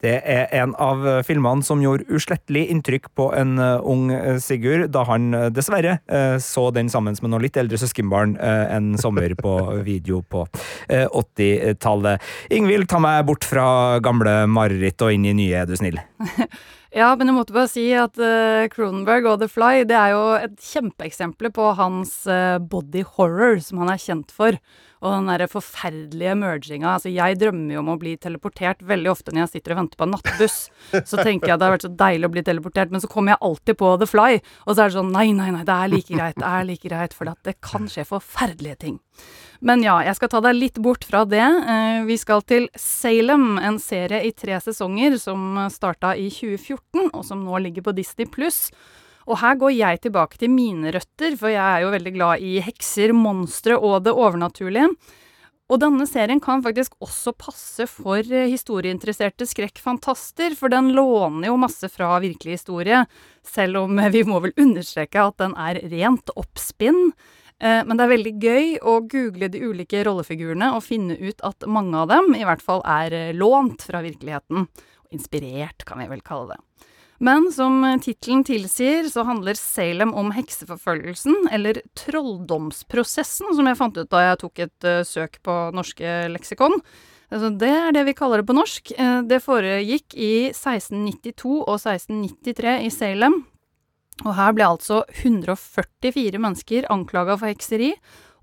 Det 0.06 0.20
er 0.22 0.52
en 0.54 0.76
av 0.82 1.02
filmene 1.26 1.65
som 1.65 1.82
gjorde 1.82 2.06
uslettelig 2.13 2.68
inntrykk 2.70 3.08
på 3.18 3.32
en 3.34 3.58
eh, 3.58 3.88
ung 3.89 4.12
eh, 4.13 4.38
Sigurd, 4.44 4.91
da 4.94 5.02
han 5.10 5.34
eh, 5.34 5.48
dessverre 5.54 5.98
så 6.41 6.68
den 6.76 6.89
sammen 6.91 7.15
med 7.24 7.32
noen 7.32 7.46
litt 7.46 7.58
eldre 7.58 7.80
søskenbarn 7.80 8.36
en 8.38 8.94
sommer 9.02 9.34
på 9.39 9.56
video 9.88 10.22
på 10.22 10.44
eh, 10.89 11.08
80-tallet. 11.10 12.24
Ingvild, 12.54 12.88
ta 12.91 13.02
meg 13.02 13.26
bort 13.28 13.48
fra 13.48 13.68
gamle 14.04 14.44
mareritt 14.52 15.02
og 15.06 15.15
inn 15.15 15.26
i 15.30 15.36
nye, 15.38 15.63
er 15.63 15.70
du 15.70 15.78
snill. 15.80 16.02
Ja, 16.96 17.10
men 17.20 17.28
jeg 17.28 17.36
måtte 17.36 17.52
bare 17.52 17.68
si 17.68 17.89
at 18.00 18.15
eh, 18.24 18.70
Cronenberg 18.72 19.26
og 19.28 19.41
The 19.41 19.50
Fly 19.52 19.84
det 19.84 19.98
er 20.00 20.13
jo 20.13 20.22
et 20.38 20.54
kjempeeksempel 20.63 21.50
på 21.52 21.74
hans 21.76 22.22
eh, 22.32 22.56
body 22.56 23.04
horror, 23.18 23.60
som 23.60 23.82
han 23.84 23.91
er 23.91 24.00
kjent 24.00 24.32
for. 24.32 24.56
Og 25.04 25.12
den 25.12 25.28
derre 25.30 25.48
forferdelige 25.52 26.36
merginga. 26.40 26.94
Altså, 26.96 27.12
jeg 27.14 27.38
drømmer 27.42 27.76
jo 27.76 27.82
om 27.84 27.90
å 27.94 27.98
bli 28.02 28.16
teleportert 28.22 28.80
veldig 28.88 29.12
ofte 29.12 29.34
når 29.36 29.44
jeg 29.46 29.52
sitter 29.58 29.76
og 29.76 29.82
venter 29.82 30.00
på 30.00 30.08
en 30.08 30.14
nattbuss. 30.16 30.58
Så 31.04 31.20
tenker 31.20 31.50
jeg 31.52 31.56
at 31.58 31.62
det 31.62 31.68
har 31.68 31.76
vært 31.76 31.88
så 31.88 31.92
deilig 32.00 32.30
å 32.30 32.34
bli 32.34 32.44
teleportert, 32.48 32.94
men 32.94 33.04
så 33.04 33.10
kommer 33.12 33.36
jeg 33.36 33.44
alltid 33.50 33.80
på 33.82 33.92
The 34.02 34.08
Fly. 34.10 34.40
Og 34.66 34.72
så 34.74 34.86
er 34.86 34.90
det 34.90 34.98
sånn 34.98 35.12
nei, 35.14 35.28
nei, 35.36 35.50
nei, 35.54 35.66
det 35.68 35.76
er 35.76 35.92
like 35.92 36.14
greit, 36.16 36.40
det 36.40 36.48
er 36.50 36.68
like 36.70 36.90
greit, 36.90 37.14
for 37.18 37.34
det 37.46 37.58
kan 37.66 37.90
skje 37.92 38.08
forferdelige 38.08 38.80
ting. 38.86 38.98
Men 39.66 39.84
ja, 39.86 40.00
jeg 40.04 40.18
skal 40.18 40.32
ta 40.34 40.42
deg 40.44 40.58
litt 40.58 40.80
bort 40.84 41.06
fra 41.08 41.24
det. 41.28 41.44
Eh, 41.44 42.02
Vi 42.08 42.18
skal 42.22 42.42
til 42.48 42.68
Salem, 42.80 43.58
en 43.60 43.80
serie 43.80 44.24
i 44.28 44.32
tre 44.36 44.58
sesonger 44.64 45.16
som 45.22 45.58
starta 45.72 46.16
i 46.20 46.28
2014, 46.30 47.10
og 47.14 47.24
som 47.26 47.44
nå 47.46 47.62
ligger 47.68 47.86
på 47.86 47.94
Disney 47.96 48.28
pluss. 48.30 48.70
Og 49.26 49.40
her 49.42 49.58
går 49.58 49.74
jeg 49.74 50.02
tilbake 50.06 50.38
til 50.38 50.52
mine 50.54 50.92
røtter, 50.94 51.36
for 51.40 51.50
jeg 51.50 51.62
er 51.66 51.86
jo 51.86 51.94
veldig 51.96 52.14
glad 52.14 52.44
i 52.46 52.60
hekser, 52.62 53.14
monstre 53.18 53.78
og 53.78 54.04
det 54.06 54.14
overnaturlige. 54.14 54.92
Og 55.66 55.80
denne 55.82 56.06
serien 56.06 56.38
kan 56.44 56.62
faktisk 56.62 56.94
også 57.02 57.34
passe 57.42 57.88
for 57.90 58.22
eh, 58.22 58.52
historieinteresserte 58.52 59.48
skrekkfantaster, 59.50 60.54
for 60.54 60.70
den 60.70 60.92
låner 60.94 61.50
jo 61.50 61.56
masse 61.58 61.90
fra 61.90 62.20
virkelig 62.22 62.60
historie, 62.60 63.00
selv 63.42 63.82
om 63.82 63.98
eh, 63.98 64.12
vi 64.14 64.22
må 64.30 64.44
vel 64.44 64.54
understreke 64.62 65.24
at 65.26 65.42
den 65.42 65.58
er 65.58 65.82
rent 65.90 66.30
oppspinn. 66.38 67.08
Eh, 67.58 67.82
Men 67.82 67.97
det 67.97 68.06
er 68.06 68.14
veldig 68.14 68.36
gøy 68.45 68.70
å 68.78 68.99
google 69.10 69.49
de 69.49 69.64
ulike 69.66 70.06
rollefigurene 70.06 70.70
og 70.76 70.86
finne 70.86 71.18
ut 71.18 71.41
at 71.41 71.66
mange 71.66 71.97
av 71.97 72.14
dem 72.14 72.38
i 72.38 72.45
hvert 72.45 72.62
fall 72.62 72.86
er 72.86 73.34
lånt 73.34 73.88
fra 73.89 74.06
virkeligheten. 74.06 74.70
Inspirert, 75.18 75.82
kan 75.89 75.97
vi 76.04 76.12
vel 76.14 76.22
kalle 76.22 76.54
det. 76.54 76.62
Men 77.24 77.47
som 77.51 77.80
tittelen 78.03 78.43
tilsier, 78.43 79.07
så 79.07 79.24
handler 79.24 79.55
Salem 79.55 80.11
om 80.18 80.34
hekseforfølgelsen, 80.36 81.47
eller 81.55 81.80
trolldomsprosessen, 81.95 83.53
som 83.55 83.70
jeg 83.70 83.80
fant 83.80 83.99
ut 83.99 84.11
da 84.11 84.24
jeg 84.26 84.39
tok 84.43 84.63
et 84.66 84.88
uh, 84.88 85.01
søk 85.07 85.39
på 85.45 85.55
norske 85.76 86.16
leksikon. 86.34 86.76
Altså, 87.32 87.49
det 87.55 87.72
er 87.72 87.95
det 87.95 88.03
vi 88.09 88.18
kaller 88.18 88.43
det 88.43 88.49
på 88.49 88.57
norsk. 88.57 88.91
Uh, 88.99 89.22
det 89.28 89.39
foregikk 89.45 90.18
i 90.20 90.51
1692 90.51 91.55
og 91.63 91.78
1693 91.80 92.76
i 92.84 92.91
Salem. 92.93 93.39
Og 94.26 94.36
her 94.36 94.51
ble 94.55 94.68
altså 94.68 95.01
144 95.16 96.39
mennesker 96.39 96.91
anklaga 96.91 97.39
for 97.39 97.51
hekseri, 97.51 97.93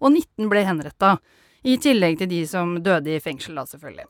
og 0.01 0.17
19 0.17 0.49
ble 0.53 0.65
henretta. 0.69 1.17
I 1.63 1.77
tillegg 1.81 2.19
til 2.21 2.33
de 2.33 2.43
som 2.49 2.75
døde 2.83 3.15
i 3.15 3.23
fengsel, 3.23 3.55
da, 3.61 3.69
selvfølgelig. 3.69 4.09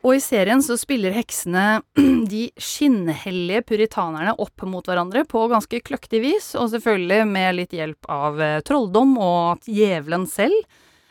Og 0.00 0.16
i 0.16 0.20
serien 0.24 0.62
så 0.64 0.78
spiller 0.80 1.12
heksene 1.12 1.82
de 2.32 2.46
skinnhellige 2.60 3.64
puritanerne 3.68 4.32
opp 4.40 4.64
mot 4.68 4.86
hverandre 4.88 5.26
på 5.28 5.44
ganske 5.52 5.82
kløktig 5.84 6.22
vis, 6.24 6.54
og 6.56 6.70
selvfølgelig 6.72 7.26
med 7.28 7.58
litt 7.58 7.76
hjelp 7.76 8.08
av 8.08 8.40
eh, 8.40 8.60
trolldom 8.64 9.18
og 9.20 9.68
djevelen 9.68 10.24
selv. 10.30 10.56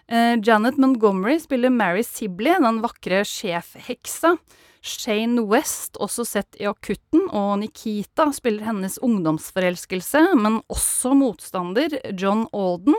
Eh, 0.10 0.40
Janet 0.42 0.80
Montgomery 0.82 1.38
spiller 1.42 1.70
Mary 1.74 2.02
Sibley, 2.08 2.58
den 2.58 2.82
vakre 2.82 3.22
sjefheksa. 3.28 4.38
Shane 4.82 5.44
West, 5.52 6.00
også 6.00 6.24
sett 6.26 6.58
i 6.58 6.66
Akutten, 6.70 7.28
og 7.36 7.60
Nikita 7.62 8.30
spiller 8.34 8.66
hennes 8.72 8.96
ungdomsforelskelse, 9.06 10.24
men 10.40 10.62
også 10.72 11.12
motstander, 11.20 12.00
John 12.16 12.48
Alden. 12.56 12.96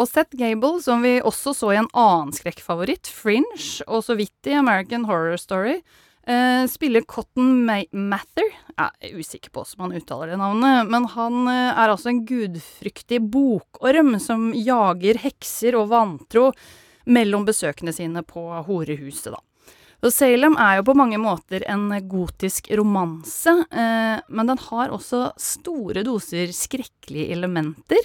Og 0.00 0.08
Seth 0.08 0.36
Gable, 0.38 0.78
som 0.80 1.02
vi 1.04 1.18
også 1.20 1.52
så 1.56 1.74
i 1.74 1.80
en 1.82 1.90
annen 1.92 2.32
skrekkfavoritt, 2.34 3.10
Fringe, 3.12 3.84
og 3.86 4.00
så 4.06 4.16
vidt 4.16 4.48
i 4.48 4.56
American 4.56 5.04
Horror 5.08 5.36
Story, 5.40 5.82
eh, 6.24 6.64
spiller 6.70 7.04
Cotton 7.04 7.66
Ma 7.66 7.82
Mather. 7.92 8.48
Jeg 8.72 9.12
er 9.12 9.20
usikker 9.20 9.52
på 9.52 9.66
hvordan 9.66 9.84
man 9.84 10.00
uttaler 10.00 10.32
det 10.32 10.40
navnet, 10.40 10.88
men 10.88 11.08
han 11.12 11.38
eh, 11.52 11.70
er 11.76 11.92
altså 11.92 12.12
en 12.12 12.24
gudfryktig 12.28 13.20
bokorm 13.32 14.16
som 14.22 14.50
jager 14.56 15.20
hekser 15.20 15.76
og 15.76 15.90
vantro 15.92 16.50
mellom 17.04 17.44
besøkende 17.44 17.92
sine 17.92 18.24
på 18.24 18.48
horehuset, 18.64 19.34
da. 19.34 19.42
Og 20.02 20.10
Salem 20.10 20.56
er 20.58 20.80
jo 20.80 20.86
på 20.88 20.96
mange 20.98 21.18
måter 21.22 21.62
en 21.70 21.84
gotisk 22.10 22.72
romanse, 22.74 23.52
eh, 23.70 24.18
men 24.26 24.48
den 24.50 24.58
har 24.58 24.90
også 24.90 25.28
store 25.38 26.02
doser 26.02 26.50
skrekkelige 26.56 27.36
elementer. 27.36 28.00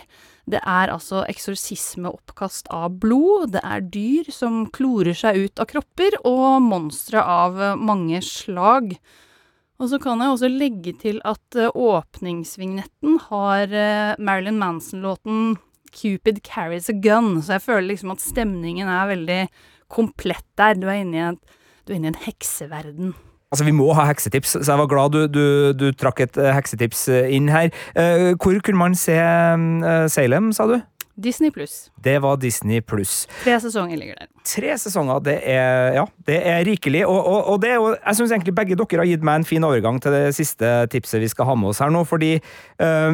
Det 0.48 0.62
er 0.64 0.92
altså 0.94 1.26
eksorsismeoppkast 1.28 2.70
av 2.72 2.94
blod, 3.02 3.52
det 3.58 3.62
er 3.68 3.84
dyr 3.84 4.30
som 4.32 4.62
klorer 4.72 5.18
seg 5.18 5.42
ut 5.44 5.60
av 5.60 5.68
kropper, 5.68 6.16
og 6.24 6.62
monstre 6.64 7.20
av 7.20 7.60
eh, 7.60 7.76
mange 7.76 8.22
slag. 8.24 8.94
Og 9.78 9.92
så 9.92 10.00
kan 10.02 10.24
jeg 10.24 10.34
også 10.34 10.50
legge 10.54 10.96
til 11.04 11.20
at 11.28 11.60
eh, 11.60 11.68
åpningsvignetten 11.76 13.20
har 13.28 13.76
eh, 13.76 14.16
Marilyn 14.24 14.62
Manson-låten 14.62 15.58
'Cupid 15.92 16.40
Carries 16.48 16.90
a 16.90 16.96
Gun', 16.96 17.42
så 17.44 17.58
jeg 17.58 17.68
føler 17.68 17.92
liksom 17.92 18.16
at 18.16 18.24
stemningen 18.24 18.88
er 18.88 19.12
veldig 19.12 19.42
komplett 19.92 20.48
der. 20.60 20.80
Du 20.80 20.88
er 20.88 21.04
inne 21.04 21.18
i 21.18 21.26
en, 21.28 21.40
du 21.84 21.92
er 21.92 22.00
inne 22.00 22.12
i 22.12 22.16
en 22.16 22.24
hekseverden. 22.24 23.16
Altså, 23.52 23.64
Vi 23.64 23.72
må 23.72 23.88
ha 23.96 24.08
heksetips, 24.10 24.58
så 24.60 24.66
jeg 24.68 24.82
var 24.82 24.90
glad 24.92 25.16
du, 25.16 25.22
du, 25.32 25.46
du 25.74 25.88
trakk 25.96 26.20
et 26.26 26.38
eh, 26.42 26.52
heksetips 26.56 27.08
eh, 27.14 27.30
inn 27.38 27.48
her. 27.52 27.72
Eh, 27.96 28.34
hvor 28.36 28.60
kunne 28.60 28.82
man 28.82 28.96
se 28.98 29.16
eh, 29.16 30.08
Salem, 30.12 30.52
sa 30.56 30.68
du? 30.68 30.80
Disney 31.18 31.50
pluss. 31.50 31.88
Det 32.04 32.20
var 32.22 32.38
Disney 32.38 32.82
pluss. 32.86 33.24
Tre 33.42 33.56
sesonger 33.64 33.98
ligger 33.98 34.20
der. 34.20 34.28
Tre 34.46 34.76
sesonger, 34.78 35.24
det 35.26 35.38
er, 35.50 35.96
ja, 35.96 36.04
det 36.28 36.38
er 36.46 36.60
rikelig. 36.68 37.08
Og, 37.08 37.18
og, 37.18 37.48
og 37.54 37.62
det 37.64 37.72
er 37.72 37.80
jo, 37.80 37.88
jeg 37.96 38.20
syns 38.20 38.36
egentlig 38.36 38.54
begge 38.60 38.78
dere 38.78 39.02
har 39.02 39.10
gitt 39.10 39.26
meg 39.26 39.42
en 39.42 39.48
fin 39.48 39.66
overgang 39.66 39.98
til 40.04 40.14
det 40.14 40.36
siste 40.38 40.76
tipset 40.94 41.24
vi 41.24 41.32
skal 41.32 41.50
ha 41.50 41.56
med 41.58 41.72
oss 41.72 41.82
her 41.82 41.90
nå, 41.94 42.04
fordi 42.06 42.36
eh, 42.38 43.10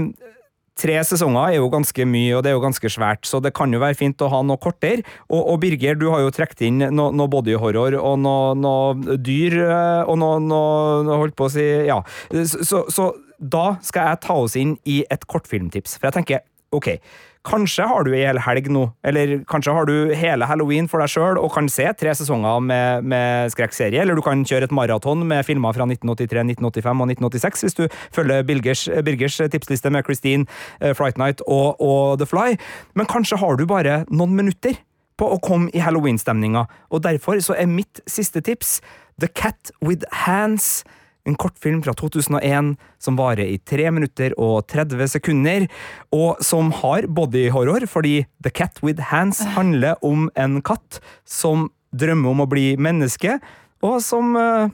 Tre 0.79 0.95
sesonger 1.05 1.51
er 1.51 1.59
jo 1.59 1.67
ganske 1.69 2.05
mye, 2.09 2.31
og 2.33 2.41
det 2.43 2.49
er 2.49 2.55
jo 2.55 2.63
ganske 2.63 2.89
svært, 2.89 3.27
så 3.29 3.37
det 3.43 3.53
kan 3.53 3.73
jo 3.73 3.81
være 3.83 3.97
fint 3.99 4.21
å 4.25 4.29
ha 4.31 4.39
noe 4.45 4.57
kortere. 4.61 5.03
Og, 5.29 5.41
og 5.53 5.59
Birger, 5.61 5.99
du 5.99 6.07
har 6.09 6.23
jo 6.23 6.31
trukket 6.33 6.65
inn 6.65 6.81
noe, 6.81 7.13
noe 7.13 7.29
bodyhorror 7.29 7.99
og 7.99 8.15
noe, 8.23 8.55
no 8.57 8.73
dyr, 9.21 9.59
eh, 9.67 10.01
og 10.09 10.17
noe, 10.21 10.39
no, 10.41 10.63
no, 11.05 11.19
holdt 11.21 11.37
på 11.37 11.49
å 11.49 11.53
si 11.53 11.67
Ja. 11.85 11.99
Så, 12.33 12.85
så 12.89 13.11
da 13.37 13.75
skal 13.85 14.09
jeg 14.09 14.23
ta 14.23 14.39
oss 14.39 14.57
inn 14.59 14.75
i 14.89 15.01
et 15.13 15.27
kortfilmtips, 15.29 15.97
for 15.99 16.09
jeg 16.09 16.17
tenker 16.17 16.43
ok. 16.73 16.95
Kanskje 17.43 17.83
har 17.89 18.05
du 18.07 18.13
ei 18.15 18.21
hel 18.23 18.39
helg 18.39 18.69
nå, 18.71 18.85
eller 19.03 19.33
kanskje 19.51 19.73
har 19.75 19.87
du 19.89 20.13
hele 20.15 20.47
halloween 20.47 20.87
for 20.87 21.03
deg 21.03 21.11
sjøl 21.11 21.39
og 21.41 21.51
kan 21.51 21.67
se 21.67 21.89
tre 21.99 22.13
sesonger 22.15 22.61
med, 22.63 23.03
med 23.11 23.51
skrekkserie, 23.51 23.99
eller 23.99 24.15
du 24.15 24.23
kan 24.23 24.45
kjøre 24.47 24.69
et 24.69 24.75
maraton 24.75 25.25
med 25.27 25.43
filmer 25.43 25.75
fra 25.75 25.83
1983, 25.89 26.45
1985 26.55 27.03
og 27.03 27.11
1986 27.11 27.65
hvis 27.65 27.77
du 27.81 27.83
følger 28.15 28.47
Birgers, 28.47 28.85
Birgers 29.03 29.41
tipsliste 29.51 29.91
med 29.91 30.07
Christine, 30.07 30.47
eh, 30.79 30.95
Fright 30.95 31.19
Night 31.19 31.43
og, 31.43 31.83
og 31.83 32.23
The 32.23 32.29
Fly. 32.31 32.55
Men 32.95 33.11
kanskje 33.11 33.41
har 33.43 33.59
du 33.59 33.67
bare 33.67 34.05
noen 34.07 34.39
minutter 34.39 34.79
på 35.19 35.27
å 35.35 35.41
komme 35.43 35.67
i 35.75 35.83
halloween-stemninga, 35.83 36.63
og 36.95 37.03
derfor 37.03 37.43
så 37.43 37.59
er 37.59 37.67
mitt 37.69 37.99
siste 38.09 38.39
tips 38.41 38.77
The 39.19 39.27
Cat 39.27 39.75
With 39.83 40.07
Hands. 40.23 40.83
En 41.23 41.37
kortfilm 41.39 41.79
fra 41.85 41.93
2001 41.95 42.73
som 42.99 43.17
varer 43.19 43.47
i 43.47 43.59
3 43.63 43.91
minutter 43.95 44.35
og 44.35 44.65
30 44.71 45.07
sekunder, 45.15 45.67
og 46.11 46.41
som 46.43 46.73
har 46.81 47.07
bodyhorror, 47.07 47.87
fordi 47.87 48.25
The 48.43 48.51
Cat 48.51 48.83
With 48.83 49.11
Hands 49.13 49.39
handler 49.55 49.95
om 50.03 50.27
en 50.35 50.59
katt 50.65 50.99
som 51.23 51.69
drømmer 51.95 52.33
om 52.33 52.43
å 52.43 52.49
bli 52.49 52.73
menneske, 52.75 53.37
og 53.83 54.01
som 54.03 54.35
eh, 54.39 54.71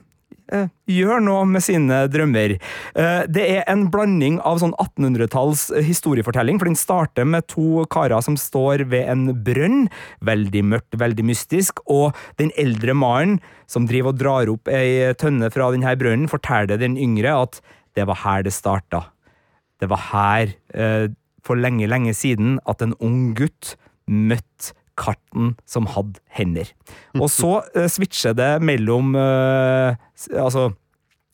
gjør 0.89 1.21
noe 1.23 1.45
med 1.49 1.63
sine 1.63 2.01
drømmer. 2.11 2.55
Eh, 2.97 3.21
det 3.29 3.45
er 3.53 3.63
en 3.69 3.87
blanding 3.93 4.39
av 4.47 4.61
sånn 4.61 4.73
1800-talls 4.81 5.67
historiefortelling, 5.85 6.59
for 6.59 6.69
den 6.69 6.79
starter 6.79 7.27
med 7.27 7.47
to 7.51 7.85
karer 7.93 8.21
som 8.25 8.37
står 8.39 8.87
ved 8.91 9.09
en 9.11 9.29
brønn. 9.45 9.87
Veldig 10.25 10.63
mørkt, 10.73 10.97
veldig 10.99 11.27
mystisk. 11.29 11.83
Og 11.85 12.17
den 12.41 12.53
eldre 12.59 12.97
mannen 12.97 13.39
som 13.69 13.85
driver 13.89 14.13
og 14.13 14.21
drar 14.21 14.51
opp 14.51 14.71
ei 14.73 15.13
tønne 15.19 15.51
fra 15.53 15.69
denne 15.75 15.95
brønnen, 15.99 16.31
forteller 16.31 16.81
den 16.81 16.97
yngre 16.97 17.35
at 17.45 17.61
det 17.97 18.07
var 18.09 18.23
her 18.23 18.45
det 18.45 18.55
starta. 18.55 19.05
Det 19.79 19.89
var 19.91 20.01
her, 20.09 20.55
eh, 20.73 21.07
for 21.43 21.55
lenge, 21.55 21.87
lenge 21.87 22.13
siden, 22.13 22.59
at 22.67 22.81
en 22.81 22.97
ung 22.99 23.33
gutt 23.37 23.75
møtte 24.09 24.73
katten 24.99 25.55
som 25.69 25.87
hadde 25.95 26.21
hender. 26.35 26.69
Og 27.19 27.29
så 27.33 27.59
uh, 27.63 27.87
switcher 27.91 28.35
det 28.37 28.57
mellom 28.65 29.15
uh, 29.17 29.95
altså 30.35 30.69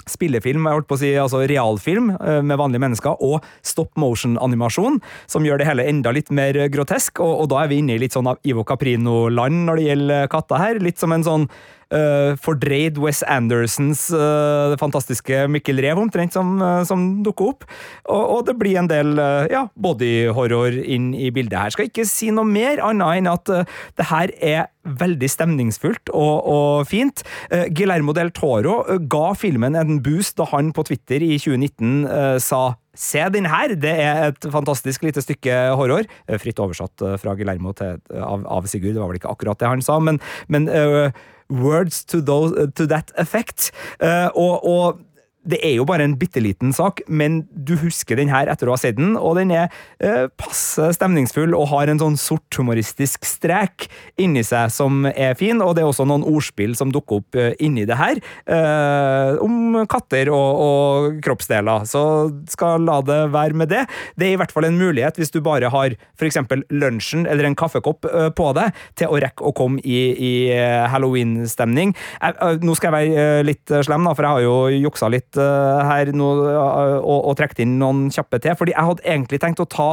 spillefilm, 0.10 0.68
jeg 0.68 0.78
holdt 0.78 0.90
på 0.90 0.98
å 0.98 1.02
si, 1.02 1.12
altså 1.18 1.42
realfilm 1.50 2.12
eh, 2.14 2.42
med 2.46 2.60
vanlige 2.62 2.84
mennesker, 2.84 3.22
og 3.26 3.46
stop 3.66 3.96
motion-animasjon, 3.98 5.00
som 5.32 5.46
gjør 5.48 5.62
det 5.62 5.70
hele 5.70 5.88
enda 5.90 6.14
litt 6.14 6.30
mer 6.36 6.60
grotesk, 6.74 7.24
og, 7.26 7.34
og 7.42 7.50
da 7.54 7.64
er 7.64 7.72
vi 7.72 7.80
inne 7.82 7.96
i 7.96 8.04
litt 8.04 8.16
sånn 8.16 8.30
av 8.30 8.38
Ivo 8.46 8.66
Caprino-land 8.68 9.66
når 9.66 9.82
det 9.82 9.88
gjelder 9.90 10.30
katter 10.32 10.62
her. 10.62 10.82
Litt 10.84 11.02
som 11.02 11.16
en 11.16 11.26
sånn 11.26 11.48
eh, 11.94 12.36
fordreid 12.42 13.00
Wes 13.02 13.22
Andersons 13.28 14.08
uh, 14.14 14.72
det 14.72 14.80
fantastiske 14.82 15.46
Mikkel 15.52 15.82
Rev, 15.84 16.00
omtrent, 16.02 16.36
som, 16.36 16.56
uh, 16.62 16.84
som 16.88 17.24
dukker 17.26 17.54
opp. 17.54 17.68
Og, 18.10 18.24
og 18.38 18.46
det 18.50 18.58
blir 18.62 18.80
en 18.82 18.90
del 18.92 19.16
uh, 19.20 19.46
ja, 19.52 19.66
bodyhorror 19.76 20.80
inn 20.82 21.14
i 21.18 21.32
bildet 21.36 21.60
her. 21.60 21.76
Skal 21.76 21.90
ikke 21.90 22.08
si 22.10 22.32
noe 22.34 22.48
mer 22.48 22.82
annet 22.84 23.22
enn 23.22 23.32
at 23.32 23.52
uh, 23.52 23.78
det 24.00 24.10
her 24.12 24.34
er 24.42 24.64
veldig 24.86 25.30
stemningsfullt 25.32 26.12
og, 26.14 26.36
og 26.46 26.90
fint. 26.90 27.26
Uh, 27.50 27.66
Guillermo 27.74 28.14
del 28.16 28.32
Toro 28.36 28.80
eh, 28.90 29.02
ga 29.12 29.34
filmen 29.38 29.78
en 29.80 30.02
boost 30.04 30.38
da 30.40 30.48
han 30.52 30.72
på 30.76 30.86
Twitter 30.88 31.24
i 31.24 31.36
2019 31.42 31.94
eh, 32.06 32.40
sa 32.44 32.66
Se 32.96 33.20
den 33.28 33.44
her! 33.52 33.74
Det 33.76 33.92
er 33.92 34.30
et 34.30 34.46
fantastisk 34.48 35.04
lite 35.04 35.20
stykke 35.20 35.52
horror. 35.76 36.06
Eh, 36.30 36.38
Fritt 36.40 36.62
oversatt 36.64 37.04
eh, 37.04 37.18
fra 37.20 37.34
Guillermo 37.36 37.74
til, 37.76 37.98
av, 38.16 38.46
av 38.48 38.70
Sigurd, 38.72 38.96
det 38.96 39.02
var 39.02 39.12
vel 39.12 39.20
ikke 39.20 39.34
akkurat 39.34 39.60
det 39.60 39.68
han 39.68 39.84
sa, 39.84 39.98
men, 40.00 40.22
men 40.48 40.70
eh, 40.72 41.10
words 41.50 42.04
to, 42.06 42.22
those, 42.22 42.72
to 42.76 42.86
that 42.88 43.12
effect. 43.18 43.72
Eh, 44.00 44.30
og, 44.36 44.64
og 44.64 45.00
det 45.46 45.60
er 45.66 45.76
jo 45.78 45.86
bare 45.88 46.06
en 46.08 46.18
bitte 46.20 46.42
liten 46.44 46.74
sak, 46.76 47.02
men 47.08 47.44
du 47.52 47.76
husker 47.80 48.18
den 48.20 48.32
her 48.34 48.50
etter 48.52 48.70
å 48.70 48.76
ha 48.76 48.82
sett 48.82 48.98
den, 48.98 49.16
og 49.18 49.38
den 49.40 49.54
er 49.54 49.70
eh, 50.04 50.26
passe 50.42 50.92
stemningsfull 50.98 51.54
og 51.58 51.70
har 51.74 51.92
en 51.92 52.02
sånn 52.02 52.18
sort 52.20 52.58
humoristisk 52.58 53.26
strek 53.28 53.88
inni 54.22 54.44
seg 54.46 54.74
som 54.74 55.06
er 55.12 55.38
fin, 55.40 55.62
og 55.62 55.76
det 55.78 55.84
er 55.84 55.92
også 55.92 56.08
noen 56.10 56.26
ordspill 56.28 56.76
som 56.78 56.94
dukker 56.94 57.22
opp 57.22 57.40
eh, 57.40 57.54
inni 57.64 57.86
det 57.88 58.00
her, 58.00 58.22
eh, 58.50 59.38
om 59.46 59.86
katter 59.92 60.32
og, 60.34 60.64
og 60.66 61.22
kroppsdeler. 61.26 61.86
Så 61.90 62.04
skal 62.52 62.86
la 62.88 63.00
det 63.06 63.20
være 63.34 63.58
med 63.58 63.72
det. 63.72 63.86
Det 64.18 64.30
er 64.30 64.36
i 64.36 64.40
hvert 64.40 64.54
fall 64.56 64.68
en 64.70 64.80
mulighet 64.80 65.20
hvis 65.20 65.34
du 65.34 65.42
bare 65.46 65.70
har 65.74 65.96
f.eks. 66.18 66.42
lunsjen 66.74 67.26
eller 67.30 67.50
en 67.50 67.58
kaffekopp 67.58 68.10
eh, 68.10 68.30
på 68.36 68.50
deg, 68.58 68.74
til 68.98 69.12
å 69.12 69.22
rekke 69.22 69.46
å 69.46 69.54
komme 69.56 69.84
i, 69.84 70.00
i 70.16 70.34
eh, 70.56 70.86
halloween-stemning. 70.92 71.94
Eh, 72.22 72.44
Nå 72.66 72.76
skal 72.78 72.96
jeg 72.96 73.14
være 73.14 73.46
litt 73.46 73.76
slem, 73.86 74.08
da, 74.08 74.16
for 74.16 74.26
jeg 74.26 74.38
har 74.38 74.46
jo 74.46 74.84
juksa 74.88 75.12
litt 75.12 75.35
eh, 75.42 75.82
her 75.90 76.12
nå, 76.16 76.30
eh, 76.52 76.98
og, 77.00 77.20
og 77.32 77.36
trukket 77.40 77.64
inn 77.66 77.78
noen 77.82 78.08
kjappe 78.14 78.42
til. 78.44 78.56
fordi 78.58 78.76
jeg 78.76 78.90
hadde 78.90 79.06
egentlig 79.06 79.42
tenkt 79.44 79.64
å 79.64 79.70
ta 79.70 79.90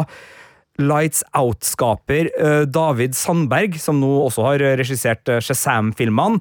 Lights 0.81 1.21
Out-skaper 1.37 2.31
eh, 2.33 2.65
David 2.65 3.17
Sandberg, 3.19 3.77
som 3.81 4.01
nå 4.01 4.11
også 4.25 4.47
har 4.49 4.67
regissert 4.81 5.29
Shazam-filmene, 5.45 6.41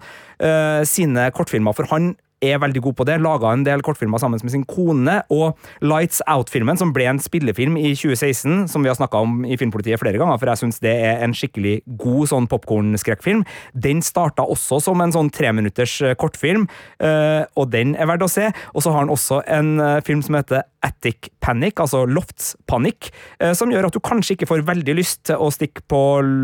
sine 0.87 1.27
kortfilmer. 1.35 1.75
For 1.77 1.89
han 1.91 2.15
er 2.41 2.59
veldig 2.61 2.81
god 2.87 2.97
på 2.97 3.05
det. 3.07 3.19
Laga 3.21 3.53
en 3.53 3.65
del 3.65 3.83
kortfilmer 3.85 4.21
sammen 4.21 4.41
med 4.41 4.53
sin 4.53 4.65
kone. 4.67 5.19
Og 5.33 5.57
Lights 5.85 6.21
Out-filmen, 6.29 6.79
som 6.79 6.93
ble 6.95 7.07
en 7.09 7.21
spillefilm 7.21 7.77
i 7.79 7.93
2016, 7.93 8.67
som 8.71 8.83
vi 8.83 8.91
har 8.91 8.97
snakka 8.97 9.21
om 9.21 9.45
i 9.45 9.57
Filmpolitiet 9.59 10.01
flere 10.01 10.19
ganger, 10.21 10.39
for 10.41 10.51
jeg 10.51 10.63
syns 10.63 10.81
det 10.83 10.93
er 10.93 11.21
en 11.25 11.35
skikkelig 11.37 11.79
god 12.01 12.31
sånn 12.31 12.49
popkornskrekkfilm, 12.51 13.45
den 13.73 14.01
starta 14.05 14.45
også 14.49 14.81
som 14.83 15.01
en 15.03 15.13
sånn 15.13 15.31
treminutters 15.33 15.97
eh, 16.05 16.17
kortfilm, 16.19 16.67
eh, 17.03 17.43
og 17.55 17.71
den 17.73 17.95
er 17.95 18.09
verdt 18.09 18.25
å 18.25 18.31
se. 18.31 18.49
Og 18.73 18.83
så 18.83 18.93
har 18.93 19.05
han 19.05 19.13
også 19.13 19.41
en 19.45 19.73
eh, 19.79 19.99
film 20.05 20.23
som 20.25 20.37
heter 20.39 20.65
Attic 20.81 21.29
Panic, 21.43 21.77
altså 21.77 22.07
loftspanikk, 22.09 23.11
som 23.53 23.69
gjør 23.69 23.85
at 23.85 23.93
du 23.93 23.99
kanskje 24.01 24.33
ikke 24.33 24.47
får 24.49 24.63
veldig 24.65 24.95
lyst 24.97 25.19
til 25.29 25.37
å 25.37 25.51
stikke 25.53 25.83
på 25.85 25.99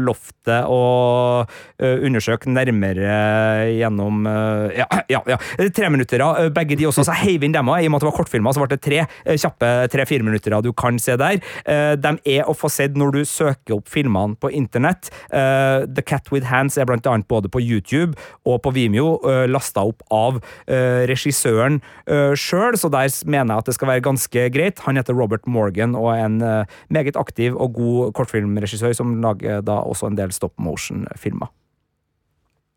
loftet 0.05 0.67
og 0.69 1.49
undersøke 1.81 2.51
nærmere 2.53 3.15
gjennom 3.73 4.29
Ja, 4.77 4.85
ja. 5.09 5.23
ja. 5.25 5.39
Treminuttere, 5.87 6.25
eh, 6.43 6.49
begge 6.51 6.75
de 6.75 6.87
også. 6.87 7.05
Så 7.05 7.13
jeg 7.15 7.23
heiv 7.23 7.43
inn 7.47 7.53
dem 7.55 7.69
òg. 7.71 7.79
I 7.79 7.87
og 7.87 7.93
med 7.93 8.01
at 8.01 8.03
det 8.03 8.09
var 8.09 8.17
kortfilmer, 8.17 8.51
så 8.51 8.59
ble 8.59 8.75
det 8.75 8.81
tre 8.83 8.97
eh, 9.07 9.37
kjappe 9.39 9.67
tre-fire-minuttere 9.93 10.61
du 10.61 10.73
kan 10.73 10.99
se 10.99 11.15
der. 11.15 11.39
Eh, 11.63 11.95
De 11.95 12.11
er 12.25 12.43
å 12.43 12.55
få 12.55 12.67
sett 12.69 12.97
når 12.97 13.13
du 13.15 13.21
søker 13.23 13.77
opp 13.77 13.87
filmene 13.87 14.35
på 14.35 14.51
internett. 14.51 15.09
The 15.31 16.03
Cat 16.05 16.31
With 16.31 16.47
Hands 16.47 16.75
er 16.77 16.85
blant 16.85 17.05
annet 17.07 17.27
både 17.27 17.49
på 17.49 17.61
YouTube 17.61 18.17
og 18.45 18.61
på 18.63 18.73
Vimeo 18.73 19.19
lasta 19.47 19.83
opp 19.85 20.01
av 20.11 20.39
regissøren 20.67 21.79
sjøl, 22.07 22.77
så 22.79 22.89
der 22.91 23.11
mener 23.29 23.53
jeg 23.53 23.63
at 23.63 23.69
det 23.69 23.75
skal 23.77 23.91
være 23.91 24.05
ganske 24.07 24.47
greit. 24.53 24.81
Han 24.87 24.99
heter 24.99 25.15
Robert 25.17 25.47
Morgan 25.47 25.95
og 25.95 26.11
er 26.15 26.25
en 26.25 26.39
meget 26.89 27.19
aktiv 27.19 27.55
og 27.55 27.77
god 27.77 28.13
kortfilmregissør 28.17 28.95
som 28.97 29.19
lager 29.23 29.61
da 29.61 29.81
også 29.83 30.11
en 30.11 30.19
del 30.19 30.33
stop 30.35 30.55
motion-filmer. 30.57 31.51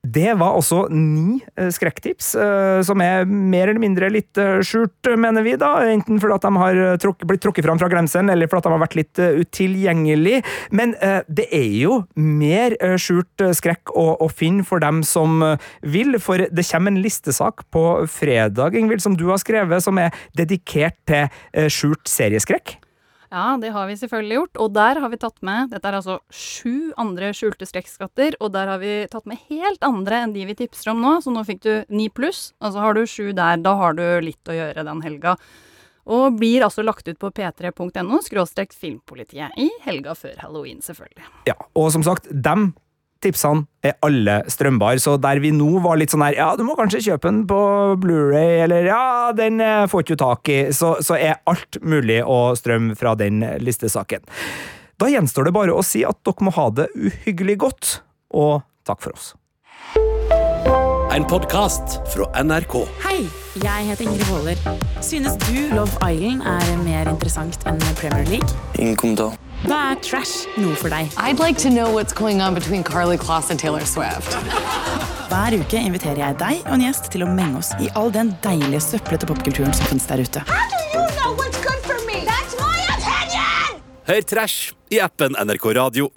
Det 0.01 0.33
var 0.41 0.57
også 0.57 0.87
ni 0.97 1.43
eh, 1.61 1.69
skrekktips, 1.69 2.31
eh, 2.41 2.79
som 2.89 3.03
er 3.05 3.27
mer 3.29 3.69
eller 3.69 3.83
mindre 3.83 4.09
litt 4.09 4.39
eh, 4.41 4.63
skjult, 4.65 5.11
mener 5.21 5.45
vi, 5.45 5.53
da. 5.61 5.75
Enten 5.93 6.17
fordi 6.23 6.39
at 6.39 6.47
de 6.47 6.53
har 6.63 6.81
eh, 6.87 7.27
blitt 7.29 7.45
trukket 7.45 7.69
fram 7.69 7.81
fra 7.83 7.91
glemselen, 7.93 8.33
eller 8.33 8.49
fordi 8.49 8.63
at 8.63 8.69
de 8.71 8.73
har 8.73 8.83
vært 8.87 8.97
litt 8.97 9.21
utilgjengelig. 9.21 10.41
Men 10.73 10.95
det 11.29 11.47
er 11.53 11.69
jo 11.83 12.01
mer 12.17 12.79
skjult 13.01 13.45
skrekk 13.57 13.93
å, 13.93 14.07
å 14.25 14.31
finne 14.33 14.65
for 14.65 14.81
dem 14.81 15.03
som 15.05 15.43
vil, 15.85 16.17
for 16.23 16.49
det 16.49 16.67
kommer 16.71 16.95
en 16.95 17.03
listesak 17.05 17.67
på 17.75 17.85
fredag, 18.09 18.79
Ingvild, 18.81 19.05
som 19.05 19.19
du 19.21 19.27
har 19.29 19.41
skrevet, 19.43 19.85
som 19.85 20.01
er 20.01 20.17
dedikert 20.39 20.97
til 21.11 21.69
skjult 21.69 22.09
serieskrekk. 22.09 22.80
Ja, 23.31 23.55
det 23.63 23.71
har 23.71 23.87
vi 23.87 23.95
selvfølgelig 23.99 24.37
gjort. 24.37 24.61
Og 24.65 24.73
der 24.75 24.99
har 25.03 25.13
vi 25.13 25.19
tatt 25.23 25.39
med 25.47 25.71
Dette 25.71 25.87
er 25.87 25.99
altså 26.01 26.19
sju 26.35 26.91
andre 26.99 27.31
skjulte 27.37 27.69
skrekkskatter, 27.69 28.37
og 28.43 28.53
der 28.57 28.73
har 28.73 28.83
vi 28.83 28.95
tatt 29.11 29.29
med 29.31 29.39
helt 29.51 29.83
andre 29.87 30.25
enn 30.25 30.35
de 30.35 30.47
vi 30.49 30.59
tipser 30.59 30.93
om 30.93 31.03
nå. 31.05 31.17
Så 31.23 31.33
nå 31.35 31.45
fikk 31.47 31.63
du 31.67 31.73
ni 31.95 32.09
pluss, 32.11 32.51
og 32.59 32.75
så 32.75 32.83
har 32.83 32.99
du 32.99 33.05
sju 33.07 33.31
der. 33.31 33.63
Da 33.63 33.77
har 33.79 33.95
du 33.99 34.05
litt 34.25 34.51
å 34.51 34.57
gjøre 34.57 34.87
den 34.87 35.03
helga. 35.07 35.37
Og 36.11 36.41
blir 36.41 36.65
altså 36.67 36.83
lagt 36.83 37.07
ut 37.07 37.21
på 37.21 37.31
p3.no 37.37 38.19
skråstrekt 38.27 38.75
filmpolitiet 38.75 39.55
i 39.61 39.69
helga 39.85 40.17
før 40.19 40.41
halloween, 40.43 40.81
selvfølgelig. 40.83 41.29
Ja, 41.47 41.55
og 41.79 41.93
som 41.95 42.03
sagt, 42.07 42.27
dem 42.33 42.73
tipsene 43.25 43.67
er 43.85 43.97
alle 44.05 44.41
strømbare, 44.51 45.01
så 45.03 45.17
der 45.21 45.41
vi 45.43 45.53
nå 45.55 45.81
var 45.85 46.01
litt 46.01 46.13
sånn 46.13 46.25
her, 46.25 46.37
ja, 46.39 46.49
du 46.57 46.65
må 46.67 46.77
kanskje 46.79 47.03
kjøpe 47.07 47.29
den 47.29 47.43
på 47.49 47.61
Blu-ray, 48.01 48.61
eller 48.65 48.89
ja, 48.89 49.05
den 49.37 49.61
eh, 49.65 49.87
får 49.91 50.05
ikke 50.05 50.17
du 50.17 50.23
tak 50.25 50.53
i, 50.53 50.61
så, 50.77 50.95
så 51.05 51.19
er 51.19 51.41
alt 51.51 51.81
mulig 51.85 52.21
å 52.25 52.55
strømme 52.59 52.97
fra 52.99 53.17
den 53.19 53.45
listesaken. 53.63 54.25
Da 55.01 55.09
gjenstår 55.09 55.49
det 55.49 55.57
bare 55.57 55.73
å 55.77 55.85
si 55.87 56.05
at 56.05 56.19
dere 56.29 56.45
må 56.45 56.53
ha 56.57 56.67
det 56.77 56.91
uhyggelig 56.97 57.61
godt, 57.63 57.93
og 58.37 58.61
takk 58.89 59.05
for 59.05 59.17
oss. 59.17 59.33
En 61.11 61.25
podkast 61.27 61.99
fra 62.13 62.29
NRK. 62.45 62.77
Hei, 63.03 63.25
jeg 63.59 63.89
heter 63.89 64.07
Ingrid 64.07 64.29
Waaler. 64.31 64.61
Synes 65.03 65.35
du 65.49 65.57
Love 65.75 65.99
Island 66.07 66.45
er 66.47 66.77
mer 66.85 67.11
interessant 67.11 67.65
enn 67.67 67.81
Premier 67.99 68.29
League? 68.31 68.61
Ingen 68.79 68.95
kommentar. 69.01 69.35
Da 69.67 69.93
er 69.93 70.01
trash 70.05 70.47
noe 70.57 70.75
for 70.79 70.93
deg. 70.93 71.11
I'd 71.17 71.39
like 71.39 71.59
to 71.63 71.71
know 71.71 71.91
what's 71.93 72.13
going 72.13 72.41
on 72.41 72.55
between 72.55 72.83
Carly 72.83 73.19
Kloss 73.19 73.51
and 73.51 73.59
Taylor 73.59 73.85
Swift. 73.85 74.37
Hver 75.31 75.55
uke 75.61 75.79
inviterer 75.79 76.23
jeg 76.25 76.39
deg 76.41 76.65
og 76.67 76.75
en 76.79 76.87
gjest 76.89 77.13
til 77.13 77.27
å 77.27 77.31
menge 77.31 77.61
oss 77.61 77.75
i 77.79 77.91
all 77.95 78.11
den 78.15 78.35
deilige 78.45 78.83
søplete 78.83 79.29
popkulturen 79.31 79.75
som 79.77 79.93
finnes 79.93 80.09
der 80.11 80.25
ute. 80.25 80.45
You 80.95 81.07
know. 81.23 81.31
Hør 84.11 84.25
Trash 84.27 84.73
i 84.91 84.99
appen 84.99 85.37
NRK 85.39 85.69
Radio. 85.77 86.09